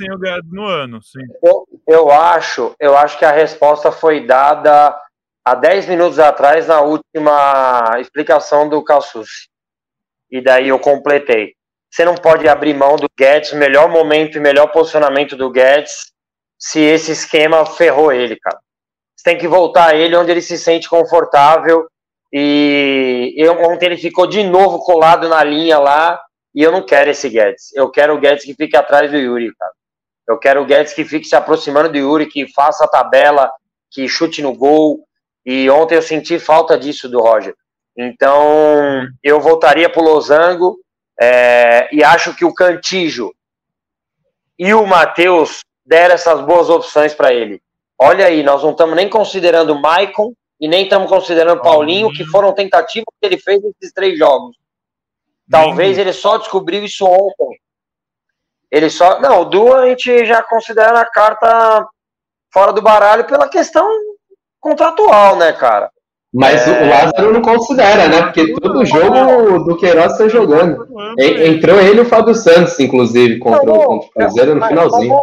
no 0.51 0.65
ano, 0.65 1.03
sim. 1.03 1.21
Eu, 1.43 1.67
eu 1.89 2.11
acho, 2.11 2.75
eu 2.79 2.97
acho 2.97 3.19
que 3.19 3.25
a 3.25 3.33
resposta 3.33 3.91
foi 3.91 4.25
dada 4.25 4.97
há 5.45 5.55
10 5.55 5.89
minutos 5.89 6.19
atrás 6.19 6.69
na 6.69 6.81
última 6.81 7.97
explicação 7.99 8.69
do 8.69 8.83
Cassus. 8.83 9.49
E 10.31 10.41
daí 10.41 10.69
eu 10.69 10.79
completei. 10.79 11.55
Você 11.91 12.05
não 12.05 12.15
pode 12.15 12.47
abrir 12.49 12.73
mão 12.73 12.97
do 12.97 13.09
Guedes, 13.19 13.53
melhor 13.53 13.89
momento 13.89 14.37
e 14.37 14.41
melhor 14.41 14.69
posicionamento 14.69 15.37
do 15.37 15.51
Guedes, 15.51 16.13
se 16.59 16.81
esse 16.81 17.11
esquema 17.13 17.67
ferrou 17.67 18.13
ele, 18.13 18.37
cara. 18.37 18.59
Você 19.17 19.25
tem 19.25 19.39
que 19.39 19.49
voltar 19.49 19.89
a 19.89 19.95
ele 19.97 20.17
onde 20.17 20.31
ele 20.31 20.41
se 20.41 20.57
sente 20.57 20.89
confortável. 20.89 21.87
E 22.33 23.35
eu, 23.37 23.53
ontem 23.61 23.87
ele 23.87 23.97
ficou 23.97 24.27
de 24.27 24.43
novo 24.45 24.79
colado 24.79 25.29
na 25.29 25.43
linha 25.43 25.79
lá 25.79 26.21
e 26.55 26.63
eu 26.63 26.71
não 26.71 26.87
quero 26.87 27.11
esse 27.11 27.29
Guedes. 27.29 27.75
Eu 27.75 27.91
quero 27.91 28.15
o 28.15 28.21
Guedes 28.21 28.45
que 28.45 28.55
fique 28.55 28.77
atrás 28.77 29.11
do 29.11 29.19
Yuri, 29.19 29.53
cara. 29.55 29.73
Eu 30.29 30.39
quero 30.39 30.63
o 30.63 30.65
Guedes 30.65 30.95
que 30.95 31.05
fique 31.05 31.27
se 31.27 31.35
aproximando 31.35 31.91
do 31.91 31.99
Yuri, 31.99 32.27
que 32.27 32.51
faça 32.53 32.85
a 32.85 32.89
tabela, 32.89 33.51
que 33.91 34.09
chute 34.09 34.41
no 34.41 34.55
gol. 34.55 35.05
E 35.45 35.69
ontem 35.69 35.97
eu 35.97 36.03
senti 36.03 36.39
falta 36.39 36.79
disso 36.79 37.09
do 37.09 37.21
Roger. 37.21 37.55
Então, 37.97 39.07
eu 39.23 39.41
voltaria 39.41 39.91
para 39.91 40.01
o 40.01 40.05
Losango 40.05 40.79
é, 41.21 41.89
e 41.93 42.03
acho 42.03 42.35
que 42.35 42.45
o 42.45 42.55
Cantijo 42.55 43.35
e 44.59 44.73
o 44.73 44.87
Matheus 44.87 45.61
deram 45.85 46.15
essas 46.15 46.41
boas 46.43 46.71
opções 46.71 47.13
para 47.13 47.33
ele. 47.33 47.63
Olha 47.99 48.27
aí, 48.27 48.43
nós 48.43 48.63
não 48.63 48.71
estamos 48.71 48.97
nem 48.97 49.09
considerando 49.09 49.75
o 49.75 49.81
Maicon 49.81 50.33
e 50.59 50.67
nem 50.67 50.85
estamos 50.85 51.09
considerando 51.09 51.59
o 51.59 51.63
Paulinho, 51.63 52.13
que 52.13 52.25
foram 52.25 52.55
tentativas 52.55 53.13
que 53.21 53.27
ele 53.27 53.39
fez 53.39 53.63
nesses 53.63 53.93
três 53.93 54.19
jogos. 54.19 54.57
Talvez 55.51 55.99
ele 55.99 56.13
só 56.13 56.39
descobriu 56.39 56.85
isso 56.85 57.05
ontem. 57.05 57.61
Ele 58.71 58.89
só. 58.89 59.21
Não, 59.21 59.43
o 59.43 59.45
Du 59.45 59.75
a 59.75 59.89
gente 59.89 60.25
já 60.25 60.43
considera 60.43 61.01
a 61.01 61.11
carta 61.11 61.87
fora 62.53 62.73
do 62.73 62.81
baralho 62.81 63.27
pela 63.27 63.49
questão 63.49 63.87
contratual, 64.61 65.37
né, 65.37 65.53
cara? 65.53 65.91
Mas 66.33 66.67
é... 66.67 66.83
o 66.83 66.89
Lázaro 66.89 67.33
não 67.33 67.43
considera, 67.43 68.09
né? 68.09 68.23
Porque 68.23 68.55
todo 68.55 68.85
jogo 68.85 69.65
do 69.65 69.77
Queiroz 69.77 70.13
está 70.13 70.29
jogando. 70.29 70.87
Entrou 71.19 71.81
ele 71.81 71.99
e 71.99 72.03
o 72.03 72.09
Fábio 72.09 72.35
Santos, 72.35 72.79
inclusive, 72.79 73.39
contra, 73.39 73.65
não, 73.65 73.75
o, 73.75 73.87
contra 73.87 74.09
o 74.09 74.13
Cruzeiro 74.13 74.55
no 74.55 74.67
finalzinho. 74.67 75.19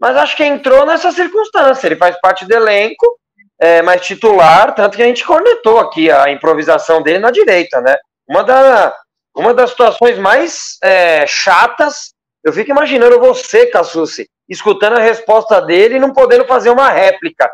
Mas 0.00 0.16
acho 0.16 0.36
que 0.36 0.44
entrou 0.44 0.86
nessa 0.86 1.10
circunstância. 1.10 1.86
Ele 1.88 1.96
faz 1.96 2.18
parte 2.20 2.46
do 2.46 2.54
elenco, 2.54 3.18
é, 3.60 3.82
mas 3.82 4.06
titular, 4.06 4.74
tanto 4.74 4.96
que 4.96 5.02
a 5.02 5.06
gente 5.06 5.26
cornetou 5.26 5.80
aqui 5.80 6.08
a 6.10 6.30
improvisação 6.30 7.02
dele 7.02 7.18
na 7.18 7.32
direita, 7.32 7.80
né? 7.80 7.96
Uma 8.28 8.44
da, 8.44 8.94
uma 9.36 9.52
das 9.52 9.70
situações 9.70 10.18
mais 10.18 10.78
é, 10.82 11.26
chatas. 11.26 12.12
Eu 12.44 12.52
fico 12.52 12.70
imaginando 12.70 13.18
você, 13.18 13.66
Cassucci, 13.66 14.28
escutando 14.48 14.96
a 14.96 15.02
resposta 15.02 15.60
dele 15.60 15.96
e 15.96 16.00
não 16.00 16.12
podendo 16.12 16.44
fazer 16.44 16.70
uma 16.70 16.90
réplica. 16.90 17.50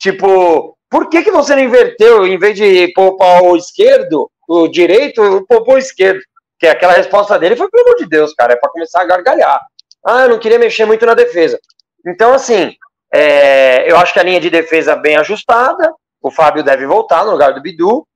Tipo, 0.00 0.74
por 0.92 1.08
que, 1.08 1.24
que 1.24 1.32
você 1.32 1.56
não 1.56 1.62
inverteu, 1.62 2.24
em 2.24 2.38
vez 2.38 2.54
de 2.54 2.92
poupar 2.92 3.42
o 3.42 3.56
esquerdo, 3.56 4.30
o 4.48 4.68
direito, 4.68 5.44
poupou 5.48 5.74
o 5.74 5.78
esquerdo? 5.78 6.20
Que 6.60 6.68
aquela 6.68 6.92
resposta 6.92 7.36
dele 7.38 7.56
foi, 7.56 7.68
pelo 7.68 7.82
amor 7.84 7.96
de 7.96 8.06
Deus, 8.06 8.32
cara, 8.34 8.52
é 8.52 8.56
para 8.56 8.70
começar 8.70 9.00
a 9.00 9.06
gargalhar. 9.06 9.60
Ah, 10.06 10.22
eu 10.22 10.28
não 10.28 10.38
queria 10.38 10.58
mexer 10.58 10.84
muito 10.84 11.04
na 11.04 11.14
defesa. 11.14 11.58
Então, 12.06 12.32
assim, 12.32 12.76
É, 13.14 13.84
eu 13.90 13.98
acho 13.98 14.14
que 14.14 14.20
a 14.20 14.22
linha 14.22 14.40
de 14.40 14.48
defesa 14.48 14.96
bem 14.96 15.16
ajustada. 15.16 15.92
O 16.22 16.30
Fábio 16.30 16.62
deve 16.64 16.86
voltar 16.86 17.22
no 17.24 17.32
lugar 17.32 17.52
do 17.52 17.60
Bidu. 17.60 18.06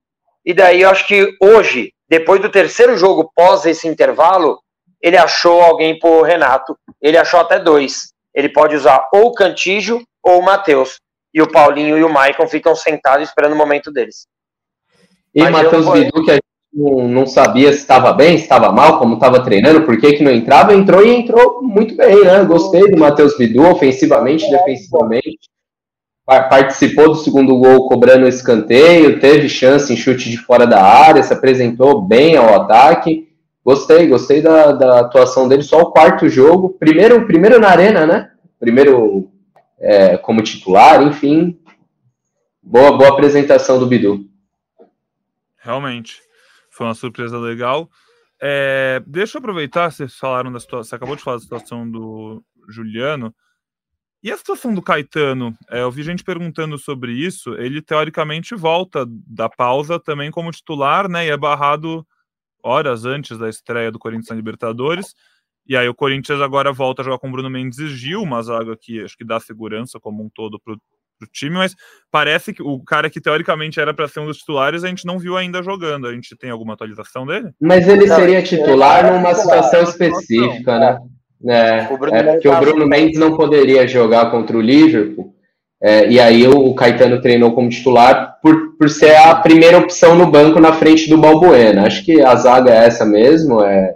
E 0.42 0.54
daí 0.54 0.80
eu 0.80 0.88
acho 0.88 1.06
que 1.06 1.36
hoje, 1.38 1.92
depois 2.08 2.40
do 2.40 2.48
terceiro 2.50 2.96
jogo 2.96 3.30
pós 3.34 3.66
esse 3.66 3.86
intervalo, 3.86 4.58
ele 5.02 5.18
achou 5.18 5.60
alguém 5.60 5.98
pro 5.98 6.22
Renato. 6.22 6.74
Ele 7.02 7.18
achou 7.18 7.40
até 7.40 7.58
dois. 7.58 8.12
Ele 8.34 8.48
pode 8.48 8.74
usar 8.74 9.06
ou 9.12 9.26
o 9.26 9.34
Cantígio 9.34 10.02
ou 10.22 10.38
o 10.38 10.42
Matheus. 10.42 10.98
E 11.36 11.42
o 11.42 11.46
Paulinho 11.46 11.98
e 11.98 12.02
o 12.02 12.08
Maicon 12.08 12.48
ficam 12.48 12.74
sentados 12.74 13.28
esperando 13.28 13.52
o 13.52 13.56
momento 13.56 13.92
deles. 13.92 14.26
E 15.34 15.46
Matheus 15.50 15.86
Bidu, 15.86 16.24
que 16.24 16.30
a 16.30 16.34
gente 16.36 16.44
não, 16.72 17.06
não 17.06 17.26
sabia 17.26 17.70
se 17.74 17.80
estava 17.80 18.10
bem, 18.14 18.38
se 18.38 18.44
estava 18.44 18.72
mal, 18.72 18.98
como 18.98 19.16
estava 19.16 19.44
treinando, 19.44 19.82
por 19.82 19.98
que, 20.00 20.14
que 20.14 20.24
não 20.24 20.32
entrava, 20.32 20.72
entrou 20.72 21.04
e 21.04 21.14
entrou 21.14 21.60
muito 21.62 21.94
bem, 21.94 22.24
né? 22.24 22.42
Gostei 22.42 22.90
do 22.90 22.98
Matheus 22.98 23.36
Bidu, 23.36 23.62
ofensivamente, 23.64 24.50
defensivamente. 24.50 25.50
Participou 26.24 27.08
do 27.08 27.16
segundo 27.16 27.58
gol 27.58 27.86
cobrando 27.86 28.26
escanteio, 28.26 29.20
teve 29.20 29.46
chance 29.46 29.92
em 29.92 29.96
chute 29.96 30.30
de 30.30 30.38
fora 30.38 30.66
da 30.66 30.82
área, 30.82 31.22
se 31.22 31.34
apresentou 31.34 32.00
bem 32.00 32.34
ao 32.38 32.62
ataque. 32.62 33.28
Gostei, 33.62 34.06
gostei 34.06 34.40
da, 34.40 34.72
da 34.72 35.00
atuação 35.00 35.46
dele. 35.46 35.62
Só 35.62 35.82
o 35.82 35.90
quarto 35.90 36.30
jogo, 36.30 36.70
primeiro, 36.70 37.26
primeiro 37.26 37.60
na 37.60 37.68
arena, 37.68 38.06
né? 38.06 38.30
Primeiro 38.58 39.28
é, 39.78 40.16
como 40.16 40.42
titular, 40.42 41.02
enfim. 41.02 41.60
Boa, 42.62 42.96
boa 42.96 43.10
apresentação 43.10 43.78
do 43.78 43.86
Bidu. 43.86 44.28
Realmente, 45.58 46.20
foi 46.70 46.86
uma 46.86 46.94
surpresa 46.94 47.38
legal. 47.38 47.90
É, 48.40 49.02
deixa 49.06 49.36
eu 49.36 49.40
aproveitar, 49.40 49.90
vocês 49.90 50.16
falaram 50.16 50.52
da 50.52 50.60
situação, 50.60 50.84
você 50.84 50.94
acabou 50.94 51.16
de 51.16 51.22
falar 51.22 51.36
da 51.36 51.42
situação 51.42 51.90
do 51.90 52.42
Juliano. 52.68 53.34
E 54.22 54.32
a 54.32 54.36
situação 54.36 54.74
do 54.74 54.82
Caetano? 54.82 55.56
É, 55.70 55.82
eu 55.82 55.90
vi 55.90 56.02
gente 56.02 56.24
perguntando 56.24 56.76
sobre 56.78 57.12
isso. 57.12 57.54
Ele 57.54 57.80
teoricamente 57.80 58.54
volta 58.54 59.06
da 59.08 59.48
pausa 59.48 60.00
também 60.00 60.30
como 60.30 60.50
titular, 60.50 61.08
né? 61.08 61.26
E 61.26 61.30
é 61.30 61.36
barrado 61.36 62.04
horas 62.62 63.04
antes 63.04 63.38
da 63.38 63.48
estreia 63.48 63.92
do 63.92 63.98
Corinthians 63.98 64.30
na 64.30 64.36
Libertadores. 64.36 65.14
E 65.68 65.76
aí 65.76 65.88
o 65.88 65.94
Corinthians 65.94 66.40
agora 66.40 66.72
volta 66.72 67.02
a 67.02 67.04
jogar 67.04 67.18
com 67.18 67.30
Bruno 67.30 67.50
Mendes 67.50 67.78
e 67.78 67.88
Gil, 67.88 68.22
uma 68.22 68.42
zaga 68.42 68.76
que 68.80 69.02
acho 69.02 69.16
que 69.16 69.24
dá 69.24 69.40
segurança 69.40 69.98
como 70.00 70.22
um 70.22 70.28
todo 70.32 70.60
para 70.60 70.74
o 70.74 71.26
time, 71.32 71.56
mas 71.56 71.74
parece 72.10 72.52
que 72.52 72.62
o 72.62 72.78
cara 72.84 73.08
que 73.10 73.20
teoricamente 73.20 73.80
era 73.80 73.92
para 73.92 74.06
ser 74.06 74.20
um 74.20 74.26
dos 74.26 74.38
titulares, 74.38 74.84
a 74.84 74.88
gente 74.88 75.06
não 75.06 75.18
viu 75.18 75.36
ainda 75.36 75.62
jogando. 75.62 76.06
A 76.06 76.12
gente 76.12 76.36
tem 76.36 76.50
alguma 76.50 76.74
atualização 76.74 77.26
dele? 77.26 77.50
Mas 77.60 77.88
ele 77.88 78.06
seria 78.06 78.42
titular 78.42 79.12
numa 79.12 79.34
situação 79.34 79.82
específica, 79.82 80.78
né? 80.78 80.98
É, 81.48 81.88
é 82.12 82.22
porque 82.22 82.48
o 82.48 82.58
Bruno 82.58 82.86
Mendes 82.86 83.18
não 83.18 83.36
poderia 83.36 83.86
jogar 83.86 84.30
contra 84.30 84.56
o 84.56 84.60
Liverpool. 84.60 85.34
É, 85.82 86.08
e 86.08 86.18
aí 86.18 86.48
o 86.48 86.74
Caetano 86.74 87.20
treinou 87.20 87.54
como 87.54 87.68
titular 87.68 88.38
por, 88.42 88.76
por 88.78 88.88
ser 88.88 89.14
a 89.16 89.34
primeira 89.34 89.78
opção 89.78 90.16
no 90.16 90.26
banco 90.26 90.58
na 90.58 90.72
frente 90.72 91.08
do 91.08 91.18
Balbuena. 91.18 91.86
Acho 91.86 92.04
que 92.04 92.22
a 92.22 92.34
zaga 92.34 92.70
é 92.70 92.86
essa 92.86 93.04
mesmo, 93.04 93.62
é, 93.62 93.94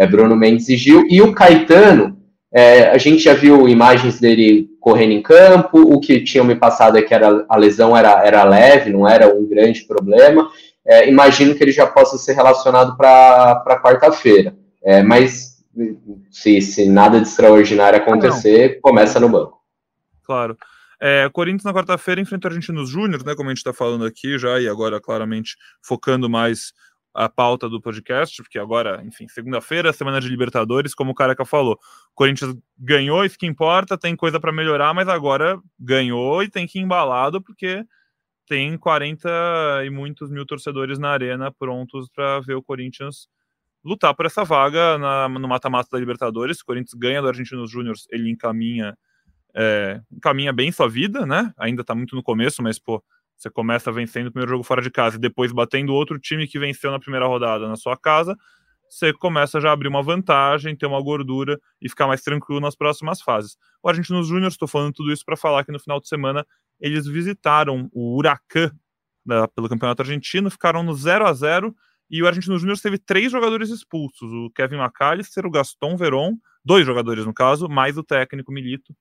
é 0.00 0.06
Bruno 0.06 0.34
Mendes 0.34 0.66
e 0.70 0.78
Gil. 0.78 1.06
E 1.10 1.20
o 1.20 1.34
Caetano, 1.34 2.16
é, 2.50 2.88
a 2.88 2.96
gente 2.96 3.22
já 3.22 3.34
viu 3.34 3.68
imagens 3.68 4.18
dele 4.18 4.66
correndo 4.80 5.12
em 5.12 5.20
campo, 5.20 5.78
o 5.78 6.00
que 6.00 6.24
tinham 6.24 6.46
me 6.46 6.54
passado 6.54 6.96
é 6.96 7.02
que 7.02 7.12
era, 7.12 7.44
a 7.46 7.56
lesão 7.58 7.94
era, 7.94 8.24
era 8.24 8.42
leve, 8.44 8.90
não 8.90 9.06
era 9.06 9.28
um 9.28 9.46
grande 9.46 9.82
problema. 9.82 10.50
É, 10.86 11.06
imagino 11.06 11.54
que 11.54 11.62
ele 11.62 11.70
já 11.70 11.86
possa 11.86 12.16
ser 12.16 12.32
relacionado 12.32 12.96
para 12.96 13.80
quarta-feira. 13.82 14.56
É, 14.82 15.02
mas 15.02 15.58
se, 16.30 16.62
se 16.62 16.88
nada 16.88 17.20
de 17.20 17.28
extraordinário 17.28 17.98
acontecer, 17.98 18.76
ah, 18.78 18.80
começa 18.80 19.20
no 19.20 19.28
banco. 19.28 19.58
Claro. 20.24 20.56
É, 20.98 21.28
Corinthians 21.30 21.64
na 21.64 21.74
quarta-feira 21.74 22.22
enfrenta 22.22 22.48
o 22.48 22.50
Argentinos 22.50 22.88
Júnior, 22.88 23.22
né? 23.22 23.34
Como 23.34 23.50
a 23.50 23.52
gente 23.52 23.58
está 23.58 23.74
falando 23.74 24.06
aqui 24.06 24.38
já, 24.38 24.58
e 24.58 24.66
agora 24.66 24.98
claramente 24.98 25.56
focando 25.82 26.28
mais 26.28 26.72
a 27.12 27.28
pauta 27.28 27.68
do 27.68 27.80
podcast, 27.80 28.42
porque 28.42 28.58
agora, 28.58 29.02
enfim, 29.04 29.26
segunda-feira, 29.28 29.92
semana 29.92 30.20
de 30.20 30.28
Libertadores, 30.28 30.94
como 30.94 31.12
o 31.12 31.14
Careca 31.14 31.44
falou. 31.44 31.78
Corinthians 32.14 32.56
ganhou, 32.78 33.24
isso 33.24 33.38
que 33.38 33.46
importa, 33.46 33.98
tem 33.98 34.14
coisa 34.14 34.38
para 34.38 34.52
melhorar, 34.52 34.94
mas 34.94 35.08
agora 35.08 35.60
ganhou 35.78 36.42
e 36.42 36.48
tem 36.48 36.66
que 36.66 36.78
ir 36.78 36.82
embalado, 36.82 37.42
porque 37.42 37.84
tem 38.46 38.76
40 38.76 39.28
e 39.84 39.90
muitos 39.90 40.30
mil 40.30 40.46
torcedores 40.46 40.98
na 40.98 41.10
arena 41.10 41.52
prontos 41.52 42.08
para 42.08 42.40
ver 42.40 42.54
o 42.54 42.62
Corinthians 42.62 43.28
lutar 43.84 44.14
por 44.14 44.26
essa 44.26 44.44
vaga 44.44 44.98
na, 44.98 45.28
no 45.28 45.48
mata-mata 45.48 45.88
da 45.92 45.98
Libertadores. 45.98 46.58
Se 46.58 46.62
o 46.62 46.66
Corinthians 46.66 46.94
ganha 46.94 47.22
do 47.22 47.28
Argentinos 47.28 47.70
Júnior, 47.70 47.96
ele 48.10 48.30
encaminha 48.30 48.96
é, 49.54 50.00
encaminha 50.10 50.52
bem 50.52 50.70
sua 50.70 50.88
vida, 50.88 51.26
né? 51.26 51.52
Ainda 51.58 51.84
tá 51.84 51.94
muito 51.94 52.14
no 52.14 52.22
começo, 52.22 52.62
mas, 52.62 52.78
pô, 52.78 53.02
você 53.40 53.48
começa 53.48 53.90
vencendo 53.90 54.26
o 54.26 54.30
primeiro 54.30 54.50
jogo 54.50 54.62
fora 54.62 54.82
de 54.82 54.90
casa 54.90 55.16
e 55.16 55.18
depois 55.18 55.50
batendo 55.50 55.94
outro 55.94 56.18
time 56.18 56.46
que 56.46 56.58
venceu 56.58 56.90
na 56.90 56.98
primeira 56.98 57.26
rodada 57.26 57.66
na 57.66 57.74
sua 57.74 57.96
casa, 57.96 58.36
você 58.88 59.14
começa 59.14 59.58
já 59.60 59.70
a 59.70 59.72
abrir 59.72 59.88
uma 59.88 60.02
vantagem, 60.02 60.76
ter 60.76 60.84
uma 60.84 61.00
gordura 61.00 61.58
e 61.80 61.88
ficar 61.88 62.06
mais 62.06 62.20
tranquilo 62.20 62.60
nas 62.60 62.76
próximas 62.76 63.22
fases. 63.22 63.56
O 63.82 63.88
Argentinos 63.88 64.26
Júnior, 64.26 64.48
estou 64.48 64.68
falando 64.68 64.92
tudo 64.92 65.10
isso 65.10 65.24
para 65.24 65.38
falar 65.38 65.64
que 65.64 65.72
no 65.72 65.80
final 65.80 65.98
de 65.98 66.08
semana 66.08 66.44
eles 66.78 67.06
visitaram 67.06 67.88
o 67.92 68.18
Huracan 68.18 68.70
pelo 69.54 69.68
Campeonato 69.68 70.02
Argentino, 70.02 70.50
ficaram 70.50 70.82
no 70.82 70.92
0 70.92 71.26
a 71.26 71.32
0 71.32 71.74
e 72.10 72.22
o 72.22 72.26
Argentinos 72.26 72.60
Júnior 72.60 72.78
teve 72.78 72.98
três 72.98 73.32
jogadores 73.32 73.70
expulsos: 73.70 74.30
o 74.30 74.50
Kevin 74.50 74.76
McAllister, 74.76 75.46
o 75.46 75.50
Gaston 75.50 75.96
Veron, 75.96 76.36
dois 76.62 76.84
jogadores 76.84 77.24
no 77.24 77.32
caso, 77.32 77.68
mais 77.68 77.96
o 77.96 78.02
técnico 78.02 78.52
Milito 78.52 78.94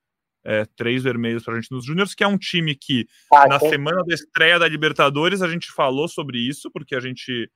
é, 0.43 0.65
três 0.75 1.03
vermelhos 1.03 1.43
para 1.43 1.53
a 1.53 1.55
gente 1.59 1.71
nos 1.71 1.85
Júniors, 1.85 2.15
que 2.15 2.23
é 2.23 2.27
um 2.27 2.37
time 2.37 2.75
que 2.75 3.05
ah, 3.33 3.47
na 3.47 3.59
semana 3.59 4.03
da 4.05 4.13
estreia 4.13 4.57
da 4.57 4.67
Libertadores 4.67 5.41
a 5.41 5.47
gente 5.47 5.71
falou 5.71 6.07
sobre 6.07 6.39
isso, 6.39 6.71
porque 6.71 6.95
a 6.95 6.99
gente 6.99 7.49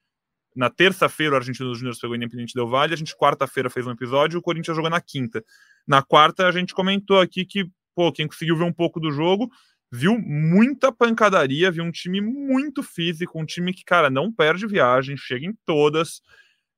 na 0.55 0.69
terça-feira 0.69 1.33
o 1.33 1.37
Argentinos 1.37 1.79
Júnior 1.79 1.95
pegou 1.99 2.13
o 2.13 2.15
Independente 2.15 2.53
Del 2.53 2.67
Valle, 2.67 2.93
a 2.93 2.97
gente 2.97 3.15
quarta-feira 3.15 3.69
fez 3.69 3.87
um 3.87 3.91
episódio, 3.91 4.39
o 4.39 4.41
Corinthians 4.41 4.75
jogou 4.75 4.89
na 4.89 5.01
quinta. 5.01 5.43
Na 5.87 6.03
quarta 6.03 6.47
a 6.47 6.51
gente 6.51 6.73
comentou 6.73 7.19
aqui 7.19 7.43
que, 7.43 7.65
pô, 7.95 8.11
quem 8.11 8.27
conseguiu 8.27 8.55
ver 8.55 8.63
um 8.63 8.73
pouco 8.73 8.99
do 8.99 9.11
jogo, 9.11 9.49
viu 9.91 10.17
muita 10.19 10.91
pancadaria, 10.91 11.71
viu 11.71 11.83
um 11.83 11.91
time 11.91 12.21
muito 12.21 12.83
físico, 12.83 13.39
um 13.39 13.45
time 13.45 13.73
que, 13.73 13.83
cara, 13.83 14.09
não 14.09 14.31
perde 14.31 14.67
viagem, 14.67 15.17
chega 15.17 15.45
em 15.45 15.57
todas, 15.65 16.21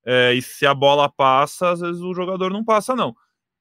é, 0.05 0.33
e 0.33 0.41
se 0.41 0.65
a 0.65 0.73
bola 0.73 1.09
passa, 1.09 1.71
às 1.71 1.79
vezes 1.79 2.01
o 2.01 2.13
jogador 2.13 2.51
não 2.51 2.63
passa, 2.63 2.95
não. 2.95 3.15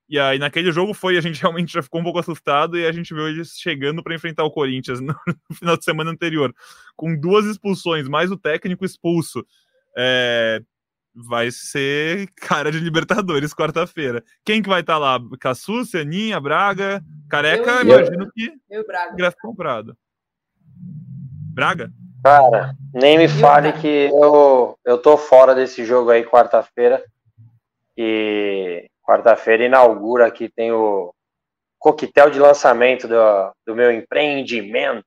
E 0.09 0.19
aí, 0.19 0.39
naquele 0.39 0.71
jogo 0.71 0.93
foi, 0.93 1.17
a 1.17 1.21
gente 1.21 1.41
realmente 1.43 1.73
já 1.73 1.83
ficou 1.83 2.01
um 2.01 2.05
pouco 2.05 2.19
assustado 2.19 2.79
e 2.79 2.87
a 2.87 2.93
gente 2.93 3.15
viu 3.15 3.29
eles 3.29 3.59
chegando 3.59 4.03
para 4.03 4.15
enfrentar 4.15 4.45
o 4.45 4.51
Corinthians 4.51 5.01
no, 5.01 5.15
no, 5.51 5.57
final 5.57 5.77
de 5.77 5.85
semana 5.85 6.11
anterior, 6.11 6.55
com 6.97 7.19
duas 7.19 7.47
expulsões, 7.47 8.09
mais 8.09 8.31
o 8.31 8.37
técnico 8.37 8.85
expulso. 8.85 9.45
É, 9.97 10.61
vai 11.15 11.51
ser 11.51 12.29
cara 12.37 12.73
de 12.73 12.81
Libertadores 12.81 13.55
quarta-feira. 13.55 14.23
Quem 14.45 14.61
que 14.61 14.69
vai 14.69 14.81
estar 14.81 14.95
tá 14.95 14.99
lá? 14.99 15.21
Cassu, 15.39 15.83
Aninha, 15.95 16.41
Braga, 16.41 17.03
Careca, 17.31 17.71
eu, 17.71 17.83
imagino 17.83 18.31
que 18.33 18.53
eu, 18.69 18.85
Braga. 18.87 19.13
ingresso 19.13 19.37
comprado. 19.41 19.97
Braga? 21.55 21.93
Cara, 22.25 22.75
nem 22.93 23.19
me 23.19 23.29
fale 23.29 23.73
que 23.75 24.09
eu, 24.11 24.79
eu 24.85 24.99
tô 24.99 25.17
fora 25.17 25.55
desse 25.55 25.85
jogo 25.85 26.11
aí 26.11 26.25
quarta-feira. 26.25 27.05
E 27.97 28.91
Quarta-feira 29.05 29.65
inaugura 29.65 30.27
aqui, 30.27 30.49
tem 30.49 30.73
o 30.73 31.13
coquetel 31.79 32.31
de 32.31 32.39
lançamento 32.39 33.07
do, 33.07 33.53
do 33.67 33.77
meu 33.77 33.93
empreendimento, 33.93 35.05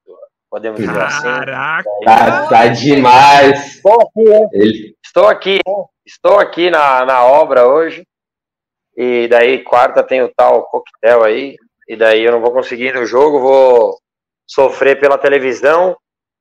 podemos 0.50 0.80
dizer 0.80 1.02
assim. 1.02 1.24
Caraca! 1.24 1.90
Tá, 2.06 2.48
tá 2.48 2.68
demais! 2.68 3.76
Estou 3.76 4.02
aqui, 4.02 4.96
estou 5.04 5.28
aqui, 5.28 5.60
estou 6.06 6.40
aqui 6.40 6.70
na, 6.70 7.04
na 7.06 7.26
obra 7.26 7.68
hoje, 7.68 8.06
e 8.96 9.28
daí 9.28 9.64
quarta 9.64 10.04
tem 10.04 10.22
o 10.22 10.32
tal 10.36 10.64
coquetel 10.66 11.24
aí, 11.24 11.56
e 11.88 11.96
daí 11.96 12.24
eu 12.24 12.32
não 12.32 12.42
vou 12.42 12.52
conseguir 12.52 12.90
ir 12.90 12.96
no 12.96 13.06
jogo, 13.06 13.40
vou 13.40 13.98
sofrer 14.46 15.00
pela 15.00 15.18
televisão, 15.18 15.98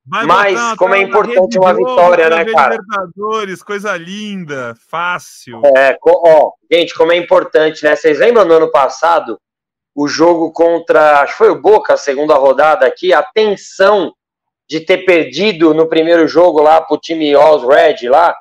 Vai 0.09 0.25
Mas 0.25 0.77
como 0.77 0.95
é 0.95 1.01
importante 1.01 1.59
uma 1.59 1.75
vitória, 1.75 2.31
né, 2.31 2.45
cara? 2.45 2.77
Libertadores, 2.77 3.63
coisa 3.63 3.97
linda, 3.97 4.77
fácil. 4.89 5.61
É, 5.77 5.99
ó, 6.05 6.53
gente, 6.71 6.95
como 6.95 7.11
é 7.11 7.17
importante, 7.17 7.83
né? 7.83 7.97
Vocês 7.97 8.19
lembram 8.19 8.45
no 8.45 8.55
ano 8.55 8.71
passado 8.71 9.37
o 9.95 10.07
jogo 10.07 10.53
contra, 10.53 11.23
acho 11.23 11.33
que 11.33 11.39
foi 11.39 11.51
o 11.51 11.61
Boca, 11.61 11.95
a 11.95 11.97
segunda 11.97 12.35
rodada 12.35 12.87
aqui, 12.87 13.13
a 13.13 13.23
tensão 13.23 14.13
de 14.69 14.81
ter 14.81 14.99
perdido 14.99 15.75
no 15.75 15.89
primeiro 15.89 16.29
jogo 16.29 16.61
lá 16.61 16.81
pro 16.81 16.99
time 16.99 17.35
Oz 17.35 17.63
Red 17.63 18.09
lá, 18.09 18.37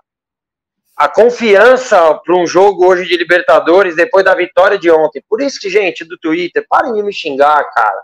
a 0.98 1.08
confiança 1.08 2.14
para 2.16 2.36
um 2.36 2.46
jogo 2.46 2.86
hoje 2.86 3.06
de 3.06 3.18
Libertadores 3.18 3.96
depois 3.96 4.24
da 4.24 4.36
vitória 4.36 4.78
de 4.78 4.90
ontem. 4.92 5.24
Por 5.28 5.42
isso 5.42 5.60
que, 5.60 5.70
gente, 5.70 6.06
do 6.06 6.18
Twitter, 6.18 6.66
parem 6.70 6.94
de 6.94 7.04
me 7.04 7.12
xingar, 7.12 7.64
cara. 7.74 8.02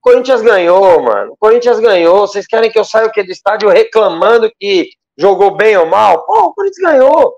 Corinthians 0.00 0.42
ganhou, 0.42 1.02
mano. 1.02 1.32
O 1.32 1.36
Corinthians 1.36 1.78
ganhou. 1.78 2.26
Vocês 2.26 2.46
querem 2.46 2.70
que 2.70 2.78
eu 2.78 2.84
saia 2.84 3.06
o 3.06 3.12
quê 3.12 3.22
do 3.22 3.30
estádio 3.30 3.68
reclamando 3.68 4.50
que 4.58 4.88
jogou 5.18 5.56
bem 5.56 5.76
ou 5.76 5.86
mal? 5.86 6.24
Pô, 6.24 6.46
o 6.46 6.54
Corinthians 6.54 6.92
ganhou. 6.92 7.34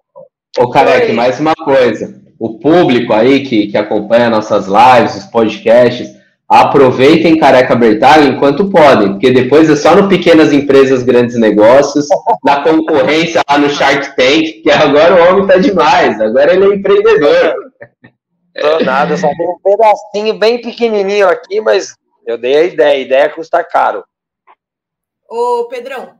Ô, 0.58 0.70
Careque, 0.70 1.12
mais 1.12 1.40
uma 1.40 1.54
coisa. 1.54 2.20
O 2.38 2.58
público 2.58 3.12
aí 3.12 3.44
que, 3.44 3.68
que 3.68 3.76
acompanha 3.76 4.28
nossas 4.28 4.66
lives, 4.66 5.16
os 5.16 5.24
podcasts, 5.26 6.10
aproveitem 6.48 7.38
Careca 7.38 7.74
Bertalha 7.74 8.28
enquanto 8.28 8.68
podem, 8.68 9.12
porque 9.12 9.30
depois 9.30 9.70
é 9.70 9.76
só 9.76 9.96
no 9.96 10.06
pequenas 10.06 10.52
empresas, 10.52 11.02
grandes 11.02 11.38
negócios, 11.38 12.06
na 12.44 12.62
concorrência 12.62 13.40
lá 13.48 13.56
no 13.56 13.70
Shark 13.70 14.14
Tank, 14.14 14.60
que 14.62 14.70
agora 14.70 15.14
o 15.14 15.30
homem 15.30 15.46
tá 15.46 15.56
demais, 15.56 16.20
agora 16.20 16.52
ele 16.52 16.64
é 16.66 16.74
empreendedor. 16.74 17.54
Tô 18.60 18.84
nada, 18.84 19.16
só 19.16 19.28
tem 19.28 19.48
um 19.48 19.58
pedacinho 19.64 20.38
bem 20.38 20.60
pequenininho 20.60 21.26
aqui, 21.26 21.58
mas 21.62 21.94
eu 22.26 22.38
dei 22.38 22.56
a 22.56 22.62
ideia, 22.64 22.92
a 22.92 22.98
ideia 22.98 23.30
custa 23.30 23.62
caro. 23.64 24.04
Ô, 25.28 25.66
Pedrão, 25.68 26.18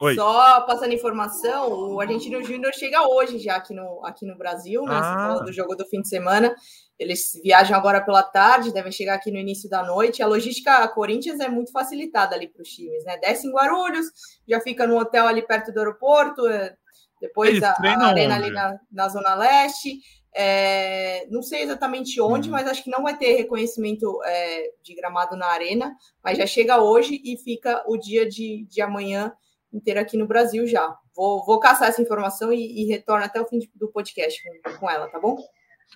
Oi. 0.00 0.14
só 0.14 0.62
passando 0.62 0.92
informação, 0.92 1.92
o 1.92 2.00
Argentino 2.00 2.42
Júnior 2.42 2.72
chega 2.74 3.06
hoje 3.06 3.38
já 3.38 3.56
aqui 3.56 3.74
no, 3.74 4.04
aqui 4.04 4.26
no 4.26 4.36
Brasil, 4.36 4.82
né? 4.84 4.94
Ah. 4.94 5.40
do 5.44 5.52
jogo 5.52 5.74
do 5.74 5.86
fim 5.86 6.00
de 6.00 6.08
semana. 6.08 6.54
Eles 6.98 7.32
viajam 7.42 7.76
agora 7.76 8.02
pela 8.02 8.22
tarde, 8.22 8.72
devem 8.72 8.92
chegar 8.92 9.14
aqui 9.14 9.30
no 9.30 9.38
início 9.38 9.68
da 9.70 9.82
noite. 9.82 10.22
A 10.22 10.26
logística 10.26 10.86
Corinthians 10.88 11.40
é 11.40 11.48
muito 11.48 11.72
facilitada 11.72 12.34
ali 12.34 12.48
para 12.48 12.62
os 12.62 12.68
times, 12.68 13.04
né? 13.04 13.16
Desce 13.18 13.46
em 13.46 13.52
Guarulhos, 13.52 14.06
já 14.46 14.60
fica 14.60 14.86
no 14.86 14.98
hotel 14.98 15.26
ali 15.26 15.40
perto 15.40 15.72
do 15.72 15.78
aeroporto, 15.78 16.46
é, 16.46 16.74
depois 17.20 17.50
Eles 17.50 17.62
a, 17.62 17.72
a 17.72 18.06
arena 18.08 18.36
onde? 18.36 18.44
ali 18.44 18.50
na, 18.50 18.78
na 18.90 19.08
Zona 19.08 19.34
Leste. 19.34 19.98
É, 20.34 21.26
não 21.28 21.42
sei 21.42 21.62
exatamente 21.62 22.20
onde, 22.20 22.48
Uhum. 22.48 22.52
mas 22.52 22.68
acho 22.68 22.84
que 22.84 22.90
não 22.90 23.02
vai 23.02 23.16
ter 23.16 23.34
reconhecimento 23.34 24.20
é, 24.24 24.70
de 24.82 24.94
gramado 24.94 25.36
na 25.36 25.46
arena, 25.46 25.96
mas 26.22 26.38
já 26.38 26.46
chega 26.46 26.80
hoje 26.80 27.20
e 27.24 27.36
fica 27.36 27.82
o 27.86 27.96
dia 27.96 28.28
de, 28.28 28.64
de 28.70 28.80
amanhã 28.80 29.32
inteiro 29.72 30.00
aqui 30.00 30.16
no 30.16 30.26
Brasil 30.26 30.66
já. 30.66 30.96
Vou, 31.14 31.44
vou 31.44 31.58
caçar 31.58 31.88
essa 31.88 32.00
informação 32.02 32.52
e, 32.52 32.82
e 32.82 32.86
retorno 32.86 33.24
até 33.24 33.40
o 33.40 33.46
fim 33.46 33.58
do 33.74 33.88
podcast 33.88 34.40
com, 34.62 34.78
com 34.78 34.90
ela, 34.90 35.08
tá 35.08 35.18
bom? 35.18 35.36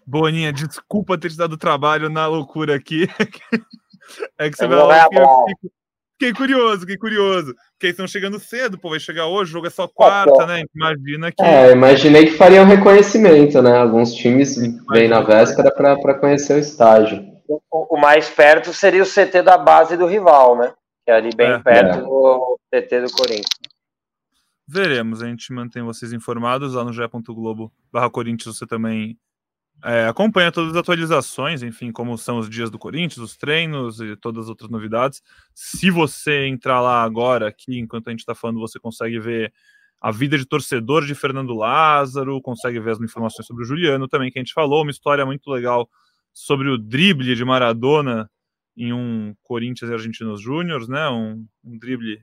Boninha, 0.06 0.52
desculpa 0.52 1.16
ter 1.16 1.30
te 1.30 1.36
dado 1.36 1.56
trabalho 1.56 2.08
na 2.08 2.26
loucura 2.26 2.74
aqui. 2.74 3.06
É 4.36 4.50
que 4.50 4.56
você 4.58 4.66
vai 4.66 4.76
lá. 4.78 5.08
fiquei 6.12 6.34
curioso, 6.34 6.80
fiquei 6.80 6.98
curioso. 6.98 7.54
Porque 7.84 7.88
eles 7.88 7.94
estão 7.96 8.08
chegando 8.08 8.40
cedo, 8.40 8.78
pô, 8.78 8.88
vai 8.88 8.98
chegar 8.98 9.26
hoje, 9.26 9.50
o 9.50 9.52
jogo 9.52 9.66
é 9.66 9.70
só 9.70 9.86
quarta, 9.86 10.46
né? 10.46 10.64
Imagina 10.74 11.30
que. 11.30 11.42
É, 11.42 11.68
eu 11.68 11.72
imaginei 11.72 12.24
que 12.26 12.32
fariam 12.32 12.64
reconhecimento, 12.64 13.60
né? 13.60 13.76
Alguns 13.76 14.14
times 14.14 14.56
vêm 14.90 15.06
na 15.06 15.20
véspera 15.20 15.70
para 15.70 16.14
conhecer 16.14 16.54
o 16.54 16.58
estágio. 16.58 17.22
O, 17.46 17.60
o 17.94 18.00
mais 18.00 18.30
perto 18.30 18.72
seria 18.72 19.02
o 19.02 19.06
CT 19.06 19.42
da 19.42 19.58
base 19.58 19.98
do 19.98 20.06
rival, 20.06 20.56
né? 20.56 20.72
Que 21.04 21.10
é 21.10 21.16
ali 21.16 21.28
bem 21.36 21.50
É. 21.52 21.58
perto 21.58 21.98
É. 21.98 22.00
do 22.00 22.58
CT 22.72 23.00
do 23.02 23.12
Corinthians. 23.12 23.48
Veremos, 24.66 25.22
a 25.22 25.26
gente 25.26 25.52
mantém 25.52 25.82
vocês 25.82 26.10
informados 26.14 26.72
lá 26.72 26.84
no 26.84 26.92
ge.globo 26.92 27.70
barra 27.92 28.08
Corinthians, 28.08 28.56
você 28.56 28.66
também 28.66 29.18
é, 29.82 30.06
acompanha 30.06 30.52
todas 30.52 30.70
as 30.70 30.76
atualizações, 30.76 31.62
enfim, 31.62 31.92
como 31.92 32.16
são 32.16 32.38
os 32.38 32.48
dias 32.48 32.70
do 32.70 32.78
Corinthians, 32.78 33.18
os 33.18 33.36
treinos 33.36 34.00
e 34.00 34.16
todas 34.16 34.44
as 34.44 34.48
outras 34.48 34.70
novidades. 34.70 35.22
Se 35.54 35.90
você 35.90 36.46
entrar 36.46 36.80
lá 36.80 37.02
agora, 37.02 37.48
aqui, 37.48 37.78
enquanto 37.78 38.08
a 38.08 38.10
gente 38.10 38.20
está 38.20 38.34
falando, 38.34 38.60
você 38.60 38.78
consegue 38.78 39.18
ver 39.18 39.52
a 40.00 40.10
vida 40.10 40.36
de 40.36 40.46
torcedor 40.46 41.04
de 41.04 41.14
Fernando 41.14 41.54
Lázaro, 41.54 42.40
consegue 42.40 42.78
ver 42.80 42.92
as 42.92 43.00
informações 43.00 43.46
sobre 43.46 43.62
o 43.62 43.66
Juliano 43.66 44.06
também, 44.06 44.30
que 44.30 44.38
a 44.38 44.42
gente 44.42 44.52
falou, 44.52 44.82
uma 44.82 44.90
história 44.90 45.24
muito 45.24 45.50
legal 45.50 45.88
sobre 46.32 46.68
o 46.68 46.76
drible 46.76 47.34
de 47.34 47.44
Maradona 47.44 48.30
em 48.76 48.92
um 48.92 49.34
Corinthians 49.42 49.90
e 49.90 49.94
Argentinos 49.94 50.40
Júniors, 50.40 50.88
né? 50.88 51.08
Um, 51.08 51.46
um 51.64 51.78
drible. 51.78 52.20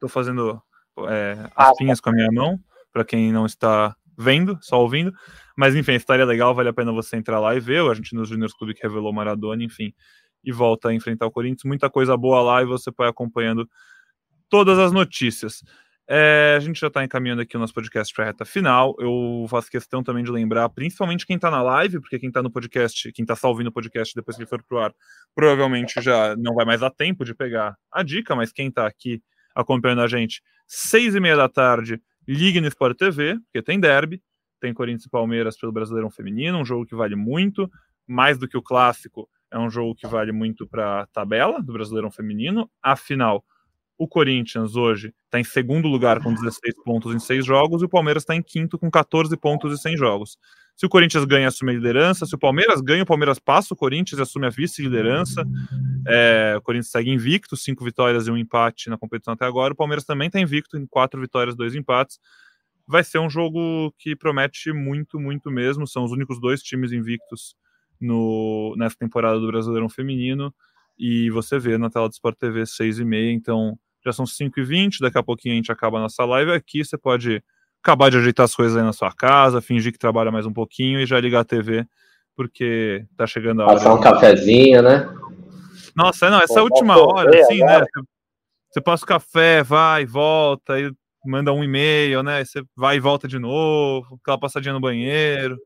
Tô 0.00 0.08
fazendo 0.08 0.62
é, 1.08 1.50
Ah, 1.56 1.70
aspinhas 1.70 2.00
com 2.00 2.10
a 2.10 2.12
minha 2.12 2.30
mão, 2.30 2.58
para 2.92 3.04
quem 3.04 3.32
não 3.32 3.44
está 3.44 3.96
vendo, 4.18 4.58
só 4.60 4.80
ouvindo. 4.80 5.12
Mas 5.56 5.74
enfim, 5.74 5.92
a 5.92 5.96
história 5.96 6.22
é 6.22 6.26
legal, 6.26 6.54
vale 6.54 6.68
a 6.68 6.72
pena 6.72 6.92
você 6.92 7.16
entrar 7.16 7.38
lá 7.38 7.54
e 7.54 7.60
ver. 7.60 7.82
O 7.82 7.90
Argentinos 7.90 8.28
Júniors 8.28 8.52
Clube 8.52 8.74
que 8.74 8.82
revelou 8.82 9.12
Maradona, 9.12 9.62
enfim, 9.62 9.92
e 10.44 10.52
volta 10.52 10.88
a 10.88 10.94
enfrentar 10.94 11.26
o 11.26 11.30
Corinthians. 11.30 11.64
Muita 11.64 11.88
coisa 11.88 12.16
boa 12.16 12.42
lá 12.42 12.62
e 12.62 12.66
você 12.66 12.90
vai 12.96 13.08
acompanhando 13.08 13.68
todas 14.48 14.78
as 14.78 14.92
notícias. 14.92 15.62
É, 16.10 16.54
a 16.56 16.60
gente 16.60 16.80
já 16.80 16.86
está 16.86 17.04
encaminhando 17.04 17.42
aqui 17.42 17.54
o 17.54 17.60
nosso 17.60 17.74
podcast 17.74 18.14
para 18.14 18.24
a 18.24 18.26
reta 18.28 18.44
final. 18.46 18.96
Eu 18.98 19.44
faço 19.50 19.70
questão 19.70 20.02
também 20.02 20.24
de 20.24 20.30
lembrar, 20.30 20.66
principalmente 20.70 21.26
quem 21.26 21.36
está 21.36 21.50
na 21.50 21.60
live, 21.60 22.00
porque 22.00 22.18
quem 22.18 22.28
está 22.28 22.42
no 22.42 22.50
podcast, 22.50 23.12
quem 23.12 23.24
está 23.24 23.36
só 23.36 23.48
ouvindo 23.48 23.66
o 23.66 23.72
podcast 23.72 24.14
depois 24.14 24.34
que 24.34 24.42
ele 24.42 24.48
for 24.48 24.62
pro 24.62 24.78
ar, 24.78 24.94
provavelmente 25.34 26.00
já 26.00 26.34
não 26.36 26.54
vai 26.54 26.64
mais 26.64 26.80
dar 26.80 26.90
tempo 26.90 27.26
de 27.26 27.34
pegar 27.34 27.76
a 27.92 28.02
dica, 28.02 28.34
mas 28.34 28.50
quem 28.50 28.68
está 28.68 28.86
aqui 28.86 29.22
acompanhando 29.54 30.00
a 30.00 30.06
gente, 30.06 30.40
seis 30.66 31.14
e 31.14 31.20
meia 31.20 31.36
da 31.36 31.48
tarde, 31.48 32.00
ligue 32.28 32.60
no 32.60 32.68
Sport 32.68 32.98
TV, 32.98 33.38
porque 33.40 33.62
tem 33.62 33.80
derby, 33.80 34.22
tem 34.60 34.74
Corinthians 34.74 35.06
e 35.06 35.10
Palmeiras 35.10 35.56
pelo 35.56 35.72
Brasileirão 35.72 36.10
Feminino, 36.10 36.58
um 36.58 36.64
jogo 36.64 36.84
que 36.84 36.94
vale 36.94 37.16
muito, 37.16 37.70
mais 38.06 38.38
do 38.38 38.46
que 38.46 38.56
o 38.56 38.62
clássico, 38.62 39.28
é 39.50 39.58
um 39.58 39.70
jogo 39.70 39.94
que 39.94 40.06
vale 40.06 40.30
muito 40.30 40.66
para 40.66 41.02
a 41.02 41.06
tabela 41.06 41.62
do 41.62 41.72
Brasileirão 41.72 42.10
Feminino. 42.10 42.70
Afinal, 42.82 43.42
o 43.96 44.06
Corinthians 44.06 44.76
hoje 44.76 45.12
está 45.24 45.40
em 45.40 45.44
segundo 45.44 45.88
lugar 45.88 46.22
com 46.22 46.32
16 46.32 46.74
pontos 46.84 47.14
em 47.14 47.18
seis 47.18 47.44
jogos 47.44 47.82
e 47.82 47.86
o 47.86 47.88
Palmeiras 47.88 48.22
está 48.22 48.34
em 48.34 48.42
quinto 48.42 48.78
com 48.78 48.90
14 48.90 49.36
pontos 49.36 49.72
em 49.72 49.76
100 49.76 49.96
jogos. 49.96 50.38
Se 50.76 50.86
o 50.86 50.88
Corinthians 50.88 51.24
ganha, 51.24 51.48
assume 51.48 51.72
a 51.72 51.74
liderança. 51.74 52.24
Se 52.24 52.34
o 52.34 52.38
Palmeiras 52.38 52.80
ganha, 52.80 53.02
o 53.02 53.06
Palmeiras 53.06 53.40
passa 53.40 53.74
o 53.74 53.76
Corinthians 53.76 54.20
e 54.20 54.22
assume 54.22 54.46
a 54.46 54.50
vice-liderança. 54.50 55.44
É, 56.08 56.56
o 56.56 56.62
Corinthians 56.62 56.90
segue 56.90 57.10
invicto, 57.10 57.56
cinco 57.56 57.84
vitórias 57.84 58.26
e 58.26 58.30
um 58.30 58.36
empate 58.36 58.88
na 58.88 58.96
competição 58.96 59.34
até 59.34 59.44
agora. 59.44 59.72
O 59.72 59.76
Palmeiras 59.76 60.04
também 60.04 60.28
está 60.28 60.40
invicto 60.40 60.78
em 60.78 60.86
quatro 60.86 61.20
vitórias, 61.20 61.54
dois 61.54 61.74
empates. 61.74 62.18
Vai 62.86 63.04
ser 63.04 63.18
um 63.18 63.28
jogo 63.28 63.92
que 63.98 64.16
promete 64.16 64.72
muito, 64.72 65.20
muito 65.20 65.50
mesmo. 65.50 65.86
São 65.86 66.04
os 66.04 66.12
únicos 66.12 66.40
dois 66.40 66.62
times 66.62 66.92
invictos 66.92 67.54
no, 68.00 68.74
nessa 68.78 68.96
temporada 68.96 69.38
do 69.38 69.46
Brasileirão 69.46 69.88
Feminino. 69.88 70.54
E 70.98 71.30
você 71.30 71.58
vê 71.58 71.76
na 71.76 71.90
tela 71.90 72.08
do 72.08 72.12
Sport 72.12 72.38
TV 72.38 72.64
6 72.64 72.98
e 73.00 73.04
meia, 73.04 73.32
então 73.32 73.78
já 74.04 74.12
são 74.12 74.26
5 74.26 74.58
e 74.58 74.64
20 74.64 75.00
daqui 75.00 75.18
a 75.18 75.22
pouquinho 75.22 75.54
a 75.54 75.56
gente 75.56 75.70
acaba 75.70 75.98
a 75.98 76.02
nossa 76.02 76.24
live 76.24 76.52
aqui, 76.52 76.84
você 76.84 76.96
pode 76.96 77.42
acabar 77.82 78.10
de 78.10 78.16
ajeitar 78.16 78.44
as 78.44 78.54
coisas 78.54 78.76
aí 78.76 78.82
na 78.82 78.92
sua 78.92 79.12
casa, 79.12 79.60
fingir 79.60 79.92
que 79.92 79.98
trabalha 79.98 80.32
mais 80.32 80.46
um 80.46 80.52
pouquinho 80.52 81.00
e 81.00 81.06
já 81.06 81.20
ligar 81.20 81.40
a 81.40 81.44
TV, 81.44 81.86
porque 82.34 83.04
tá 83.16 83.26
chegando 83.26 83.62
a 83.62 83.66
hora. 83.66 83.74
Passar 83.74 83.94
um 83.94 84.00
cafezinho, 84.00 84.82
né? 84.82 85.08
Nossa, 85.98 86.30
não, 86.30 86.40
essa 86.40 86.62
última 86.62 86.96
hora, 86.96 87.28
ver 87.28 87.40
assim, 87.40 87.58
né? 87.58 87.64
agora? 87.64 87.86
Você, 87.92 88.00
você 88.70 88.80
passa 88.80 89.04
o 89.04 89.08
café, 89.08 89.64
vai, 89.64 90.06
volta, 90.06 90.74
aí 90.74 90.92
manda 91.26 91.52
um 91.52 91.64
e-mail, 91.64 92.22
né? 92.22 92.44
Você 92.44 92.62
vai 92.76 92.96
e 92.96 93.00
volta 93.00 93.26
de 93.26 93.36
novo, 93.36 94.16
aquela 94.22 94.38
passadinha 94.38 94.72
no 94.72 94.80
banheiro, 94.80 95.58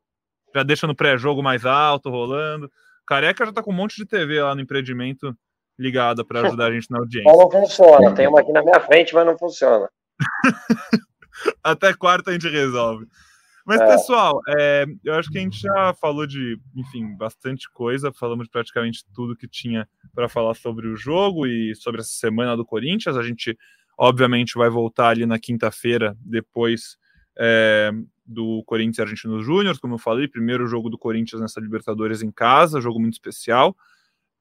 já 0.55 0.63
deixa 0.63 0.87
no 0.87 0.97
pré-jogo 0.97 1.43
mais 1.43 1.67
alto, 1.67 2.09
rolando. 2.09 2.71
Careca 3.07 3.45
já 3.45 3.53
tá 3.53 3.63
com 3.63 3.73
um 3.73 3.77
monte 3.77 3.97
de 3.97 4.07
TV 4.07 4.43
lá 4.43 4.55
no 4.55 4.63
empreendimento 4.63 5.37
ligada 5.79 6.25
para 6.25 6.41
ajudar 6.47 6.67
a 6.67 6.73
gente 6.73 6.91
na 6.91 6.99
audiência. 6.99 7.31
Não 7.31 7.51
funciona. 7.51 8.15
Tem 8.15 8.27
uma 8.27 8.41
aqui 8.41 8.53
na 8.53 8.63
minha 8.63 8.81
frente, 8.81 9.15
mas 9.15 9.27
não 9.27 9.37
funciona. 9.37 9.87
Até 11.63 11.93
quarta 11.93 12.31
a 12.31 12.33
gente 12.33 12.49
resolve. 12.49 13.07
Mas, 13.67 13.81
É. 13.81 13.87
pessoal, 13.87 14.41
é, 14.49 14.85
eu 15.05 15.15
acho 15.15 15.31
que 15.31 15.39
a 15.39 15.41
gente 15.41 15.61
já 15.61 15.95
falou 15.95 16.27
de, 16.27 16.59
enfim, 16.75 17.17
bastante 17.17 17.71
coisa. 17.71 18.13
Falamos 18.13 18.47
de 18.47 18.51
praticamente 18.51 19.05
tudo 19.15 19.37
que 19.37 19.49
tinha 19.49 19.89
para 20.15 20.29
falar 20.29 20.55
sobre 20.55 20.89
o 20.89 20.97
jogo 20.97 21.47
e 21.47 21.75
sobre 21.77 22.01
essa 22.01 22.11
semana 22.11 22.57
do 22.57 22.65
Corinthians. 22.65 23.17
A 23.17 23.23
gente, 23.23 23.57
obviamente, 23.97 24.55
vai 24.55 24.69
voltar 24.69 25.09
ali 25.09 25.27
na 25.27 25.39
quinta-feira, 25.39 26.17
depois 26.21 26.97
é, 27.39 27.91
do 28.27 28.63
Corinthians 28.65 28.99
e 28.99 29.03
Argentinos 29.03 29.45
Júnior, 29.45 29.79
como 29.79 29.95
eu 29.95 29.99
falei, 29.99 30.29
primeiro 30.29 30.67
jogo 30.67 30.91
do 30.91 30.99
Corinthians 30.99 31.41
nessa 31.41 31.61
Libertadores 31.61 32.23
em 32.23 32.31
casa, 32.31 32.81
jogo 32.81 33.01
muito 33.01 33.15
especial. 33.15 33.77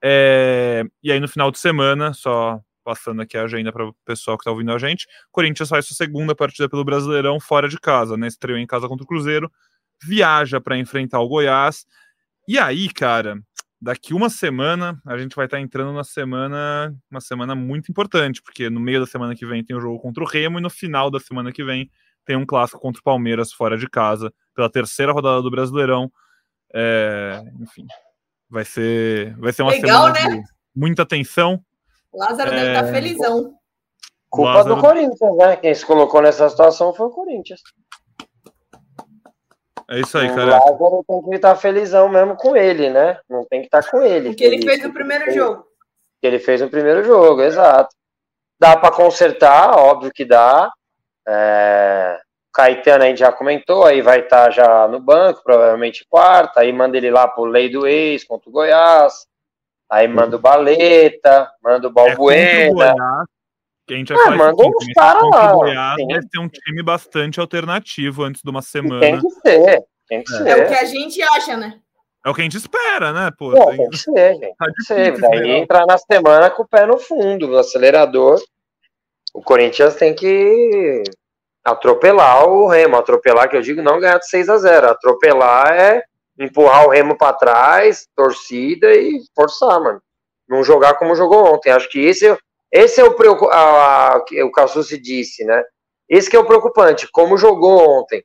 É, 0.04 0.84
e 1.04 1.12
aí, 1.12 1.20
no 1.20 1.28
final 1.28 1.52
de 1.52 1.60
semana, 1.60 2.14
só 2.14 2.60
passando 2.84 3.22
aqui 3.22 3.38
a 3.38 3.44
agenda 3.44 3.72
para 3.72 3.88
o 3.88 3.94
pessoal 4.06 4.38
que 4.38 4.42
está 4.42 4.52
ouvindo 4.52 4.72
a 4.72 4.78
gente, 4.78 5.08
Corinthians 5.32 5.70
faz 5.70 5.86
sua 5.86 5.96
segunda 5.96 6.36
partida 6.36 6.70
pelo 6.70 6.84
Brasileirão 6.84 7.40
fora 7.40 7.68
de 7.68 7.80
casa, 7.80 8.18
né? 8.18 8.28
Estreou 8.28 8.58
em 8.58 8.68
casa 8.68 8.88
contra 8.88 9.04
o 9.04 9.08
Cruzeiro, 9.08 9.52
viaja 10.04 10.60
para 10.60 10.78
enfrentar 10.78 11.20
o 11.20 11.28
Goiás. 11.28 11.86
E 12.48 12.58
aí, 12.58 12.92
cara, 12.92 13.40
daqui 13.82 14.14
uma 14.14 14.30
semana 14.30 15.02
a 15.06 15.18
gente 15.18 15.36
vai 15.36 15.46
estar 15.46 15.58
tá 15.58 15.62
entrando 15.62 15.94
na 15.94 16.04
semana, 16.04 16.96
uma 17.10 17.22
semana 17.22 17.56
muito 17.56 17.90
importante, 17.90 18.42
porque 18.42 18.70
no 18.70 18.80
meio 18.80 19.00
da 19.00 19.08
semana 19.08 19.36
que 19.36 19.46
vem 19.46 19.64
tem 19.64 19.76
o 19.76 19.82
jogo 19.82 20.00
contra 20.00 20.24
o 20.24 20.28
Remo 20.28 20.60
e 20.60 20.62
no 20.62 20.70
final 20.70 21.10
da 21.10 21.20
semana 21.20 21.52
que 21.52 21.64
vem 21.64 21.90
tem 22.26 22.36
um 22.36 22.46
clássico 22.46 22.80
contra 22.80 23.00
o 23.00 23.04
Palmeiras 23.04 23.52
fora 23.52 23.78
de 23.78 23.90
casa, 23.90 24.32
pela 24.56 24.70
terceira 24.70 25.12
rodada 25.12 25.42
do 25.42 25.50
Brasileirão. 25.50 26.12
É, 26.74 27.42
enfim, 27.60 27.86
vai 28.50 28.64
ser, 28.64 29.36
vai 29.38 29.52
ser 29.52 29.64
uma 29.64 29.72
Legal, 29.72 30.14
semana 30.14 30.36
né? 30.36 30.38
de 30.38 30.44
muita 30.76 31.06
tensão. 31.06 31.64
Lázaro 32.14 32.52
É, 32.52 32.56
deve 32.56 32.68
estar 32.74 32.88
felizão. 32.92 33.54
Culpa 34.30 34.54
Lázaro- 34.54 34.76
do 34.76 34.82
Corinthians, 34.82 35.38
né? 35.38 35.56
Quem 35.58 35.74
se 35.76 35.86
colocou 35.86 36.22
nessa 36.22 36.50
situação 36.50 36.94
foi 36.94 37.08
o 37.08 37.12
Corinthians. 37.12 37.62
É 39.90 40.00
isso 40.00 40.18
aí, 40.18 40.30
o 40.32 40.36
cara. 40.36 40.52
Lázaro 40.58 41.04
tem 41.08 41.22
que 41.24 41.36
estar 41.36 41.56
felizão 41.56 42.08
mesmo 42.08 42.36
com 42.38 42.56
ele, 42.56 42.90
né? 42.90 43.20
Não 43.30 43.44
tem 43.46 43.60
que 43.62 43.68
estar 43.68 43.84
com 43.90 44.02
ele. 44.02 44.30
O 44.30 44.36
que 44.36 44.44
ele 44.44 44.62
fez 44.62 44.80
no 44.82 44.88
com 44.88 44.94
primeiro 44.94 45.26
ele. 45.26 45.32
jogo. 45.32 45.66
que 46.22 46.28
ele 46.28 46.40
fez 46.40 46.62
no 46.62 46.70
primeiro 46.70 47.04
jogo, 47.04 47.42
exato. 47.42 47.90
Dá 48.60 48.78
para 48.78 48.94
consertar, 48.94 49.76
óbvio 49.78 50.12
que 50.14 50.24
dá. 50.24 50.72
É, 51.28 52.20
Caetano 52.54 53.04
a 53.04 53.08
gente 53.08 53.18
já 53.20 53.32
comentou, 53.32 53.84
aí 53.86 54.02
vai 54.04 54.20
estar 54.20 54.52
já 54.52 54.88
no 54.88 55.00
banco, 55.00 55.42
provavelmente 55.44 56.06
quarta, 56.08 56.60
aí 56.62 56.72
manda 56.72 56.96
ele 56.96 57.10
lá 57.10 57.28
pro 57.28 57.44
lei 57.46 57.70
do 57.70 57.88
ex 57.88 58.24
contra 58.24 58.50
o 58.50 58.54
Goiás. 58.54 59.26
Aí 59.92 60.08
manda 60.08 60.38
o 60.38 60.40
Baleta, 60.40 61.52
manda 61.62 61.90
o 61.90 61.92
Balbuena. 61.92 62.94
É 62.94 63.42
que 63.86 63.94
a 63.94 63.98
gente 63.98 64.14
vai 64.14 64.28
ah, 64.28 64.32
manda 64.32 64.64
uns 64.64 64.94
caras 64.96 65.24
lá. 65.30 65.52
Goiás 65.52 65.98
vai 65.98 66.22
ter 66.22 66.40
um 66.40 66.48
time 66.48 66.82
bastante 66.82 67.42
alternativo 67.42 68.24
antes 68.24 68.42
de 68.42 68.50
uma 68.50 68.62
semana. 68.62 69.02
tem 69.02 69.20
que 69.20 69.30
ser, 69.30 69.84
tem 70.08 70.24
que 70.24 70.34
é. 70.34 70.38
ser. 70.38 70.48
É 70.48 70.64
o 70.64 70.68
que 70.68 70.74
a 70.76 70.86
gente 70.86 71.22
acha, 71.22 71.58
né? 71.58 71.78
É 72.26 72.30
o 72.30 72.34
que 72.34 72.40
a 72.40 72.44
gente 72.46 72.56
espera, 72.56 73.12
né? 73.12 73.32
Pô, 73.38 73.52
Pô 73.52 73.66
tem... 73.66 73.78
tem... 73.78 73.90
que 73.90 73.98
ser, 73.98 74.34
gente. 74.36 74.56
Tá 74.56 74.66
tem 74.66 74.74
que 74.76 74.84
ser. 74.84 75.20
Daí 75.20 75.52
entrar 75.52 75.86
na 75.86 75.98
semana 75.98 76.50
com 76.50 76.64
o 76.64 76.68
pé 76.68 76.86
no 76.86 76.98
fundo, 76.98 77.48
no 77.48 77.58
acelerador. 77.58 78.42
O 79.34 79.42
Corinthians 79.42 79.96
tem 79.96 80.16
que 80.16 81.04
atropelar 81.66 82.48
o 82.48 82.68
Remo. 82.68 82.96
Atropelar, 82.96 83.50
que 83.50 83.58
eu 83.58 83.62
digo, 83.62 83.82
não 83.82 84.00
ganhar 84.00 84.20
de 84.20 84.28
6 84.28 84.48
a 84.48 84.58
0 84.58 84.88
Atropelar 84.90 85.74
é 85.74 86.02
empurrar 86.38 86.86
o 86.86 86.90
Remo 86.90 87.18
para 87.18 87.34
trás, 87.34 88.08
torcida 88.16 88.94
e 88.94 89.20
forçar, 89.36 89.80
mano. 89.80 90.02
Não 90.48 90.64
jogar 90.64 90.96
como 90.96 91.16
jogou 91.16 91.54
ontem. 91.54 91.72
Acho 91.72 91.90
que 91.90 92.00
esse, 92.00 92.38
esse 92.72 93.00
é 93.00 93.04
o 93.04 93.16
que 94.26 94.44
o 94.44 94.52
Cassucci 94.52 94.98
disse, 94.98 95.44
né? 95.46 95.64
Esse 96.10 96.30
que 96.30 96.36
é 96.36 96.40
o 96.40 96.46
preocupante, 96.46 97.08
como 97.12 97.38
jogou 97.38 98.00
ontem. 98.00 98.24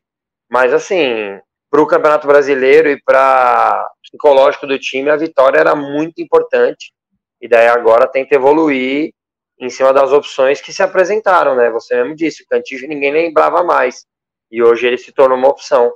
Mas 0.49 0.73
assim, 0.73 1.39
para 1.69 1.81
o 1.81 1.87
Campeonato 1.87 2.27
Brasileiro 2.27 2.89
e 2.89 3.01
para 3.01 3.85
psicológico 4.01 4.67
do 4.67 4.79
time, 4.79 5.09
a 5.09 5.17
vitória 5.17 5.59
era 5.59 5.75
muito 5.75 6.21
importante. 6.21 6.93
E 7.41 7.47
daí 7.47 7.67
agora 7.67 8.07
tenta 8.07 8.35
evoluir 8.35 9.11
em 9.59 9.69
cima 9.69 9.91
das 9.91 10.11
opções 10.11 10.61
que 10.61 10.71
se 10.71 10.83
apresentaram, 10.83 11.55
né? 11.55 11.69
Você 11.71 11.95
mesmo 11.95 12.15
disse, 12.15 12.43
o 12.43 12.47
Cantígio 12.47 12.87
ninguém 12.87 13.11
lembrava 13.11 13.63
mais. 13.63 14.05
E 14.51 14.61
hoje 14.61 14.87
ele 14.87 14.97
se 14.97 15.11
tornou 15.11 15.37
uma 15.37 15.49
opção. 15.49 15.93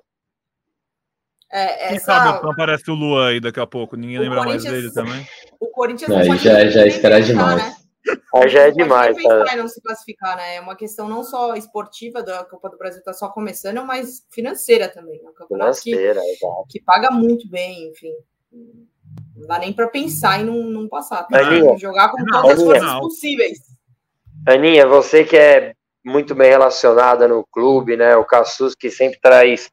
É, 1.54 1.96
essa... 1.96 2.06
sabe 2.06 2.44
não 2.44 2.52
aparece 2.52 2.90
o 2.90 2.94
Luan 2.94 3.28
aí 3.30 3.40
daqui 3.42 3.60
a 3.60 3.68
pouco, 3.68 3.98
ninguém 3.98 4.20
o 4.20 4.22
lembra 4.22 4.44
mais 4.44 4.64
dele 4.64 4.92
também. 4.92 5.28
O 5.60 5.68
Corinthians 5.68 6.10
não, 6.10 6.38
já, 6.38 6.66
já 6.70 6.88
espera 6.88 7.22
demais. 7.22 7.58
Né? 7.58 7.76
Aí 8.34 8.50
já 8.50 8.62
é 8.62 8.72
demais. 8.72 9.16
Não 9.22 9.58
não 9.58 9.68
se 9.68 9.82
classificar, 9.82 10.38
né? 10.38 10.56
É 10.56 10.62
uma 10.62 10.76
questão 10.76 11.10
não 11.10 11.24
só 11.24 11.54
esportiva 11.56 12.24
da 12.24 12.44
Copa 12.46 12.70
do 12.70 12.78
Brasil 12.78 13.04
tá 13.04 13.14
só 13.14 13.28
começando, 13.30 13.84
mas 13.86 14.26
financeira 14.32 14.88
também. 14.88 15.22
É 15.24 15.44
um 15.44 15.48
financeira, 15.48 16.22
que, 16.22 16.80
que 16.80 16.86
paga 16.86 17.12
muito 17.12 17.50
bem, 17.50 17.90
enfim. 17.90 18.14
Não 19.36 19.48
dá 19.48 19.60
nem 19.60 19.74
para 19.74 19.88
pensar 19.88 20.40
em 20.40 20.46
não, 20.46 20.64
não 20.64 20.88
passar. 20.88 21.24
Tá? 21.24 21.40
Aninha, 21.40 21.78
jogar 21.78 22.12
com 22.12 22.24
todas 22.26 22.60
as 22.60 22.64
forças 22.64 23.00
possíveis. 23.00 23.60
Aninha, 24.48 24.88
você 24.88 25.24
que 25.24 25.38
é 25.38 25.74
muito 26.04 26.34
bem 26.34 26.50
relacionada 26.50 27.28
no 27.28 27.46
clube, 27.52 27.98
né? 27.98 28.16
O 28.16 28.26
Cassus 28.26 28.74
que 28.74 28.90
sempre 28.90 29.20
traz 29.22 29.70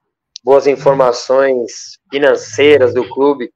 boas 0.48 0.66
informações 0.66 1.98
financeiras 2.10 2.94
do 2.94 3.06
clube. 3.06 3.50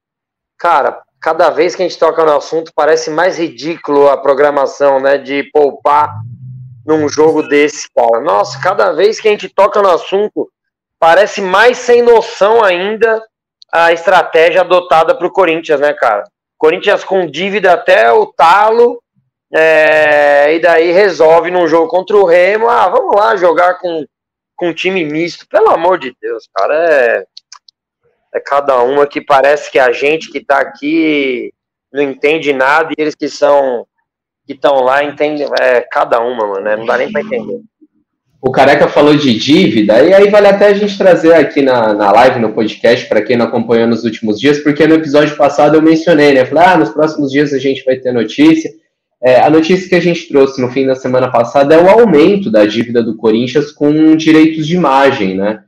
Cara, 0.58 1.00
cada 1.22 1.48
vez 1.48 1.74
que 1.74 1.82
a 1.82 1.88
gente 1.88 1.98
toca 1.98 2.22
no 2.22 2.36
assunto, 2.36 2.70
parece 2.74 3.08
mais 3.08 3.38
ridículo 3.38 4.10
a 4.10 4.18
programação, 4.18 5.00
né? 5.00 5.16
De 5.16 5.42
poupar 5.54 6.12
num 6.84 7.08
jogo 7.08 7.44
desse, 7.44 7.88
cara. 7.96 8.20
Nossa, 8.20 8.60
cada 8.60 8.92
vez 8.92 9.18
que 9.18 9.26
a 9.26 9.30
gente 9.30 9.48
toca 9.48 9.80
no 9.80 9.88
assunto, 9.88 10.50
parece 10.98 11.40
mais 11.40 11.78
sem 11.78 12.02
noção 12.02 12.62
ainda 12.62 13.24
a 13.72 13.90
estratégia 13.90 14.60
adotada 14.60 15.14
para 15.14 15.26
o 15.26 15.32
Corinthians, 15.32 15.80
né, 15.80 15.94
cara? 15.94 16.24
Corinthians 16.58 17.02
com 17.02 17.26
dívida 17.26 17.72
até 17.72 18.12
o 18.12 18.26
talo, 18.26 19.02
é, 19.50 20.56
e 20.56 20.60
daí 20.60 20.92
resolve 20.92 21.50
num 21.50 21.66
jogo 21.66 21.88
contra 21.88 22.18
o 22.18 22.26
Remo, 22.26 22.68
ah, 22.68 22.86
vamos 22.90 23.16
lá 23.16 23.34
jogar 23.34 23.78
com 23.78 24.04
com 24.62 24.68
um 24.68 24.72
time 24.72 25.04
misto. 25.04 25.44
Pelo 25.48 25.70
amor 25.70 25.98
de 25.98 26.14
Deus, 26.22 26.48
cara, 26.54 26.74
é, 26.88 27.24
é 28.32 28.38
cada 28.38 28.80
uma 28.80 29.08
que 29.08 29.20
parece 29.20 29.72
que 29.72 29.78
a 29.80 29.90
gente 29.90 30.30
que 30.30 30.38
tá 30.38 30.60
aqui 30.60 31.52
não 31.92 32.00
entende 32.00 32.52
nada 32.52 32.90
e 32.96 33.02
eles 33.02 33.16
que 33.16 33.28
são 33.28 33.84
que 34.46 34.52
estão 34.52 34.80
lá 34.80 35.02
entendem 35.02 35.48
é, 35.60 35.80
cada 35.80 36.20
uma, 36.20 36.46
mano, 36.46 36.60
né? 36.60 36.76
não 36.76 36.86
dá 36.86 36.96
nem 36.96 37.10
para 37.10 37.22
entender. 37.22 37.60
O 38.40 38.50
Careca 38.50 38.88
falou 38.88 39.16
de 39.16 39.36
dívida, 39.36 40.02
e 40.02 40.12
aí 40.12 40.28
vale 40.28 40.48
até 40.48 40.66
a 40.66 40.74
gente 40.74 40.98
trazer 40.98 41.32
aqui 41.32 41.62
na, 41.62 41.92
na 41.92 42.10
live, 42.10 42.40
no 42.40 42.52
podcast, 42.52 43.08
para 43.08 43.22
quem 43.22 43.36
não 43.36 43.46
acompanhou 43.46 43.86
nos 43.86 44.02
últimos 44.02 44.40
dias, 44.40 44.58
porque 44.58 44.84
no 44.84 44.96
episódio 44.96 45.36
passado 45.36 45.76
eu 45.76 45.82
mencionei, 45.82 46.34
né? 46.34 46.44
Falei, 46.44 46.64
ah, 46.64 46.76
nos 46.76 46.90
próximos 46.90 47.30
dias 47.30 47.52
a 47.52 47.58
gente 47.58 47.84
vai 47.84 47.96
ter 47.96 48.10
notícia. 48.10 48.68
É, 49.22 49.40
a 49.40 49.48
notícia 49.48 49.88
que 49.88 49.94
a 49.94 50.00
gente 50.00 50.28
trouxe 50.28 50.60
no 50.60 50.70
fim 50.70 50.84
da 50.84 50.96
semana 50.96 51.30
passada 51.30 51.74
é 51.74 51.80
o 51.80 51.88
aumento 51.88 52.50
da 52.50 52.66
dívida 52.66 53.02
do 53.02 53.16
Corinthians 53.16 53.70
com 53.70 54.16
direitos 54.16 54.66
de 54.66 54.74
imagem, 54.74 55.36
né? 55.36 55.62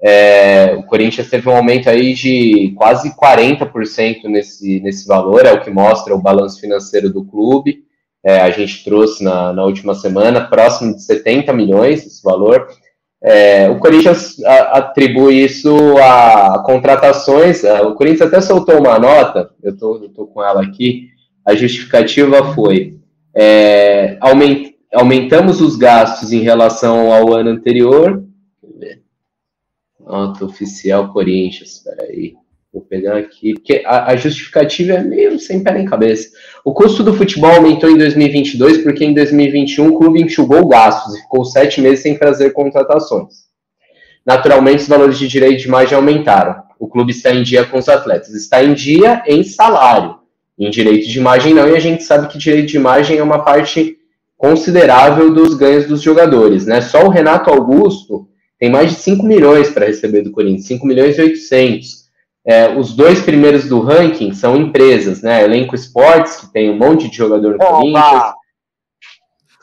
É, 0.00 0.76
o 0.78 0.82
Corinthians 0.84 1.28
teve 1.28 1.48
um 1.48 1.56
aumento 1.56 1.88
aí 1.88 2.12
de 2.12 2.72
quase 2.76 3.16
40% 3.16 4.24
nesse, 4.24 4.78
nesse 4.80 5.08
valor, 5.08 5.44
é 5.46 5.52
o 5.52 5.60
que 5.60 5.70
mostra 5.70 6.14
o 6.14 6.20
balanço 6.20 6.60
financeiro 6.60 7.10
do 7.10 7.24
clube. 7.24 7.82
É, 8.22 8.40
a 8.40 8.50
gente 8.50 8.84
trouxe 8.84 9.24
na, 9.24 9.52
na 9.52 9.64
última 9.64 9.94
semana, 9.94 10.46
próximo 10.46 10.94
de 10.94 11.02
70 11.02 11.52
milhões 11.52 12.06
esse 12.06 12.22
valor. 12.22 12.68
É, 13.22 13.68
o 13.70 13.78
Corinthians 13.78 14.36
atribui 14.44 15.42
isso 15.42 15.74
a 15.98 16.62
contratações. 16.64 17.64
A, 17.64 17.82
o 17.82 17.94
Corinthians 17.94 18.28
até 18.28 18.40
soltou 18.40 18.78
uma 18.78 18.98
nota, 18.98 19.50
eu 19.62 19.72
estou 19.72 20.26
com 20.26 20.42
ela 20.44 20.62
aqui. 20.62 21.08
A 21.48 21.54
justificativa 21.54 22.52
foi 22.52 22.98
é, 23.34 24.18
aument, 24.20 24.74
aumentamos 24.92 25.62
os 25.62 25.76
gastos 25.76 26.30
em 26.30 26.40
relação 26.40 27.10
ao 27.10 27.32
ano 27.32 27.48
anterior. 27.48 28.22
Nota 29.98 30.44
oficial 30.44 31.10
Corinthians, 31.10 31.76
espera 31.76 32.02
aí. 32.02 32.34
Vou 32.70 32.82
pegar 32.82 33.16
aqui, 33.16 33.54
porque 33.54 33.82
a, 33.86 34.10
a, 34.10 34.16
justificativa 34.16 34.92
é 34.92 35.02
meio 35.02 35.38
sem 35.38 35.64
pé 35.64 35.72
nem 35.72 35.86
cabeça. 35.86 36.28
O 36.62 36.74
custo 36.74 37.02
do 37.02 37.14
futebol 37.14 37.50
aumentou 37.50 37.88
em 37.88 37.96
2022 37.96 38.82
porque 38.82 39.06
em 39.06 39.14
2021 39.14 39.88
o 39.88 39.98
clube 39.98 40.20
enxugou 40.20 40.68
gastos 40.68 41.14
e 41.14 41.22
ficou 41.22 41.46
sete 41.46 41.80
meses 41.80 42.00
sem 42.00 42.18
fazer 42.18 42.50
contratações. 42.50 43.48
Naturalmente, 44.26 44.82
os 44.82 44.88
valores 44.88 45.18
de 45.18 45.26
direito 45.26 45.60
de 45.60 45.66
imagem 45.66 45.96
aumentaram. 45.96 46.62
O 46.78 46.86
clube 46.86 47.10
está 47.10 47.32
em 47.32 47.42
dia 47.42 47.64
com 47.64 47.78
os 47.78 47.88
atletas. 47.88 48.34
Está 48.34 48.62
em 48.62 48.74
dia 48.74 49.22
em 49.26 49.42
salário. 49.42 50.17
Em 50.58 50.70
direito 50.70 51.08
de 51.08 51.18
imagem, 51.18 51.54
não, 51.54 51.68
e 51.68 51.76
a 51.76 51.80
gente 51.80 52.02
sabe 52.02 52.28
que 52.28 52.38
direito 52.38 52.68
de 52.68 52.76
imagem 52.76 53.18
é 53.18 53.22
uma 53.22 53.44
parte 53.44 53.96
considerável 54.36 55.32
dos 55.32 55.54
ganhos 55.54 55.86
dos 55.86 56.00
jogadores, 56.00 56.66
né? 56.66 56.80
Só 56.80 57.04
o 57.04 57.10
Renato 57.10 57.50
Augusto 57.50 58.28
tem 58.58 58.70
mais 58.70 58.90
de 58.90 58.96
5 58.96 59.24
milhões 59.24 59.70
para 59.70 59.86
receber 59.86 60.22
do 60.22 60.32
Corinthians, 60.32 60.66
5 60.66 60.86
milhões 60.86 61.18
e 61.18 61.22
800. 61.22 62.08
É, 62.46 62.68
os 62.76 62.94
dois 62.94 63.20
primeiros 63.20 63.68
do 63.68 63.80
ranking 63.80 64.32
são 64.32 64.56
empresas, 64.56 65.22
né? 65.22 65.44
Elenco 65.44 65.74
Esportes, 65.74 66.36
que 66.36 66.52
tem 66.52 66.70
um 66.70 66.78
monte 66.78 67.08
de 67.08 67.16
jogador 67.16 67.56
no 67.56 67.64
Opa! 67.64 67.70
Corinthians. 67.70 68.32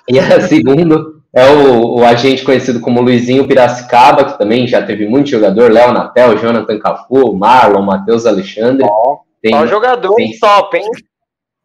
E 0.07 0.19
a 0.19 0.47
segunda 0.47 1.03
é 1.33 1.49
o, 1.49 1.97
o, 1.97 2.05
agente 2.05 2.43
conhecido 2.43 2.79
como 2.79 3.01
Luizinho 3.01 3.47
Piracicaba, 3.47 4.23
que 4.23 4.37
também 4.37 4.67
já 4.67 4.81
teve 4.81 5.07
muito 5.07 5.29
jogador, 5.29 5.71
Léo 5.71 5.91
Natel, 5.91 6.37
Jonathan 6.37 6.79
Cafu, 6.79 7.35
Marlon, 7.35 7.81
Matheus 7.81 8.25
Alexandre. 8.25 8.85
Oh. 8.87 9.24
Tem, 9.45 9.53
Só 9.53 9.67
jogador 9.67 10.15
tem 10.15 10.35
top, 10.39 10.75
hein? 10.75 10.89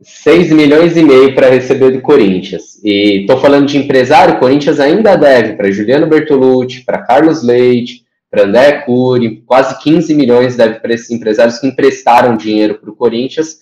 6 0.03 0.53
milhões 0.53 0.99
e 0.99 1.03
meio 1.03 1.35
para 1.35 1.49
receber 1.49 1.93
do 1.93 2.03
Corinthians. 2.03 2.79
E 2.85 3.23
estou 3.23 3.41
falando 3.41 3.65
de 3.67 3.79
empresário, 3.79 4.35
o 4.35 4.39
Corinthians 4.39 4.79
ainda 4.79 5.17
deve 5.17 5.55
para 5.55 5.71
Juliano 5.71 6.07
Bertolucci, 6.07 6.85
para 6.85 6.99
Carlos 6.99 7.43
Leite, 7.43 8.05
para 8.31 8.45
André 8.45 8.83
Cury, 8.83 9.43
quase 9.47 9.83
15 9.83 10.15
milhões 10.15 10.57
deve 10.57 10.79
para 10.79 10.93
esses 10.93 11.11
empresários 11.11 11.59
que 11.59 11.69
emprestaram 11.69 12.37
dinheiro 12.37 12.75
para 12.75 12.91
o 12.91 12.95
Corinthians. 12.95 13.57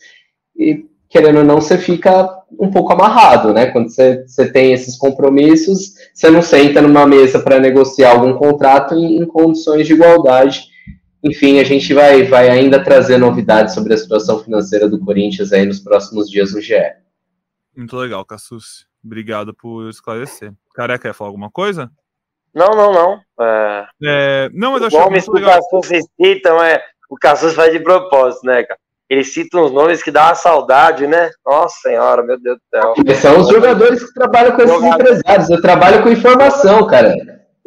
E 0.57 0.87
querendo 1.09 1.39
ou 1.39 1.45
não, 1.45 1.61
você 1.61 1.79
fica 1.79 2.29
um 2.59 2.73
pouco 2.73 2.93
amarrado, 2.93 3.53
né? 3.53 3.67
Quando 3.67 3.89
você, 3.89 4.25
você 4.27 4.51
tem 4.51 4.73
esses 4.73 4.99
compromissos, 4.99 5.93
você 6.13 6.29
não 6.29 6.43
senta 6.43 6.83
numa 6.83 7.07
mesa 7.07 7.39
para 7.39 7.61
negociar 7.61 8.11
algum 8.11 8.33
contrato 8.33 8.97
em, 8.97 9.23
em 9.23 9.27
condições 9.27 9.87
de 9.87 9.93
igualdade 9.93 10.77
enfim, 11.23 11.59
a 11.59 11.65
gente 11.65 11.93
vai, 11.93 12.23
vai 12.25 12.49
ainda 12.49 12.83
trazer 12.83 13.19
novidades 13.19 13.75
sobre 13.75 13.95
a 13.95 13.99
situação 13.99 14.43
financeira 14.43 14.89
do 14.89 15.01
Corinthians 15.01 15.53
aí 15.53 15.67
nos 15.67 15.81
próximos 15.81 16.31
dias 16.31 16.53
no 16.53 16.61
GE. 16.61 16.75
Muito 17.77 17.97
legal, 17.97 18.25
Cassus. 18.25 18.87
Obrigado 19.05 19.55
por 19.55 19.89
esclarecer. 19.89 20.53
Careca, 20.75 21.09
quer 21.09 21.15
falar 21.15 21.29
alguma 21.29 21.51
coisa? 21.51 21.91
Não, 22.55 22.71
não, 22.71 22.93
não. 22.93 23.21
É... 23.41 23.87
É... 24.05 24.51
Não, 24.53 24.73
mas 24.73 24.81
eu 24.81 24.87
acho 24.89 25.11
muito 25.11 25.33
legal. 25.33 25.59
O 25.59 25.81
Cassus 25.81 26.05
citam, 26.21 26.63
é... 26.63 26.83
o 27.11 27.17
Cassus 27.17 27.55
faz 27.55 27.73
de 27.73 27.81
propósito, 27.81 28.47
né, 28.47 28.63
cara? 28.65 28.79
Ele 29.11 29.25
cita 29.25 29.59
uns 29.59 29.73
nomes 29.73 30.03
que 30.03 30.11
dá 30.11 30.27
uma 30.27 30.35
saudade, 30.35 31.07
né? 31.07 31.31
Nossa 31.45 31.77
senhora, 31.81 32.23
meu 32.23 32.39
Deus 32.39 32.59
do 32.59 32.63
céu. 32.69 32.95
São 33.17 33.41
os 33.41 33.49
jogadores 33.49 34.05
que 34.05 34.13
trabalham 34.13 34.55
com 34.55 34.63
esses 34.63 34.83
empresários. 34.83 35.51
Eu 35.51 35.63
trabalho 35.63 36.03
com 36.03 36.11
informação, 36.11 36.87
cara. 36.87 37.15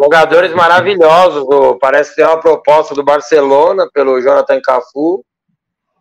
Jogadores 0.02 0.52
maravilhosos. 0.54 1.46
Parece 1.80 2.16
ter 2.16 2.26
uma 2.26 2.40
proposta 2.40 2.96
do 2.96 3.04
Barcelona 3.04 3.88
pelo 3.94 4.20
Jonathan 4.20 4.60
Cafu 4.60 5.24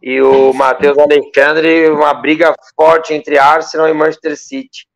e 0.02 0.22
o 0.22 0.54
Matheus 0.54 0.96
Alexandre, 0.96 1.90
uma 1.90 2.14
briga 2.14 2.54
forte 2.74 3.12
entre 3.12 3.38
Arsenal 3.38 3.88
e 3.88 3.92
Manchester 3.92 4.38
City. 4.38 4.86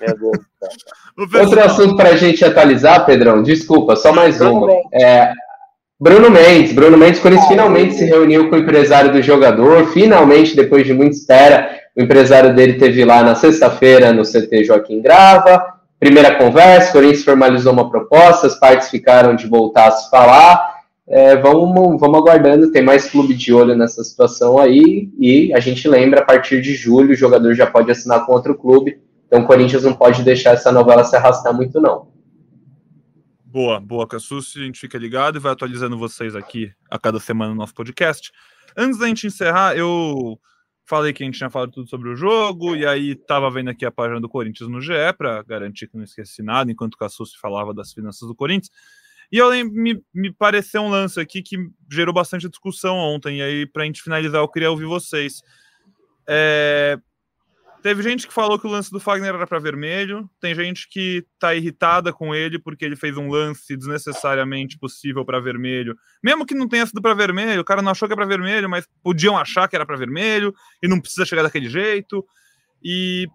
Meu 0.00 0.16
Deus 0.16 0.38
do 0.38 1.28
céu. 1.28 1.40
Outro 1.40 1.60
assunto 1.60 1.96
para 1.96 2.10
a 2.10 2.16
gente 2.16 2.44
atualizar, 2.44 3.04
Pedrão, 3.04 3.42
desculpa, 3.42 3.96
só 3.96 4.12
mais 4.12 4.40
uma. 4.40 4.68
É, 4.92 5.32
Bruno 5.98 6.30
Mendes, 6.30 6.72
Bruno 6.72 6.96
Mendes, 6.96 7.18
quando 7.18 7.34
ele 7.34 7.48
finalmente 7.48 7.94
se 7.94 8.04
reuniu 8.04 8.48
com 8.48 8.54
o 8.54 8.58
empresário 8.58 9.10
do 9.10 9.20
jogador, 9.22 9.86
finalmente, 9.88 10.54
depois 10.54 10.86
de 10.86 10.92
muita 10.92 11.16
espera, 11.16 11.80
o 11.96 12.02
empresário 12.02 12.54
dele 12.54 12.74
teve 12.74 13.04
lá 13.04 13.22
na 13.22 13.34
sexta-feira 13.34 14.12
no 14.12 14.22
CT 14.22 14.64
Joaquim 14.64 15.00
Grava, 15.00 15.75
primeira 15.98 16.36
conversa, 16.36 16.90
o 16.90 16.92
Corinthians 16.92 17.24
formalizou 17.24 17.72
uma 17.72 17.90
proposta, 17.90 18.46
as 18.46 18.58
partes 18.58 18.88
ficaram 18.88 19.34
de 19.34 19.46
voltar 19.46 19.88
a 19.88 19.90
se 19.92 20.10
falar, 20.10 20.76
é, 21.08 21.36
vamos, 21.36 22.00
vamos 22.00 22.18
aguardando, 22.18 22.72
tem 22.72 22.82
mais 22.82 23.08
clube 23.08 23.34
de 23.34 23.52
olho 23.52 23.76
nessa 23.76 24.02
situação 24.02 24.58
aí, 24.58 25.10
e 25.18 25.52
a 25.54 25.60
gente 25.60 25.88
lembra, 25.88 26.20
a 26.20 26.24
partir 26.24 26.60
de 26.60 26.74
julho, 26.74 27.12
o 27.12 27.16
jogador 27.16 27.54
já 27.54 27.66
pode 27.66 27.90
assinar 27.90 28.26
com 28.26 28.32
outro 28.32 28.56
clube, 28.56 29.00
então 29.26 29.40
o 29.40 29.46
Corinthians 29.46 29.84
não 29.84 29.92
pode 29.92 30.22
deixar 30.22 30.50
essa 30.50 30.70
novela 30.70 31.04
se 31.04 31.16
arrastar 31.16 31.54
muito, 31.54 31.80
não. 31.80 32.08
Boa, 33.44 33.80
boa, 33.80 34.06
Cassucci. 34.06 34.60
A 34.60 34.64
gente 34.64 34.78
fica 34.78 34.98
ligado 34.98 35.36
e 35.36 35.40
vai 35.40 35.50
atualizando 35.50 35.96
vocês 35.96 36.36
aqui 36.36 36.70
a 36.90 36.98
cada 36.98 37.18
semana 37.18 37.52
no 37.52 37.56
nosso 37.56 37.72
podcast. 37.72 38.30
Antes 38.76 38.98
da 38.98 39.06
gente 39.06 39.26
encerrar, 39.26 39.74
eu 39.74 40.38
falei 40.86 41.12
que 41.12 41.22
a 41.22 41.26
gente 41.26 41.36
tinha 41.36 41.50
falado 41.50 41.72
tudo 41.72 41.88
sobre 41.88 42.08
o 42.08 42.16
jogo, 42.16 42.76
e 42.76 42.86
aí 42.86 43.14
tava 43.14 43.50
vendo 43.50 43.70
aqui 43.70 43.84
a 43.84 43.90
página 43.90 44.20
do 44.20 44.28
Corinthians 44.28 44.70
no 44.70 44.80
GE 44.80 44.92
para 45.18 45.42
garantir 45.42 45.88
que 45.88 45.96
não 45.96 46.04
esqueci 46.04 46.42
nada, 46.42 46.70
enquanto 46.70 46.94
o 46.94 46.96
Cassucci 46.98 47.38
falava 47.38 47.74
das 47.74 47.92
finanças 47.92 48.28
do 48.28 48.34
Corinthians. 48.34 48.70
E 49.30 49.38
eu 49.38 49.50
me, 49.68 50.00
me 50.14 50.32
pareceu 50.32 50.82
um 50.82 50.88
lance 50.88 51.18
aqui 51.18 51.42
que 51.42 51.56
gerou 51.90 52.14
bastante 52.14 52.48
discussão 52.48 52.96
ontem, 52.96 53.38
e 53.38 53.42
aí, 53.42 53.66
para 53.66 53.82
a 53.82 53.86
gente 53.86 54.00
finalizar, 54.00 54.40
eu 54.40 54.48
queria 54.48 54.70
ouvir 54.70 54.86
vocês. 54.86 55.42
É, 56.28 56.98
Teve 57.82 58.02
gente 58.02 58.26
que 58.26 58.32
falou 58.32 58.58
que 58.58 58.66
o 58.66 58.70
lance 58.70 58.90
do 58.90 58.98
Fagner 58.98 59.34
era 59.34 59.46
para 59.46 59.58
vermelho, 59.58 60.28
tem 60.40 60.54
gente 60.54 60.88
que 60.88 61.24
tá 61.38 61.54
irritada 61.54 62.12
com 62.12 62.34
ele 62.34 62.58
porque 62.58 62.84
ele 62.84 62.96
fez 62.96 63.16
um 63.16 63.28
lance 63.28 63.76
desnecessariamente 63.76 64.78
possível 64.78 65.24
para 65.24 65.40
vermelho. 65.40 65.96
Mesmo 66.22 66.44
que 66.44 66.54
não 66.54 66.68
tenha 66.68 66.86
sido 66.86 67.00
para 67.00 67.14
vermelho, 67.14 67.60
o 67.60 67.64
cara 67.64 67.82
não 67.82 67.92
achou 67.92 68.08
que 68.08 68.14
era 68.14 68.26
para 68.26 68.36
vermelho, 68.36 68.68
mas 68.68 68.88
podiam 69.02 69.38
achar 69.38 69.68
que 69.68 69.76
era 69.76 69.86
para 69.86 69.96
vermelho 69.96 70.54
e 70.82 70.88
não 70.88 71.00
precisa 71.00 71.24
chegar 71.24 71.42
daquele 71.42 71.68
jeito. 71.68 72.24
E 72.82 73.28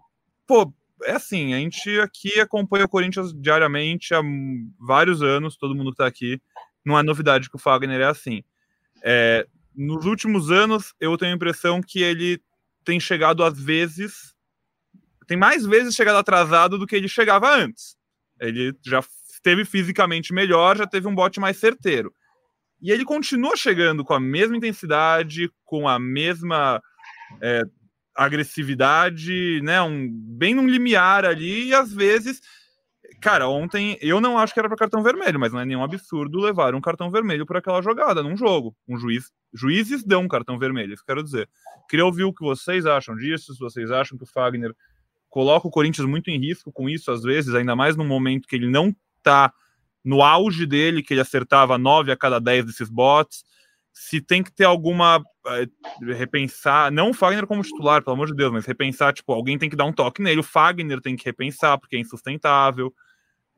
pô, 0.46 0.72
é 1.04 1.12
assim, 1.12 1.54
a 1.54 1.58
gente 1.58 1.98
aqui 2.00 2.40
acompanha 2.40 2.84
o 2.84 2.88
Corinthians 2.88 3.32
diariamente 3.32 4.14
há 4.14 4.20
vários 4.78 5.22
anos, 5.22 5.56
todo 5.56 5.74
mundo 5.74 5.90
que 5.92 5.98
tá 5.98 6.06
aqui. 6.06 6.40
Não 6.84 6.98
é 6.98 7.02
novidade 7.02 7.48
que 7.48 7.56
o 7.56 7.60
Fagner 7.60 8.00
é 8.00 8.04
assim. 8.04 8.42
É, 9.02 9.46
nos 9.74 10.04
últimos 10.04 10.50
anos, 10.50 10.94
eu 11.00 11.16
tenho 11.16 11.32
a 11.32 11.36
impressão 11.36 11.80
que 11.80 12.02
ele 12.02 12.40
tem 12.84 13.00
chegado 13.00 13.44
às 13.44 13.58
vezes 13.58 14.32
tem 15.26 15.36
mais 15.36 15.64
vezes 15.64 15.94
chegado 15.94 16.16
atrasado 16.16 16.78
do 16.78 16.86
que 16.86 16.96
ele 16.96 17.08
chegava 17.08 17.54
antes. 17.54 17.96
Ele 18.40 18.74
já 18.84 19.02
esteve 19.32 19.64
fisicamente 19.64 20.32
melhor, 20.32 20.76
já 20.76 20.86
teve 20.86 21.08
um 21.08 21.14
bote 21.14 21.40
mais 21.40 21.56
certeiro. 21.56 22.12
E 22.80 22.90
ele 22.90 23.04
continua 23.04 23.56
chegando 23.56 24.04
com 24.04 24.12
a 24.12 24.20
mesma 24.20 24.56
intensidade, 24.56 25.50
com 25.64 25.88
a 25.88 25.98
mesma 25.98 26.82
é, 27.40 27.62
agressividade, 28.14 29.60
né? 29.62 29.80
Um, 29.80 30.06
bem 30.10 30.54
num 30.54 30.66
limiar 30.66 31.24
ali, 31.24 31.68
e 31.68 31.74
às 31.74 31.92
vezes. 31.92 32.40
Cara, 33.22 33.48
ontem 33.48 33.96
eu 34.00 34.20
não 34.20 34.36
acho 34.36 34.52
que 34.52 34.58
era 34.58 34.68
para 34.68 34.76
cartão 34.76 35.00
vermelho, 35.00 35.38
mas 35.38 35.52
não 35.52 35.60
é 35.60 35.64
nenhum 35.64 35.84
absurdo 35.84 36.40
levar 36.40 36.74
um 36.74 36.80
cartão 36.80 37.08
vermelho 37.08 37.46
por 37.46 37.56
aquela 37.56 37.80
jogada 37.80 38.20
num 38.20 38.36
jogo. 38.36 38.74
Um 38.88 38.98
juiz, 38.98 39.30
juízes 39.54 40.02
dão 40.02 40.22
um 40.22 40.28
cartão 40.28 40.58
vermelho, 40.58 40.92
isso 40.92 41.04
quero 41.06 41.22
dizer. 41.22 41.48
Queria 41.88 42.04
ouvir 42.04 42.24
o 42.24 42.32
que 42.32 42.42
vocês 42.42 42.84
acham 42.84 43.14
disso, 43.14 43.54
se 43.54 43.60
vocês 43.60 43.92
acham 43.92 44.18
que 44.18 44.24
o 44.24 44.26
Fagner 44.26 44.74
coloca 45.30 45.68
o 45.68 45.70
Corinthians 45.70 46.04
muito 46.04 46.30
em 46.30 46.38
risco 46.38 46.72
com 46.72 46.88
isso, 46.88 47.12
às 47.12 47.22
vezes, 47.22 47.54
ainda 47.54 47.76
mais 47.76 47.96
no 47.96 48.04
momento 48.04 48.48
que 48.48 48.56
ele 48.56 48.68
não 48.68 48.92
está 49.18 49.52
no 50.04 50.20
auge 50.20 50.66
dele, 50.66 51.00
que 51.00 51.14
ele 51.14 51.20
acertava 51.20 51.78
9 51.78 52.10
a 52.10 52.16
cada 52.16 52.40
10 52.40 52.64
desses 52.66 52.90
bots. 52.90 53.44
Se 53.94 54.20
tem 54.20 54.42
que 54.42 54.50
ter 54.50 54.64
alguma. 54.64 55.18
Uh, 55.18 56.12
repensar, 56.12 56.90
não 56.90 57.10
o 57.10 57.14
Fagner 57.14 57.46
como 57.46 57.62
titular, 57.62 58.02
pelo 58.02 58.14
amor 58.14 58.26
de 58.26 58.34
Deus, 58.34 58.50
mas 58.50 58.66
repensar, 58.66 59.12
tipo, 59.12 59.32
alguém 59.32 59.56
tem 59.58 59.70
que 59.70 59.76
dar 59.76 59.84
um 59.84 59.92
toque 59.92 60.20
nele. 60.20 60.40
O 60.40 60.44
Fagner 60.44 61.00
tem 61.00 61.14
que 61.14 61.24
repensar, 61.24 61.78
porque 61.78 61.94
é 61.94 62.00
insustentável. 62.00 62.92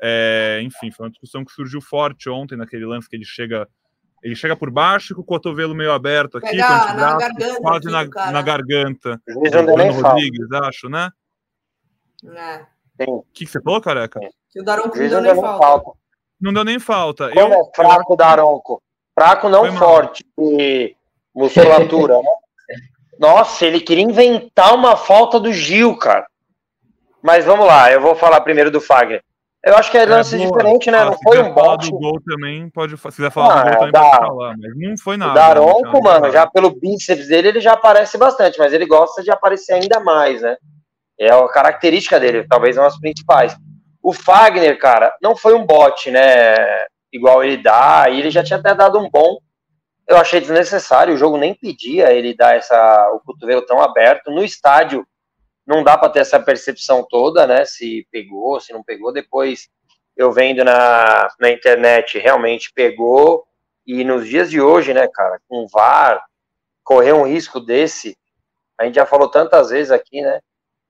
É, 0.06 0.60
enfim, 0.62 0.90
foi 0.90 1.06
uma 1.06 1.10
discussão 1.10 1.42
que 1.42 1.52
surgiu 1.52 1.80
forte 1.80 2.28
ontem, 2.28 2.56
naquele 2.56 2.84
lance 2.84 3.08
que 3.08 3.16
ele 3.16 3.24
chega. 3.24 3.66
Ele 4.22 4.36
chega 4.36 4.54
por 4.54 4.70
baixo 4.70 5.14
com 5.14 5.22
o 5.22 5.24
cotovelo 5.24 5.74
meio 5.74 5.92
aberto 5.92 6.36
aqui, 6.36 6.50
Pegar 6.50 6.94
na 6.94 7.16
garganta, 7.16 7.60
quase 7.60 7.90
na, 7.90 8.32
na, 8.32 8.42
garganta. 8.42 9.22
Bruno 9.26 10.02
Rodrigues, 10.02 10.52
acho, 10.52 10.88
né? 10.90 11.10
É. 12.98 13.04
O 13.06 13.22
que, 13.32 13.46
que 13.46 13.50
você 13.50 13.62
falou, 13.62 13.80
careca? 13.80 14.20
Que 14.50 14.60
o 14.60 14.64
Daronco 14.64 14.98
não 14.98 15.08
deu 15.08 15.20
nem 15.22 15.34
falta. 15.34 15.66
falta. 15.66 15.90
Não 16.40 16.52
deu 16.52 16.64
nem 16.64 16.78
falta. 16.78 17.30
Como 17.30 17.54
eu... 17.54 17.60
é 17.60 17.70
fraco 17.74 18.12
o 18.12 18.16
Daronco? 18.16 18.82
Fraco 19.14 19.48
não 19.48 19.72
forte 19.76 20.24
de 20.36 20.94
musculatura, 21.34 22.18
né? 22.18 22.30
Nossa, 23.18 23.64
ele 23.64 23.80
queria 23.80 24.04
inventar 24.04 24.74
uma 24.74 24.96
falta 24.96 25.40
do 25.40 25.52
Gil, 25.52 25.96
cara. 25.96 26.26
Mas 27.22 27.44
vamos 27.44 27.66
lá, 27.66 27.90
eu 27.90 28.00
vou 28.02 28.14
falar 28.14 28.42
primeiro 28.42 28.70
do 28.70 28.80
Fagner. 28.80 29.22
Eu 29.64 29.76
acho 29.76 29.90
que 29.90 29.96
é 29.96 30.04
lance 30.04 30.34
é, 30.34 30.38
diferente, 30.38 30.90
né? 30.90 30.98
Ah, 30.98 31.04
não 31.06 31.18
foi 31.22 31.40
um 31.40 31.54
bote. 31.54 31.90
do 31.90 31.98
gol 31.98 32.20
também, 32.20 32.68
pode, 32.68 32.98
se 32.98 33.08
quiser 33.08 33.30
falar 33.30 33.54
ah, 33.54 33.62
do 33.62 33.64
gol 33.64 33.74
também 33.78 33.92
dá. 33.92 34.00
pode 34.00 34.26
falar, 34.26 34.56
mas 34.58 34.76
não 34.76 34.98
foi 34.98 35.16
nada. 35.16 35.32
O 35.32 35.34
Daronco, 35.34 35.92
né? 35.94 36.00
mano, 36.02 36.30
já 36.30 36.46
pelo 36.46 36.78
bíceps 36.78 37.28
dele, 37.28 37.48
ele 37.48 37.60
já 37.60 37.72
aparece 37.72 38.18
bastante, 38.18 38.58
mas 38.58 38.74
ele 38.74 38.84
gosta 38.84 39.22
de 39.22 39.30
aparecer 39.30 39.72
ainda 39.72 40.00
mais, 40.00 40.42
né? 40.42 40.56
É 41.18 41.32
a 41.32 41.48
característica 41.48 42.20
dele, 42.20 42.46
talvez 42.46 42.76
uma 42.76 42.84
das 42.84 43.00
principais. 43.00 43.56
O 44.02 44.12
Fagner, 44.12 44.78
cara, 44.78 45.14
não 45.22 45.34
foi 45.34 45.54
um 45.54 45.64
bote, 45.64 46.10
né? 46.10 46.56
Igual 47.10 47.42
ele 47.42 47.56
dá, 47.56 48.04
e 48.10 48.18
ele 48.18 48.30
já 48.30 48.44
tinha 48.44 48.58
até 48.58 48.74
dado 48.74 48.98
um 48.98 49.08
bom. 49.08 49.38
Eu 50.06 50.18
achei 50.18 50.40
desnecessário, 50.40 51.14
o 51.14 51.16
jogo 51.16 51.38
nem 51.38 51.54
pedia 51.54 52.12
ele 52.12 52.36
dar 52.36 52.54
essa, 52.54 53.10
o 53.14 53.20
cotovelo 53.20 53.62
tão 53.62 53.80
aberto. 53.80 54.30
No 54.30 54.44
estádio, 54.44 55.06
não 55.66 55.82
dá 55.82 55.96
para 55.96 56.10
ter 56.10 56.20
essa 56.20 56.38
percepção 56.40 57.06
toda, 57.08 57.46
né? 57.46 57.64
Se 57.64 58.06
pegou, 58.10 58.60
se 58.60 58.72
não 58.72 58.82
pegou. 58.82 59.12
Depois, 59.12 59.68
eu 60.16 60.30
vendo 60.32 60.64
na, 60.64 61.28
na 61.40 61.50
internet, 61.50 62.18
realmente 62.18 62.72
pegou. 62.74 63.44
E 63.86 64.04
nos 64.04 64.26
dias 64.26 64.50
de 64.50 64.60
hoje, 64.60 64.94
né, 64.94 65.06
cara, 65.08 65.40
com 65.48 65.66
VAR, 65.68 66.24
correr 66.82 67.12
um 67.12 67.26
risco 67.26 67.60
desse, 67.60 68.16
a 68.78 68.84
gente 68.84 68.94
já 68.94 69.06
falou 69.06 69.28
tantas 69.28 69.70
vezes 69.70 69.90
aqui, 69.90 70.20
né? 70.22 70.40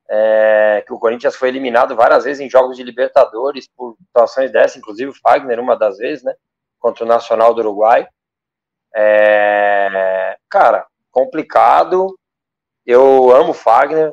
é, 0.09 0.85
que 0.87 0.93
o 0.93 0.99
Corinthians 0.99 1.37
foi 1.37 1.49
eliminado 1.49 1.97
várias 1.97 2.25
vezes 2.25 2.41
em 2.41 2.51
jogos 2.51 2.77
de 2.77 2.83
Libertadores 2.83 3.69
por 3.69 3.97
situações 4.07 4.51
dessas, 4.51 4.77
inclusive 4.77 5.11
o 5.11 5.15
Fagner 5.15 5.59
uma 5.59 5.77
das 5.77 5.97
vezes, 5.99 6.23
né, 6.23 6.35
contra 6.79 7.05
o 7.05 7.09
Nacional 7.09 7.55
do 7.55 7.61
Uruguai. 7.61 8.07
É, 8.95 10.37
cara, 10.49 10.87
complicado. 11.11 12.19
Eu 12.87 13.35
amo 13.35 13.51
o 13.51 13.55
Fagner, 13.55 14.13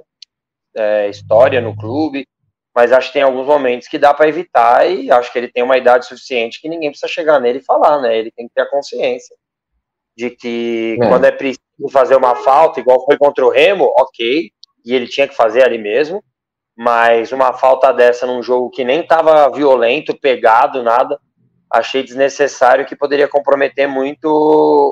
é, 0.76 1.10
história 1.10 1.62
no 1.62 1.76
clube, 1.76 2.28
mas 2.74 2.92
acho 2.92 3.08
que 3.08 3.14
tem 3.14 3.22
alguns 3.22 3.46
momentos 3.46 3.88
que 3.88 3.98
dá 3.98 4.14
para 4.14 4.30
evitar 4.30 4.90
e 4.90 5.12
acho 5.12 5.32
que 5.32 5.38
ele 5.38 5.52
tem 5.52 5.64
uma 5.64 5.78
idade 5.78 6.06
suficiente 6.06 6.62
que 6.62 6.70
ninguém 6.70 6.90
precisa 6.90 7.12
chegar 7.12 7.40
nele 7.40 7.60
e 7.60 7.64
falar, 7.64 8.02
né? 8.02 8.18
Ele 8.18 8.32
tem 8.32 8.48
que 8.48 8.54
ter 8.54 8.62
a 8.62 8.70
consciência 8.70 9.36
de 10.16 10.30
que 10.30 10.98
é. 11.02 11.08
quando 11.08 11.26
é 11.26 11.32
preciso 11.32 11.62
fazer 11.92 12.16
uma 12.16 12.36
falta, 12.36 12.80
igual 12.80 13.04
foi 13.06 13.18
contra 13.18 13.46
o 13.46 13.50
Remo, 13.50 13.86
ok, 13.98 14.52
e 14.86 14.94
ele 14.94 15.08
tinha 15.08 15.28
que 15.28 15.36
fazer 15.36 15.64
ali 15.64 15.78
mesmo, 15.78 16.24
mas 16.78 17.32
uma 17.32 17.54
falta 17.54 17.92
dessa 17.92 18.26
num 18.26 18.42
jogo 18.42 18.70
que 18.70 18.84
nem 18.84 19.02
estava 19.02 19.50
violento, 19.50 20.18
pegado, 20.20 20.84
nada, 20.84 21.20
achei 21.72 22.04
desnecessário 22.04 22.86
que 22.86 22.96
poderia 22.96 23.28
comprometer 23.28 23.88
muito 23.88 24.28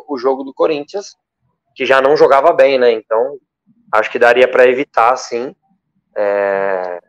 o 0.08 0.18
jogo 0.18 0.44
do 0.44 0.54
Corinthians, 0.54 1.16
que 1.76 1.86
já 1.86 2.02
não 2.02 2.16
jogava 2.16 2.54
bem, 2.54 2.78
né? 2.78 2.92
Então, 2.92 3.38
acho 3.94 4.10
que 4.10 4.20
daria 4.20 4.48
para 4.48 4.68
evitar, 4.68 5.16
sim. 5.18 5.56
É... 6.16 7.00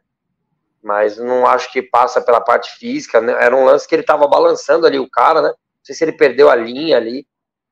Mas 0.82 1.18
não 1.18 1.46
acho 1.46 1.70
que 1.72 1.82
passa 1.82 2.20
pela 2.20 2.40
parte 2.40 2.78
física. 2.78 3.20
Né? 3.20 3.36
Era 3.38 3.54
um 3.54 3.64
lance 3.64 3.86
que 3.86 3.94
ele 3.94 4.02
estava 4.02 4.26
balançando 4.26 4.86
ali 4.86 4.98
o 4.98 5.10
cara, 5.10 5.42
né? 5.42 5.48
Não 5.48 5.84
sei 5.84 5.94
se 5.94 6.04
ele 6.04 6.12
perdeu 6.12 6.48
a 6.48 6.56
linha 6.56 6.96
ali. 6.96 7.26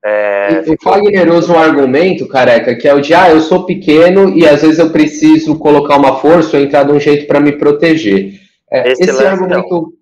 É, 0.05 0.63
o 0.69 0.77
Fagner 0.81 1.33
usa 1.33 1.53
um 1.53 1.59
argumento, 1.59 2.29
careca, 2.29 2.77
que 2.77 2.87
é 2.87 2.95
o 2.95 3.01
de 3.01 3.15
ah, 3.15 3.31
eu 3.31 3.41
sou 3.41 3.67
pequeno 3.67 4.29
e 4.29 4.47
às 4.47 4.63
vezes 4.63 4.79
eu 4.79 4.91
preciso 4.91 5.59
colocar 5.59 5.97
uma 5.97 6.21
força 6.21 6.57
ou 6.57 6.63
entrar 6.63 6.85
de 6.85 6.93
um 6.93 7.01
jeito 7.01 7.27
para 7.27 7.41
me 7.41 7.53
proteger. 7.53 8.35
É, 8.71 8.93
esse, 8.93 9.03
esse 9.03 9.27
argumento, 9.27 9.93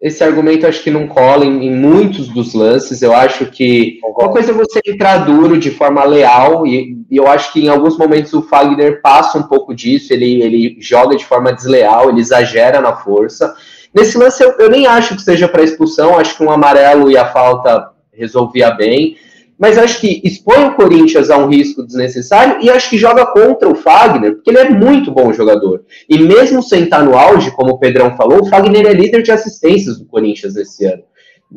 esse 0.00 0.22
argumento 0.22 0.66
acho 0.66 0.82
que 0.82 0.90
não 0.90 1.06
cola 1.06 1.44
em, 1.44 1.66
em, 1.66 1.74
muitos 1.74 2.28
dos 2.28 2.52
lances. 2.52 3.00
Eu 3.00 3.14
acho 3.14 3.46
que 3.46 3.98
uma 4.04 4.28
coisa 4.28 4.50
é 4.50 4.54
você 4.54 4.80
entrar 4.86 5.18
duro 5.18 5.58
de 5.58 5.70
forma 5.70 6.04
leal, 6.04 6.66
e, 6.66 6.98
e, 7.10 7.16
eu 7.16 7.26
acho 7.26 7.52
que 7.52 7.64
em 7.64 7.68
alguns 7.68 7.96
momentos 7.96 8.32
o 8.32 8.42
Fagner 8.42 9.00
passa 9.00 9.38
um 9.38 9.44
pouco 9.44 9.74
disso, 9.74 10.12
ele, 10.12 10.42
ele 10.42 10.76
joga 10.80 11.16
de 11.16 11.24
forma 11.24 11.52
desleal, 11.52 12.10
ele 12.10 12.20
exagera 12.20 12.80
na 12.80 12.94
força. 12.94 13.54
Nesse 13.94 14.18
lance 14.18 14.42
eu, 14.42 14.52
eu 14.58 14.68
nem 14.68 14.86
acho 14.86 15.16
que 15.16 15.22
seja 15.22 15.48
para 15.48 15.62
expulsão, 15.62 16.18
acho 16.18 16.36
que 16.36 16.44
um 16.44 16.50
amarelo 16.50 17.10
e 17.10 17.16
a 17.16 17.26
falta 17.26 17.90
resolvia 18.12 18.70
bem 18.70 19.16
mas 19.58 19.78
acho 19.78 20.00
que 20.00 20.20
expõe 20.22 20.64
o 20.64 20.74
Corinthians 20.74 21.30
a 21.30 21.38
um 21.38 21.48
risco 21.48 21.82
desnecessário 21.82 22.58
e 22.60 22.68
acho 22.68 22.90
que 22.90 22.98
joga 22.98 23.24
contra 23.26 23.68
o 23.68 23.74
Fagner, 23.74 24.34
porque 24.34 24.50
ele 24.50 24.58
é 24.58 24.68
muito 24.68 25.10
bom 25.10 25.32
jogador. 25.32 25.82
E 26.08 26.18
mesmo 26.18 26.62
sem 26.62 26.84
estar 26.84 27.02
no 27.02 27.16
auge, 27.16 27.50
como 27.52 27.72
o 27.72 27.78
Pedrão 27.78 28.16
falou, 28.16 28.42
o 28.42 28.46
Fagner 28.46 28.86
é 28.86 28.92
líder 28.92 29.22
de 29.22 29.32
assistências 29.32 29.98
do 29.98 30.04
Corinthians 30.04 30.56
esse 30.56 30.84
ano. 30.84 31.02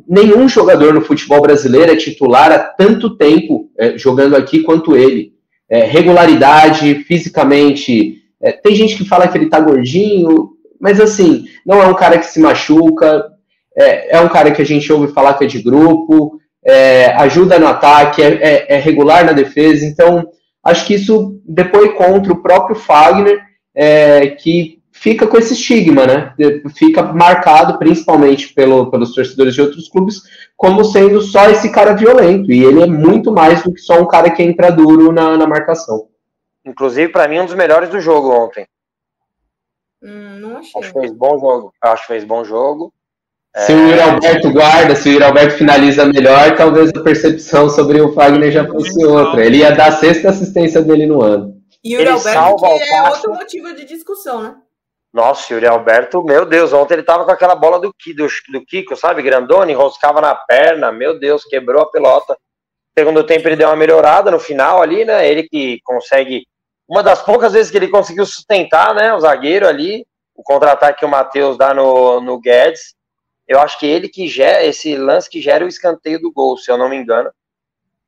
nenhum 0.07 0.47
jogador 0.47 0.93
no 0.93 1.01
futebol 1.01 1.41
brasileiro 1.41 1.91
é 1.91 1.95
titular 1.95 2.51
há 2.51 2.59
tanto 2.59 3.17
tempo 3.17 3.69
é, 3.77 3.97
jogando 3.97 4.35
aqui 4.35 4.61
quanto 4.61 4.95
ele. 4.95 5.33
É, 5.67 5.83
regularidade, 5.83 7.03
fisicamente. 7.03 8.23
É, 8.41 8.51
tem 8.53 8.73
gente 8.75 8.95
que 8.95 9.05
fala 9.05 9.27
que 9.27 9.37
ele 9.37 9.49
tá 9.49 9.59
gordinho, 9.59 10.51
mas 10.79 11.01
assim, 11.01 11.45
não 11.65 11.81
é 11.81 11.87
um 11.87 11.93
cara 11.93 12.17
que 12.17 12.25
se 12.25 12.39
machuca, 12.39 13.25
é, 13.77 14.17
é 14.17 14.21
um 14.21 14.29
cara 14.29 14.51
que 14.51 14.61
a 14.61 14.65
gente 14.65 14.91
ouve 14.91 15.13
falar 15.13 15.33
que 15.33 15.43
é 15.43 15.47
de 15.47 15.61
grupo, 15.61 16.38
é, 16.65 17.07
ajuda 17.17 17.57
no 17.59 17.67
ataque, 17.67 18.21
é, 18.21 18.73
é, 18.73 18.77
regular 18.77 19.25
na 19.25 19.31
defesa. 19.31 19.85
Então, 19.85 20.27
acho 20.63 20.85
que 20.85 20.95
isso 20.95 21.41
depois 21.45 21.93
contra 21.93 22.33
o 22.33 22.41
próprio 22.41 22.75
Fagner, 22.75 23.39
que 24.39 24.79
fica 24.91 25.25
com 25.25 25.37
esse 25.37 25.53
estigma, 25.53 26.05
né? 26.05 26.33
Fica 26.75 27.01
marcado, 27.01 27.77
principalmente 27.77 28.53
pelo, 28.53 28.91
pelos 28.91 29.13
torcedores 29.13 29.53
de 29.53 29.61
outros 29.61 29.87
clubes, 29.87 30.21
como 30.57 30.83
sendo 30.83 31.21
só 31.21 31.49
esse 31.49 31.71
cara 31.71 31.93
violento. 31.93 32.51
E 32.51 32.63
ele 32.63 32.83
é 32.83 32.87
muito 32.87 33.31
mais 33.31 33.63
do 33.63 33.73
que 33.73 33.79
só 33.79 34.01
um 34.01 34.07
cara 34.07 34.29
que 34.29 34.43
entra 34.43 34.71
duro 34.71 35.11
na, 35.11 35.37
na 35.37 35.47
marcação. 35.47 36.09
Inclusive, 36.65 37.11
para 37.11 37.27
mim, 37.27 37.39
um 37.39 37.45
dos 37.45 37.55
melhores 37.55 37.89
do 37.89 38.01
jogo 38.01 38.29
ontem. 38.29 38.67
Hum, 40.03 40.39
não 40.39 40.57
achei. 40.57 40.81
Acho 40.81 40.93
que 40.93 40.99
fez 40.99 41.11
bom 41.13 41.39
jogo. 41.39 41.73
Acho 41.81 42.01
que 42.01 42.07
fez 42.07 42.23
bom 42.25 42.43
jogo. 42.43 42.93
Se 43.65 43.73
o 43.73 43.87
Yuri 43.87 43.99
Alberto 43.99 44.51
guarda, 44.51 44.95
se 44.95 45.09
o 45.09 45.11
Yuri 45.13 45.23
Alberto 45.23 45.57
finaliza 45.57 46.05
melhor, 46.05 46.55
talvez 46.55 46.91
a 46.95 47.03
percepção 47.03 47.69
sobre 47.69 48.01
o 48.01 48.13
Fagner 48.13 48.51
já 48.51 48.67
fosse 48.67 49.05
outra. 49.05 49.45
Ele 49.45 49.57
ia 49.57 49.71
dar 49.71 49.87
a 49.87 49.91
sexta 49.91 50.29
assistência 50.29 50.81
dele 50.81 51.05
no 51.05 51.21
ano. 51.21 51.55
E 51.83 51.95
o 51.95 51.99
Yuri 51.99 52.09
Alberto 52.09 52.55
que 52.57 52.93
é 52.93 53.09
outro 53.09 53.33
motivo 53.33 53.73
de 53.73 53.85
discussão, 53.85 54.43
né? 54.43 54.55
Nossa, 55.11 55.53
Yuri 55.53 55.65
Alberto, 55.65 56.23
meu 56.23 56.45
Deus, 56.45 56.71
ontem 56.71 56.93
ele 56.93 57.03
tava 57.03 57.25
com 57.25 57.31
aquela 57.31 57.55
bola 57.55 57.79
do, 57.79 57.93
do, 58.15 58.27
do 58.51 58.65
Kiko, 58.65 58.95
sabe? 58.95 59.23
Grandone, 59.23 59.73
enroscava 59.73 60.21
na 60.21 60.35
perna, 60.35 60.91
meu 60.91 61.19
Deus, 61.19 61.43
quebrou 61.45 61.81
a 61.81 61.89
pelota. 61.89 62.37
Segundo 62.97 63.23
tempo 63.23 63.47
ele 63.47 63.55
deu 63.55 63.69
uma 63.69 63.75
melhorada 63.75 64.29
no 64.29 64.39
final 64.39 64.81
ali, 64.81 65.05
né? 65.05 65.27
Ele 65.27 65.43
que 65.43 65.79
consegue. 65.83 66.45
Uma 66.87 67.01
das 67.01 67.23
poucas 67.23 67.53
vezes 67.53 67.71
que 67.71 67.77
ele 67.77 67.87
conseguiu 67.87 68.25
sustentar, 68.25 68.93
né? 68.93 69.13
O 69.13 69.19
zagueiro 69.19 69.67
ali, 69.67 70.05
o 70.35 70.43
contra-ataque 70.43 70.99
que 70.99 71.05
o 71.05 71.09
Matheus 71.09 71.57
dá 71.57 71.73
no, 71.73 72.21
no 72.21 72.39
Guedes. 72.39 72.93
Eu 73.49 73.59
acho 73.59 73.77
que 73.77 73.85
ele 73.85 74.07
que 74.07 74.27
gera 74.27 74.63
esse 74.63 74.95
lance 74.95 75.29
que 75.29 75.41
gera 75.41 75.65
o 75.65 75.67
escanteio 75.67 76.21
do 76.21 76.31
gol, 76.31 76.55
se 76.55 76.71
eu 76.71 76.77
não 76.77 76.87
me 76.87 76.95
engano. 76.95 77.29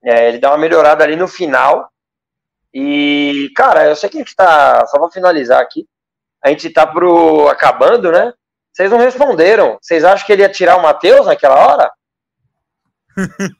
É, 0.03 0.29
ele 0.29 0.39
dá 0.39 0.51
uma 0.51 0.57
melhorada 0.57 1.03
ali 1.03 1.17
no 1.17 1.27
final. 1.27 1.91
E, 2.73 3.51
cara, 3.55 3.89
eu 3.89 3.95
sei 3.95 4.09
que 4.09 4.17
a 4.17 4.19
gente 4.21 4.35
tá. 4.35 4.85
Só 4.85 4.97
vou 4.97 5.11
finalizar 5.11 5.59
aqui 5.61 5.85
a 6.41 6.49
gente 6.49 6.69
tá 6.71 6.87
pro 6.87 7.47
acabando, 7.47 8.11
né? 8.11 8.33
Vocês 8.73 8.89
não 8.89 8.97
responderam. 8.97 9.77
Vocês 9.81 10.03
acham 10.03 10.25
que 10.25 10.33
ele 10.33 10.41
ia 10.41 10.49
tirar 10.49 10.77
o 10.77 10.81
Matheus 10.81 11.27
naquela 11.27 11.55
hora? 11.55 11.91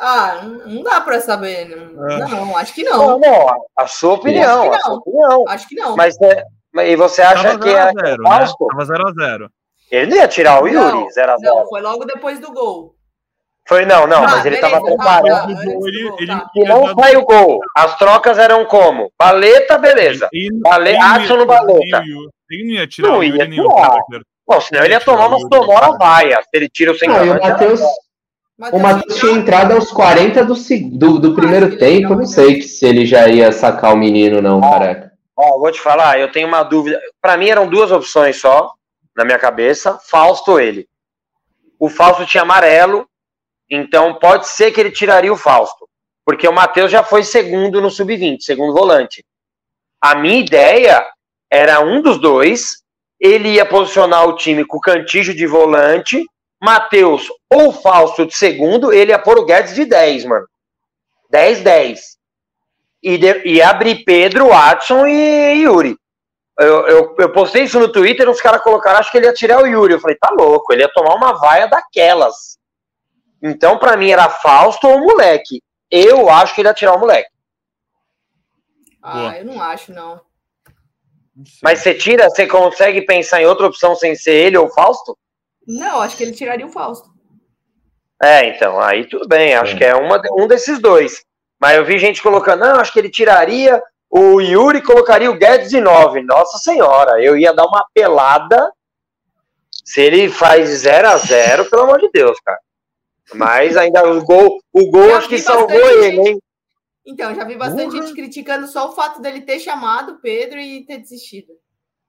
ah, 0.00 0.40
não 0.64 0.82
dá 0.82 1.00
para 1.00 1.20
saber. 1.20 1.68
Não, 1.68 2.08
é. 2.08 2.28
não, 2.28 2.56
acho 2.56 2.74
que 2.74 2.82
não. 2.82 3.18
Não, 3.18 3.18
não 3.18 3.66
a 3.76 3.86
sua 3.86 4.14
opinião. 4.14 4.72
Acho 4.72 4.80
que 4.80 4.88
não. 4.88 4.96
Opinião. 4.96 5.44
Acho 5.48 5.68
que 5.68 5.74
não. 5.74 5.96
Mas, 5.96 6.16
é, 6.22 6.44
e 6.90 6.96
você 6.96 7.20
acha 7.20 7.50
Tava 7.50 7.58
que 7.58 7.68
é. 7.68 7.84
Zero, 7.84 8.22
né? 8.22 8.46
Tava 8.70 8.84
0x0. 8.84 9.48
Ele 9.92 10.06
não 10.06 10.16
ia 10.16 10.26
tirar 10.26 10.62
o 10.62 10.66
Yuri 10.66 11.06
0x0. 11.14 11.36
Não, 11.40 11.68
foi 11.68 11.82
logo 11.82 12.06
depois 12.06 12.38
do 12.40 12.50
gol. 12.50 12.94
Foi 13.68 13.84
não, 13.84 14.06
não, 14.06 14.24
ah, 14.24 14.28
mas 14.28 14.46
ele 14.46 14.56
estava 14.56 14.82
preparado. 14.82 15.24
Tá, 15.26 15.46
ele, 15.48 16.10
ele, 16.18 16.26
tá. 16.26 16.50
E 16.56 16.64
não 16.64 16.88
foi 16.94 17.14
o 17.14 17.24
gol. 17.24 17.60
As 17.76 17.96
trocas 17.96 18.38
eram 18.38 18.64
como? 18.64 19.12
Baleta, 19.18 19.78
beleza. 19.78 20.28
Bale... 20.62 20.96
Acho 20.96 21.36
no 21.36 21.46
baleta. 21.46 22.02
Ele 22.50 22.64
não 22.64 22.70
ia 22.72 22.86
tirar 22.86 23.08
não 23.10 23.18
o 23.18 23.22
Yuri 23.22 23.46
nenhum. 23.48 23.68
Bom, 24.48 24.60
senão 24.60 24.82
ele 24.82 24.94
ia 24.94 25.00
tomar 25.00 25.28
uma 25.28 25.38
sonora 25.38 25.96
vaia. 25.96 26.40
Se 26.42 26.48
ele 26.54 26.68
tira 26.68 26.90
o 26.90 26.98
sem 26.98 27.08
não, 27.08 27.22
o 27.22 27.40
Matheus. 27.40 27.80
O 28.72 28.78
Matheus 28.78 29.18
tinha 29.18 29.32
entrado 29.32 29.72
aos 29.72 29.90
40 29.90 30.44
do, 30.44 30.54
do, 30.90 31.18
do 31.18 31.34
primeiro 31.34 31.76
tempo. 31.76 32.14
Não 32.14 32.26
sei 32.26 32.62
se 32.62 32.86
ele 32.86 33.04
já 33.06 33.28
ia 33.28 33.52
sacar 33.52 33.92
o 33.92 33.96
menino, 33.96 34.40
não, 34.40 34.60
careca. 34.60 35.12
Ó, 35.36 35.58
vou 35.58 35.70
te 35.70 35.80
falar, 35.80 36.18
eu 36.18 36.30
tenho 36.32 36.48
uma 36.48 36.62
dúvida. 36.62 37.00
Para 37.20 37.36
mim 37.36 37.48
eram 37.48 37.66
duas 37.66 37.90
opções 37.90 38.40
só, 38.40 38.72
na 39.16 39.24
minha 39.24 39.38
cabeça: 39.38 39.98
Fausto 39.98 40.58
ele. 40.58 40.88
O 41.78 41.88
Fausto 41.88 42.24
tinha 42.26 42.42
amarelo, 42.42 43.08
então 43.68 44.14
pode 44.14 44.48
ser 44.48 44.70
que 44.70 44.80
ele 44.80 44.90
tiraria 44.90 45.32
o 45.32 45.36
Fausto, 45.36 45.88
porque 46.24 46.46
o 46.46 46.52
Matheus 46.52 46.90
já 46.90 47.02
foi 47.02 47.22
segundo 47.24 47.80
no 47.80 47.90
sub-20, 47.90 48.40
segundo 48.40 48.72
volante. 48.72 49.24
A 50.00 50.14
minha 50.14 50.38
ideia 50.38 51.04
era 51.50 51.80
um 51.80 52.00
dos 52.00 52.20
dois, 52.20 52.82
ele 53.18 53.50
ia 53.50 53.66
posicionar 53.66 54.26
o 54.26 54.36
time 54.36 54.64
com 54.64 54.76
o 54.76 54.80
Cantijo 54.80 55.34
de 55.34 55.46
volante, 55.46 56.24
Matheus 56.60 57.26
ou 57.50 57.72
Fausto 57.72 58.24
de 58.24 58.36
segundo, 58.36 58.92
ele 58.92 59.10
ia 59.10 59.18
pôr 59.18 59.38
o 59.38 59.44
Guedes 59.44 59.74
de 59.74 59.84
10, 59.84 60.24
mano. 60.26 60.46
10-10. 61.32 61.98
E, 63.02 63.18
e 63.44 63.60
abrir 63.60 64.04
Pedro, 64.04 64.48
Watson 64.48 65.06
e 65.06 65.62
Yuri. 65.62 65.96
Eu, 66.58 66.86
eu, 66.86 67.16
eu, 67.18 67.32
postei 67.32 67.64
isso 67.64 67.80
no 67.80 67.90
Twitter, 67.90 68.28
os 68.28 68.40
caras 68.40 68.62
colocaram, 68.62 68.98
acho 68.98 69.10
que 69.10 69.16
ele 69.16 69.26
ia 69.26 69.32
tirar 69.32 69.62
o 69.62 69.66
Yuri. 69.66 69.94
Eu 69.94 70.00
falei, 70.00 70.16
tá 70.16 70.30
louco, 70.30 70.72
ele 70.72 70.82
ia 70.82 70.92
tomar 70.92 71.14
uma 71.14 71.32
vaia 71.38 71.66
daquelas. 71.66 72.58
Então, 73.42 73.78
para 73.78 73.96
mim, 73.96 74.10
era 74.10 74.28
Fausto 74.28 74.86
ou 74.86 75.00
moleque. 75.00 75.62
Eu 75.90 76.28
acho 76.28 76.54
que 76.54 76.60
ele 76.60 76.68
ia 76.68 76.74
tirar 76.74 76.94
o 76.94 76.98
moleque. 76.98 77.30
Ah, 79.02 79.12
Boa. 79.12 79.38
eu 79.38 79.44
não 79.44 79.60
acho, 79.60 79.92
não. 79.92 80.20
Mas 81.62 81.80
você 81.80 81.94
tira, 81.94 82.28
você 82.28 82.46
consegue 82.46 83.02
pensar 83.02 83.40
em 83.40 83.46
outra 83.46 83.66
opção 83.66 83.96
sem 83.96 84.14
ser 84.14 84.34
ele 84.34 84.58
ou 84.58 84.70
Fausto? 84.70 85.16
Não, 85.66 86.00
acho 86.00 86.16
que 86.16 86.22
ele 86.22 86.32
tiraria 86.32 86.66
o 86.66 86.70
Fausto. 86.70 87.10
É, 88.22 88.48
então, 88.48 88.78
aí 88.80 89.08
tudo 89.08 89.26
bem, 89.26 89.54
acho 89.54 89.74
é. 89.74 89.78
que 89.78 89.84
é 89.84 89.94
uma, 89.94 90.20
um 90.38 90.46
desses 90.46 90.78
dois. 90.78 91.24
Mas 91.60 91.76
eu 91.76 91.84
vi 91.84 91.98
gente 91.98 92.22
colocando, 92.22 92.60
não, 92.60 92.76
acho 92.76 92.92
que 92.92 92.98
ele 92.98 93.10
tiraria 93.10 93.82
o 94.14 94.42
Yuri 94.42 94.82
colocaria 94.82 95.30
o 95.30 95.38
Guedes 95.38 95.70
de 95.70 95.80
9. 95.80 96.20
Nossa 96.22 96.58
senhora, 96.58 97.18
eu 97.24 97.34
ia 97.34 97.54
dar 97.54 97.64
uma 97.64 97.82
pelada 97.94 98.70
se 99.82 100.02
ele 100.02 100.28
faz 100.28 100.68
0 100.68 101.08
a 101.08 101.16
0 101.16 101.70
pelo 101.70 101.84
amor 101.84 101.98
de 101.98 102.10
Deus, 102.12 102.38
cara. 102.44 102.58
Mas 103.32 103.74
ainda 103.74 104.06
o 104.06 104.22
gol, 104.22 104.58
o 104.70 104.90
gol 104.90 105.14
acho 105.14 105.30
que 105.30 105.38
salvou 105.38 105.80
ele, 106.02 106.28
hein? 106.28 106.38
Então, 107.06 107.34
já 107.34 107.42
vi 107.44 107.56
bastante 107.56 107.96
uhum. 107.96 108.02
gente 108.02 108.14
criticando 108.14 108.66
só 108.66 108.90
o 108.90 108.92
fato 108.92 109.22
dele 109.22 109.40
ter 109.40 109.58
chamado 109.58 110.12
o 110.12 110.20
Pedro 110.20 110.60
e 110.60 110.84
ter 110.84 110.98
desistido. 110.98 111.48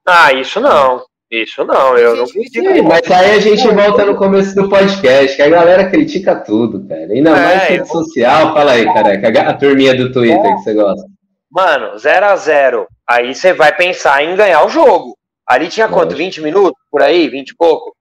Ah, 0.06 0.34
isso 0.34 0.60
não. 0.60 1.06
Isso 1.32 1.64
não, 1.64 1.98
eu 1.98 2.18
não 2.18 2.28
critico. 2.28 2.84
mas 2.84 3.10
aí 3.10 3.32
a 3.32 3.40
gente 3.40 3.68
volta 3.70 4.06
no 4.06 4.16
começo 4.16 4.54
do 4.54 4.70
podcast, 4.70 5.36
que 5.36 5.42
a 5.42 5.50
galera 5.50 5.90
critica 5.90 6.36
tudo, 6.36 6.86
cara. 6.86 7.12
Ainda 7.12 7.30
é, 7.30 7.34
mais 7.34 7.64
rede 7.64 7.80
eu... 7.80 7.86
social. 7.86 8.54
Fala 8.54 8.74
aí, 8.74 8.86
careca. 8.86 9.42
A 9.50 9.54
turminha 9.58 9.96
do 9.96 10.12
Twitter 10.12 10.46
é. 10.46 10.56
que 10.56 10.62
você 10.62 10.74
gosta. 10.76 11.13
Mano, 11.54 12.00
0 12.00 12.26
a 12.26 12.36
0 12.36 12.88
Aí 13.08 13.36
você 13.36 13.54
vai 13.54 13.76
pensar 13.76 14.24
em 14.24 14.36
ganhar 14.36 14.66
o 14.66 14.70
jogo. 14.70 15.16
Ali 15.46 15.68
tinha 15.68 15.88
quanto? 15.88 16.16
20 16.16 16.42
minutos? 16.42 16.82
Por 16.90 17.04
aí? 17.04 17.30
20 17.30 17.50
e 17.50 17.56
pouco? 17.56 17.96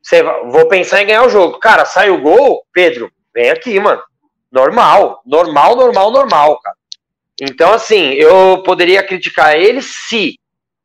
Você, 0.00 0.22
vou 0.22 0.68
pensar 0.68 1.02
em 1.02 1.06
ganhar 1.06 1.24
o 1.24 1.30
jogo. 1.30 1.58
Cara, 1.58 1.84
sai 1.84 2.10
o 2.10 2.20
gol, 2.20 2.64
Pedro, 2.72 3.10
vem 3.34 3.50
aqui, 3.50 3.80
mano. 3.80 4.00
Normal, 4.52 5.22
normal, 5.26 5.74
normal, 5.74 6.10
normal, 6.12 6.60
cara. 6.60 6.76
Então, 7.40 7.72
assim, 7.72 8.12
eu 8.12 8.62
poderia 8.62 9.02
criticar 9.02 9.56
ele 9.56 9.82
se, 9.82 10.38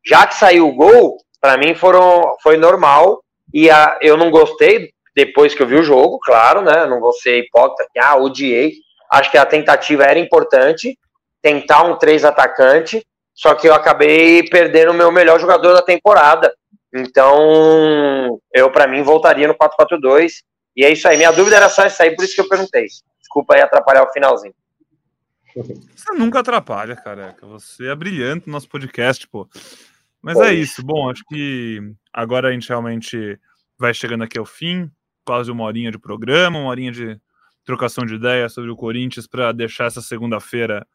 já 0.03 0.25
que 0.25 0.33
saiu 0.33 0.67
o 0.67 0.73
gol, 0.73 1.17
para 1.39 1.57
mim 1.57 1.75
foram, 1.75 2.35
foi 2.41 2.57
normal. 2.57 3.23
E 3.53 3.69
a, 3.69 3.99
eu 4.01 4.17
não 4.17 4.31
gostei 4.31 4.91
depois 5.15 5.53
que 5.53 5.61
eu 5.61 5.67
vi 5.67 5.75
o 5.75 5.83
jogo, 5.83 6.17
claro, 6.19 6.61
né? 6.61 6.87
Não 6.87 6.99
vou 6.99 7.13
ser 7.13 7.39
hipócrita, 7.39 7.87
ah, 7.99 8.15
odiei. 8.15 8.73
Acho 9.11 9.29
que 9.29 9.37
a 9.37 9.45
tentativa 9.45 10.03
era 10.05 10.17
importante, 10.17 10.97
tentar 11.41 11.83
um 11.83 11.97
três 11.97 12.25
atacante, 12.25 13.05
só 13.33 13.55
que 13.55 13.67
eu 13.67 13.73
acabei 13.73 14.43
perdendo 14.49 14.91
o 14.91 14.95
meu 14.95 15.11
melhor 15.11 15.39
jogador 15.39 15.73
da 15.73 15.81
temporada, 15.81 16.53
então, 16.93 18.39
eu, 18.53 18.71
para 18.71 18.87
mim, 18.87 19.03
voltaria 19.03 19.47
no 19.47 19.55
4-4-2. 19.55 20.43
E 20.75 20.83
é 20.83 20.91
isso 20.91 21.07
aí. 21.07 21.17
Minha 21.17 21.31
dúvida 21.31 21.57
era 21.57 21.69
só 21.69 21.83
essa 21.83 22.03
aí, 22.03 22.15
por 22.15 22.25
isso 22.25 22.35
que 22.35 22.41
eu 22.41 22.49
perguntei. 22.49 22.87
Desculpa 23.19 23.55
aí 23.55 23.61
atrapalhar 23.61 24.03
o 24.03 24.11
finalzinho. 24.11 24.53
Você 25.55 26.13
nunca 26.13 26.39
atrapalha, 26.39 26.95
careca. 26.95 27.45
Você 27.45 27.87
é 27.87 27.95
brilhante 27.95 28.47
no 28.47 28.53
nosso 28.53 28.69
podcast, 28.69 29.27
pô. 29.27 29.47
Mas 30.21 30.39
é 30.39 30.53
isso. 30.53 30.83
Bom, 30.83 31.09
acho 31.09 31.23
que 31.25 31.79
agora 32.13 32.49
a 32.49 32.51
gente 32.51 32.69
realmente 32.69 33.39
vai 33.77 33.93
chegando 33.93 34.23
aqui 34.23 34.37
ao 34.37 34.45
fim. 34.45 34.89
Quase 35.25 35.51
uma 35.51 35.63
horinha 35.63 35.91
de 35.91 35.99
programa, 35.99 36.59
uma 36.59 36.69
horinha 36.69 36.91
de 36.91 37.19
trocação 37.63 38.05
de 38.05 38.15
ideias 38.15 38.53
sobre 38.53 38.71
o 38.71 38.75
Corinthians 38.75 39.27
para 39.27 39.51
deixar 39.51 39.85
essa 39.85 40.01
segunda-feira 40.01 40.87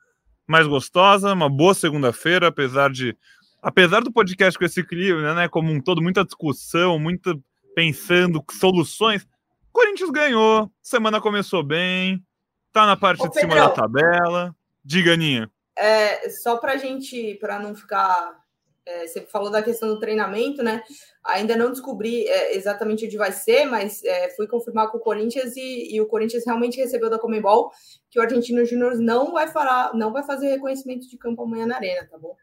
mais 0.47 0.66
gostosa. 0.66 1.32
Uma 1.32 1.49
boa 1.49 1.74
segunda-feira, 1.74 2.49
apesar 2.49 2.90
de 2.90 3.16
apesar 3.62 4.01
do 4.03 4.12
podcast 4.12 4.59
com 4.59 4.64
esse 4.64 4.84
clima, 4.84 5.34
né, 5.34 5.49
como 5.49 5.72
um 5.72 5.80
todo, 5.80 6.03
muita 6.03 6.24
discussão, 6.24 6.99
muita 6.99 7.34
pensando 7.74 8.45
soluções, 8.51 9.26
Corinthians 9.74 10.11
ganhou, 10.11 10.70
semana 10.80 11.20
começou 11.20 11.62
bem, 11.64 12.24
tá 12.72 12.86
na 12.86 12.97
parte 12.97 13.24
Ô, 13.24 13.28
de 13.28 13.40
cima 13.40 13.57
da 13.57 13.70
tabela. 13.70 14.55
Diga, 14.84 15.14
Aninha. 15.14 15.51
É, 15.76 16.30
só 16.30 16.59
pra 16.59 16.76
gente, 16.76 17.34
para 17.40 17.59
não 17.59 17.74
ficar 17.74 18.43
É, 18.87 19.07
você 19.07 19.22
falou 19.22 19.51
da 19.51 19.62
questão 19.62 19.89
do 19.89 19.99
treinamento, 19.99 20.62
né? 20.62 20.82
Ainda 21.24 21.57
não 21.57 21.70
descobri 21.70 22.28
é, 22.28 22.55
exatamente 22.55 23.07
onde 23.07 23.16
vai 23.16 23.32
ser, 23.32 23.64
mas 23.64 24.05
é, 24.05 24.28
fui 24.37 24.47
confirmar 24.47 24.91
com 24.91 24.99
o 24.99 25.01
Corinthians 25.01 25.57
e, 25.57 25.95
e, 25.95 26.01
o 26.01 26.07
Corinthians 26.07 26.45
realmente 26.45 26.78
recebeu 26.78 27.09
da 27.09 27.18
Comembol 27.18 27.70
que 28.11 28.18
o 28.18 28.22
Argentino 28.22 28.64
Júnior 28.64 28.97
não 28.99 29.32
vai 29.32 29.49
falar, 29.49 29.95
não 29.95 30.12
vai 30.12 30.22
fazer 30.22 30.49
reconhecimento 30.49 31.09
de 31.09 31.16
campo 31.16 31.43
amanhã 31.43 31.66
na 31.66 31.76
arena, 31.76 32.07
tá 32.11 32.18
bom? 32.18 32.37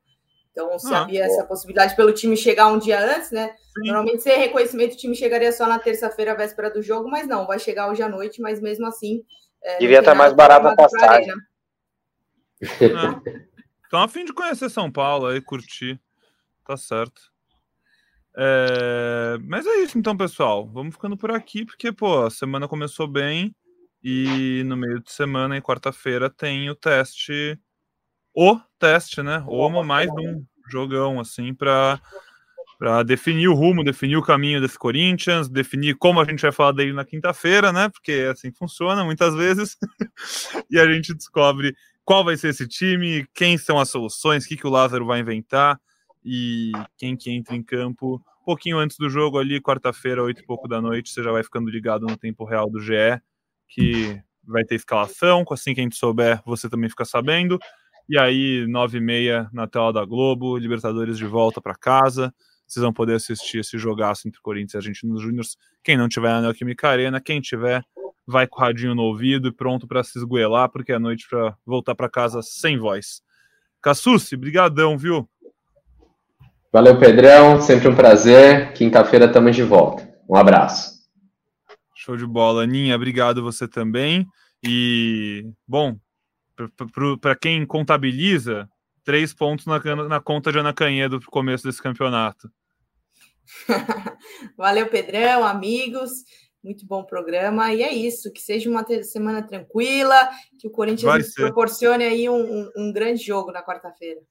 Então, 0.52 0.78
se 0.78 0.94
ah, 0.94 1.02
havia 1.02 1.24
essa 1.24 1.46
possibilidade 1.46 1.96
pelo 1.96 2.12
time 2.12 2.36
chegar 2.36 2.68
um 2.68 2.78
dia 2.78 3.00
antes, 3.00 3.32
né? 3.32 3.56
Sim. 3.74 3.88
Normalmente, 3.88 4.22
sem 4.22 4.38
reconhecimento, 4.38 4.96
o 4.96 4.98
time 4.98 5.16
chegaria 5.16 5.52
só 5.52 5.66
na 5.66 5.80
terça-feira, 5.80 6.36
véspera 6.36 6.70
do 6.70 6.82
jogo, 6.82 7.10
mas 7.10 7.28
não, 7.28 7.48
vai 7.48 7.58
chegar 7.58 7.89
hoje 7.89 8.04
à 8.04 8.10
noite, 8.10 8.42
mas 8.42 8.60
mesmo 8.60 8.86
assim. 8.86 9.24
É, 9.64 9.78
Devia 9.78 10.00
estar 10.00 10.16
mais 10.16 10.34
barato 10.34 10.68
a 10.68 10.76
passagem. 10.76 11.34
É. 12.62 13.42
Então, 13.88 14.02
a 14.02 14.08
fim 14.08 14.24
de 14.24 14.34
conhecer 14.34 14.70
São 14.70 14.92
Paulo 14.92 15.28
aí, 15.28 15.42
curtir. 15.42 16.00
Tá 16.66 16.78
certo. 16.78 17.22
É... 18.36 19.38
Mas 19.43 19.66
é 19.66 19.84
isso 19.84 19.97
então, 19.97 20.16
pessoal. 20.16 20.68
Vamos 20.68 20.95
ficando 20.95 21.18
por 21.18 21.32
aqui, 21.32 21.66
porque, 21.66 21.91
pô, 21.91 22.24
a 22.24 22.30
semana 22.30 22.68
começou 22.68 23.07
bem 23.07 23.55
e 24.03 24.64
no 24.66 24.76
meio 24.76 24.99
de 24.99 25.12
semana, 25.12 25.57
em 25.57 25.62
quarta-feira, 25.62 26.30
tem 26.30 26.70
o 26.70 26.76
teste. 26.76 27.59
O 28.34 28.59
teste, 28.80 29.22
né? 29.22 29.43
Ou 29.47 29.84
mais 29.84 30.09
um 30.09 30.43
jogão, 30.70 31.20
assim, 31.20 31.53
para 31.53 32.01
para 32.80 33.03
definir 33.03 33.47
o 33.47 33.53
rumo, 33.53 33.84
definir 33.84 34.18
o 34.18 34.24
caminho 34.24 34.59
desse 34.59 34.76
Corinthians, 34.76 35.47
definir 35.47 35.95
como 35.97 36.20
a 36.20 36.26
gente 36.26 36.41
vai 36.41 36.51
falar 36.51 36.72
dele 36.72 36.93
na 36.93 37.05
quinta-feira, 37.05 37.72
né? 37.72 37.89
Porque 37.89 38.12
é 38.12 38.30
assim 38.32 38.51
funciona 38.51 39.03
muitas 39.05 39.36
vezes. 39.36 39.78
e 40.68 40.80
a 40.80 40.91
gente 40.91 41.14
descobre 41.14 41.76
qual 42.03 42.24
vai 42.26 42.36
ser 42.38 42.47
esse 42.49 42.68
time, 42.68 43.28
quem 43.36 43.55
são 43.55 43.78
as 43.80 43.89
soluções, 43.89 44.45
o 44.45 44.47
que, 44.47 44.57
que 44.57 44.66
o 44.66 44.72
Lázaro 44.72 45.05
vai 45.05 45.20
inventar 45.20 45.80
e 46.24 46.72
quem 46.98 47.16
que 47.16 47.32
entra 47.32 47.56
em 47.56 47.64
campo. 47.64 48.22
Pouquinho 48.46 48.78
antes 48.78 48.98
do 48.98 49.10
jogo 49.10 49.38
ali, 49.38 49.62
quarta-feira, 49.62 50.24
oito 50.24 50.42
e 50.42 50.46
pouco 50.46 50.68
da 50.68 50.82
noite, 50.82 51.10
você 51.12 51.24
já 51.24 51.32
vai 51.32 51.44
ficando 51.44 51.70
ligado 51.70 52.08
no 52.08 52.18
tempo 52.18 52.44
real 52.44 52.70
do 52.70 52.80
GE, 52.80 53.22
que 53.68 54.20
vai 54.44 54.64
ter 54.64 54.76
escalação, 54.76 55.46
assim 55.52 55.74
que 55.74 55.80
a 55.80 55.84
gente 55.84 55.96
souber, 55.96 56.42
você 56.46 56.70
também 56.70 56.90
fica 56.90 57.06
sabendo. 57.06 57.60
E 58.10 58.18
aí, 58.18 58.66
nove 58.68 58.98
e 58.98 59.02
meia 59.02 59.50
na 59.54 59.68
tela 59.68 59.94
da 59.94 60.04
Globo, 60.04 60.58
Libertadores 60.58 61.18
de 61.18 61.26
volta 61.26 61.62
para 61.62 61.76
casa. 61.76 62.34
Vocês 62.68 62.84
vão 62.84 62.94
poder 62.94 63.16
assistir 63.16 63.60
esse 63.60 63.78
jogaço 63.78 64.28
entre 64.28 64.42
Corinthians 64.42 64.74
e 64.74 64.78
Argentinos 64.78 65.22
Júniors. 65.22 65.58
Quem 65.84 65.98
não 65.98 66.10
tiver 66.10 66.30
na 66.30 66.42
Neoquímica 66.42 66.90
Arena, 66.90 67.22
quem 67.22 67.40
tiver, 67.40 67.84
vai 68.26 68.48
com 68.48 68.60
o 68.60 68.62
radinho 68.62 68.96
no 68.96 69.04
ouvido 69.04 69.48
e 69.50 69.52
pronto 69.52 69.88
para 69.88 70.04
se 70.04 70.18
esgoelar, 70.18 70.70
porque 70.70 70.92
é 70.92 71.00
noite 71.00 71.28
para 71.30 71.56
voltar 71.66 71.96
para 71.96 72.10
casa 72.10 72.42
sem 72.42 72.78
voz. 72.78 73.22
Cassucci, 73.82 74.36
brigadão, 74.38 74.98
viu? 74.98 75.30
Valeu, 76.72 76.98
Pedrão. 76.98 77.62
Sempre 77.62 77.90
um 77.90 77.96
prazer. 77.96 78.72
Quinta-feira 78.74 79.26
estamos 79.26 79.56
de 79.56 79.64
volta. 79.64 80.10
Um 80.28 80.38
abraço. 80.38 81.02
Show 81.94 82.16
de 82.16 82.26
bola. 82.26 82.64
Aninha, 82.64 82.96
obrigado 82.96 83.44
você 83.44 83.68
também. 83.68 84.26
E, 84.64 85.46
bom, 85.68 85.98
para 87.20 87.36
quem 87.36 87.66
contabiliza, 87.66 88.70
três 89.04 89.34
pontos 89.34 89.66
na, 89.66 89.80
na 90.08 90.22
conta 90.22 90.50
de 90.50 90.60
Ana 90.60 90.74
Canhedo 90.74 91.20
do 91.20 91.26
começo 91.26 91.66
desse 91.66 91.82
campeonato. 91.82 92.50
Valeu, 94.56 94.88
Pedrão, 94.88 95.44
amigos. 95.44 96.24
Muito 96.64 96.86
bom 96.86 97.04
programa. 97.04 97.74
E 97.74 97.84
é 97.84 97.94
isso, 97.94 98.32
que 98.32 98.40
seja 98.40 98.70
uma 98.70 98.86
semana 99.04 99.42
tranquila, 99.42 100.30
que 100.58 100.68
o 100.68 100.72
Corinthians 100.72 101.34
proporcione 101.34 102.06
aí 102.06 102.30
um, 102.30 102.36
um, 102.36 102.72
um, 102.78 102.94
grande 102.94 103.22
jogo 103.22 103.52
na 103.52 103.62
quarta-feira. 103.62 104.22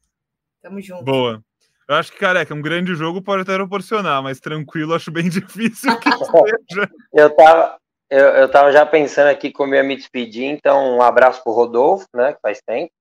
Tamo 0.62 0.80
junto. 0.80 1.05
Boa. 1.05 1.45
Eu 1.91 1.97
acho 1.97 2.12
que, 2.12 2.18
careca, 2.18 2.55
um 2.55 2.62
grande 2.62 2.95
jogo 2.95 3.20
pode 3.20 3.43
até 3.43 3.57
proporcionar, 3.57 4.22
mas 4.22 4.38
tranquilo 4.38 4.95
acho 4.95 5.11
bem 5.11 5.24
difícil 5.28 5.99
que 5.99 6.09
seja. 6.09 6.88
eu, 7.12 7.34
tava, 7.34 7.78
eu, 8.09 8.26
eu 8.26 8.49
tava 8.49 8.70
já 8.70 8.86
pensando 8.86 9.26
aqui 9.26 9.51
como 9.51 9.74
ia 9.74 9.82
me 9.82 9.97
despedir, 9.97 10.45
então 10.45 10.99
um 10.99 11.03
abraço 11.03 11.43
pro 11.43 11.53
Rodolfo, 11.53 12.07
né, 12.14 12.32
que 12.32 12.41
faz 12.41 12.61
tempo. 12.64 12.93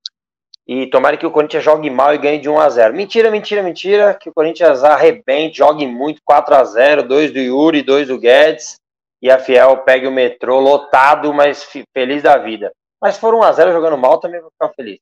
E 0.67 0.87
tomara 0.87 1.17
que 1.17 1.25
o 1.25 1.29
Corinthians 1.29 1.63
jogue 1.63 1.87
mal 1.87 2.15
e 2.15 2.17
ganhe 2.17 2.39
de 2.39 2.49
1 2.49 2.59
a 2.59 2.67
0 2.67 2.95
Mentira, 2.95 3.29
mentira, 3.29 3.61
mentira. 3.61 4.15
Que 4.15 4.29
o 4.29 4.33
Corinthians 4.33 4.83
arrebente, 4.83 5.59
jogue 5.59 5.85
muito, 5.85 6.19
4 6.25 6.55
a 6.55 6.63
0 6.63 7.03
dois 7.03 7.31
do 7.31 7.39
Yuri, 7.39 7.83
dois 7.83 8.07
do 8.07 8.19
Guedes. 8.19 8.79
E 9.21 9.29
a 9.29 9.37
Fiel 9.37 9.77
pegue 9.77 10.07
o 10.07 10.11
metrô 10.11 10.59
lotado, 10.59 11.31
mas 11.31 11.63
feliz 11.95 12.23
da 12.23 12.37
vida. 12.37 12.71
Mas 12.99 13.15
se 13.15 13.21
for 13.21 13.35
1 13.35 13.43
a 13.43 13.51
0 13.51 13.71
jogando 13.71 13.97
mal, 13.97 14.19
também 14.19 14.41
vou 14.41 14.49
ficar 14.51 14.69
feliz. 14.69 14.99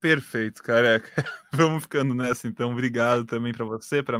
Perfeito, 0.00 0.62
careca. 0.62 1.08
Vamos 1.52 1.82
ficando 1.82 2.14
nessa 2.14 2.46
então. 2.46 2.70
Obrigado 2.70 3.24
também 3.24 3.52
para 3.52 3.64
você, 3.64 4.02
para 4.02 4.18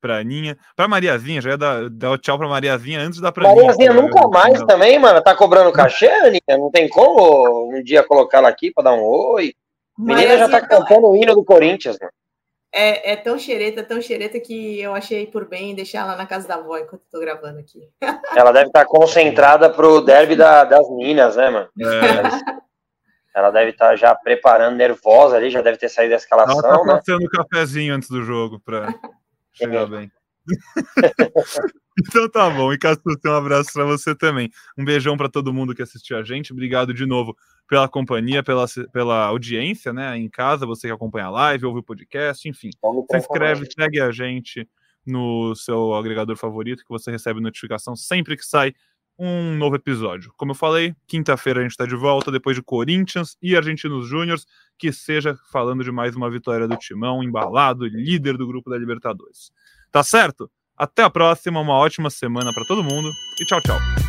para 0.00 0.18
Aninha, 0.18 0.56
para 0.76 0.86
Mariazinha. 0.86 1.40
Já 1.40 1.50
ia 1.50 1.58
dar, 1.58 1.90
dar 1.90 2.18
tchau 2.18 2.38
para 2.38 2.48
Mariazinha 2.48 3.00
antes 3.00 3.20
da 3.20 3.32
pra 3.32 3.44
Mariazinha 3.44 3.92
nunca 3.92 4.28
mais 4.28 4.62
também, 4.62 4.98
mano. 4.98 5.20
Tá 5.22 5.34
cobrando 5.34 5.72
cachê, 5.72 6.08
Aninha? 6.08 6.40
Não 6.50 6.70
tem 6.70 6.88
como 6.88 7.76
um 7.76 7.82
dia 7.82 8.04
colocar 8.04 8.38
ela 8.38 8.48
aqui 8.48 8.70
para 8.70 8.84
dar 8.84 8.94
um 8.94 9.02
oi. 9.02 9.52
Menina 9.98 10.38
já 10.38 10.48
tá 10.48 10.60
cantando 10.60 11.08
o 11.08 11.16
hino 11.16 11.34
do 11.34 11.44
Corinthians, 11.44 11.98
mano. 12.00 12.12
É, 12.72 13.12
é, 13.12 13.16
tão 13.16 13.38
xereta, 13.38 13.82
tão 13.82 14.02
xereta 14.02 14.38
que 14.38 14.80
eu 14.80 14.94
achei 14.94 15.26
por 15.26 15.48
bem 15.48 15.74
deixar 15.74 16.00
ela 16.00 16.14
na 16.14 16.26
casa 16.26 16.46
da 16.46 16.56
avó 16.56 16.76
enquanto 16.76 17.00
eu 17.00 17.10
tô 17.10 17.20
gravando 17.20 17.58
aqui. 17.58 17.80
Ela 18.36 18.52
deve 18.52 18.66
estar 18.66 18.84
tá 18.84 18.86
concentrada 18.86 19.70
pro 19.70 20.02
derby 20.02 20.36
da, 20.36 20.62
das 20.64 20.86
Minas, 20.90 21.36
né, 21.36 21.48
mano? 21.48 21.68
É. 21.80 22.56
Ela 23.36 23.50
deve 23.50 23.72
estar 23.72 23.90
tá 23.90 23.96
já 23.96 24.14
preparando, 24.14 24.76
nervosa 24.76 25.36
ali, 25.36 25.50
já 25.50 25.60
deve 25.60 25.76
ter 25.76 25.90
saído 25.90 26.12
da 26.12 26.16
escalação. 26.16 26.58
Ela 26.58 26.78
tá 26.78 26.84
né? 26.84 26.94
passando 26.94 27.20
né? 27.20 27.28
cafezinho 27.30 27.94
antes 27.94 28.08
do 28.08 28.22
jogo 28.22 28.58
para 28.58 28.88
chegar 29.52 29.84
bem. 29.86 30.10
então 32.00 32.30
tá 32.30 32.48
bom. 32.48 32.72
E 32.72 32.78
Castus, 32.78 33.16
um 33.26 33.32
abraço 33.32 33.74
para 33.74 33.84
você 33.84 34.14
também. 34.14 34.50
Um 34.78 34.86
beijão 34.86 35.18
para 35.18 35.28
todo 35.28 35.52
mundo 35.52 35.74
que 35.74 35.82
assistiu 35.82 36.16
a 36.16 36.22
gente. 36.22 36.50
Obrigado 36.50 36.94
de 36.94 37.04
novo 37.04 37.36
pela 37.68 37.86
companhia, 37.86 38.42
pela, 38.42 38.64
pela 38.90 39.26
audiência, 39.26 39.92
né? 39.92 40.16
Em 40.16 40.30
casa, 40.30 40.64
você 40.64 40.86
que 40.86 40.94
acompanha 40.94 41.26
a 41.26 41.30
live, 41.30 41.66
ouve 41.66 41.80
o 41.80 41.82
podcast, 41.82 42.48
enfim. 42.48 42.70
Se 43.10 43.18
inscreve, 43.18 43.66
segue 43.70 44.00
a 44.00 44.10
gente 44.10 44.66
no 45.04 45.54
seu 45.54 45.94
agregador 45.94 46.36
favorito, 46.36 46.82
que 46.82 46.88
você 46.88 47.10
recebe 47.10 47.38
notificação 47.40 47.94
sempre 47.94 48.34
que 48.34 48.46
sai 48.46 48.72
um 49.18 49.56
novo 49.56 49.76
episódio. 49.76 50.32
Como 50.36 50.52
eu 50.52 50.54
falei, 50.54 50.94
quinta-feira 51.06 51.60
a 51.60 51.62
gente 51.62 51.72
está 51.72 51.86
de 51.86 51.96
volta, 51.96 52.30
depois 52.30 52.56
de 52.56 52.62
Corinthians 52.62 53.36
e 53.42 53.56
Argentinos 53.56 54.06
Júniors, 54.06 54.46
que 54.78 54.92
seja 54.92 55.36
falando 55.50 55.82
de 55.82 55.90
mais 55.90 56.14
uma 56.14 56.30
vitória 56.30 56.68
do 56.68 56.76
Timão, 56.76 57.22
embalado, 57.22 57.86
líder 57.86 58.36
do 58.36 58.46
grupo 58.46 58.70
da 58.70 58.78
Libertadores. 58.78 59.50
Tá 59.90 60.02
certo? 60.02 60.50
Até 60.76 61.02
a 61.02 61.10
próxima, 61.10 61.60
uma 61.60 61.74
ótima 61.74 62.10
semana 62.10 62.52
para 62.52 62.64
todo 62.64 62.84
mundo 62.84 63.10
e 63.40 63.44
tchau, 63.46 63.60
tchau. 63.62 64.05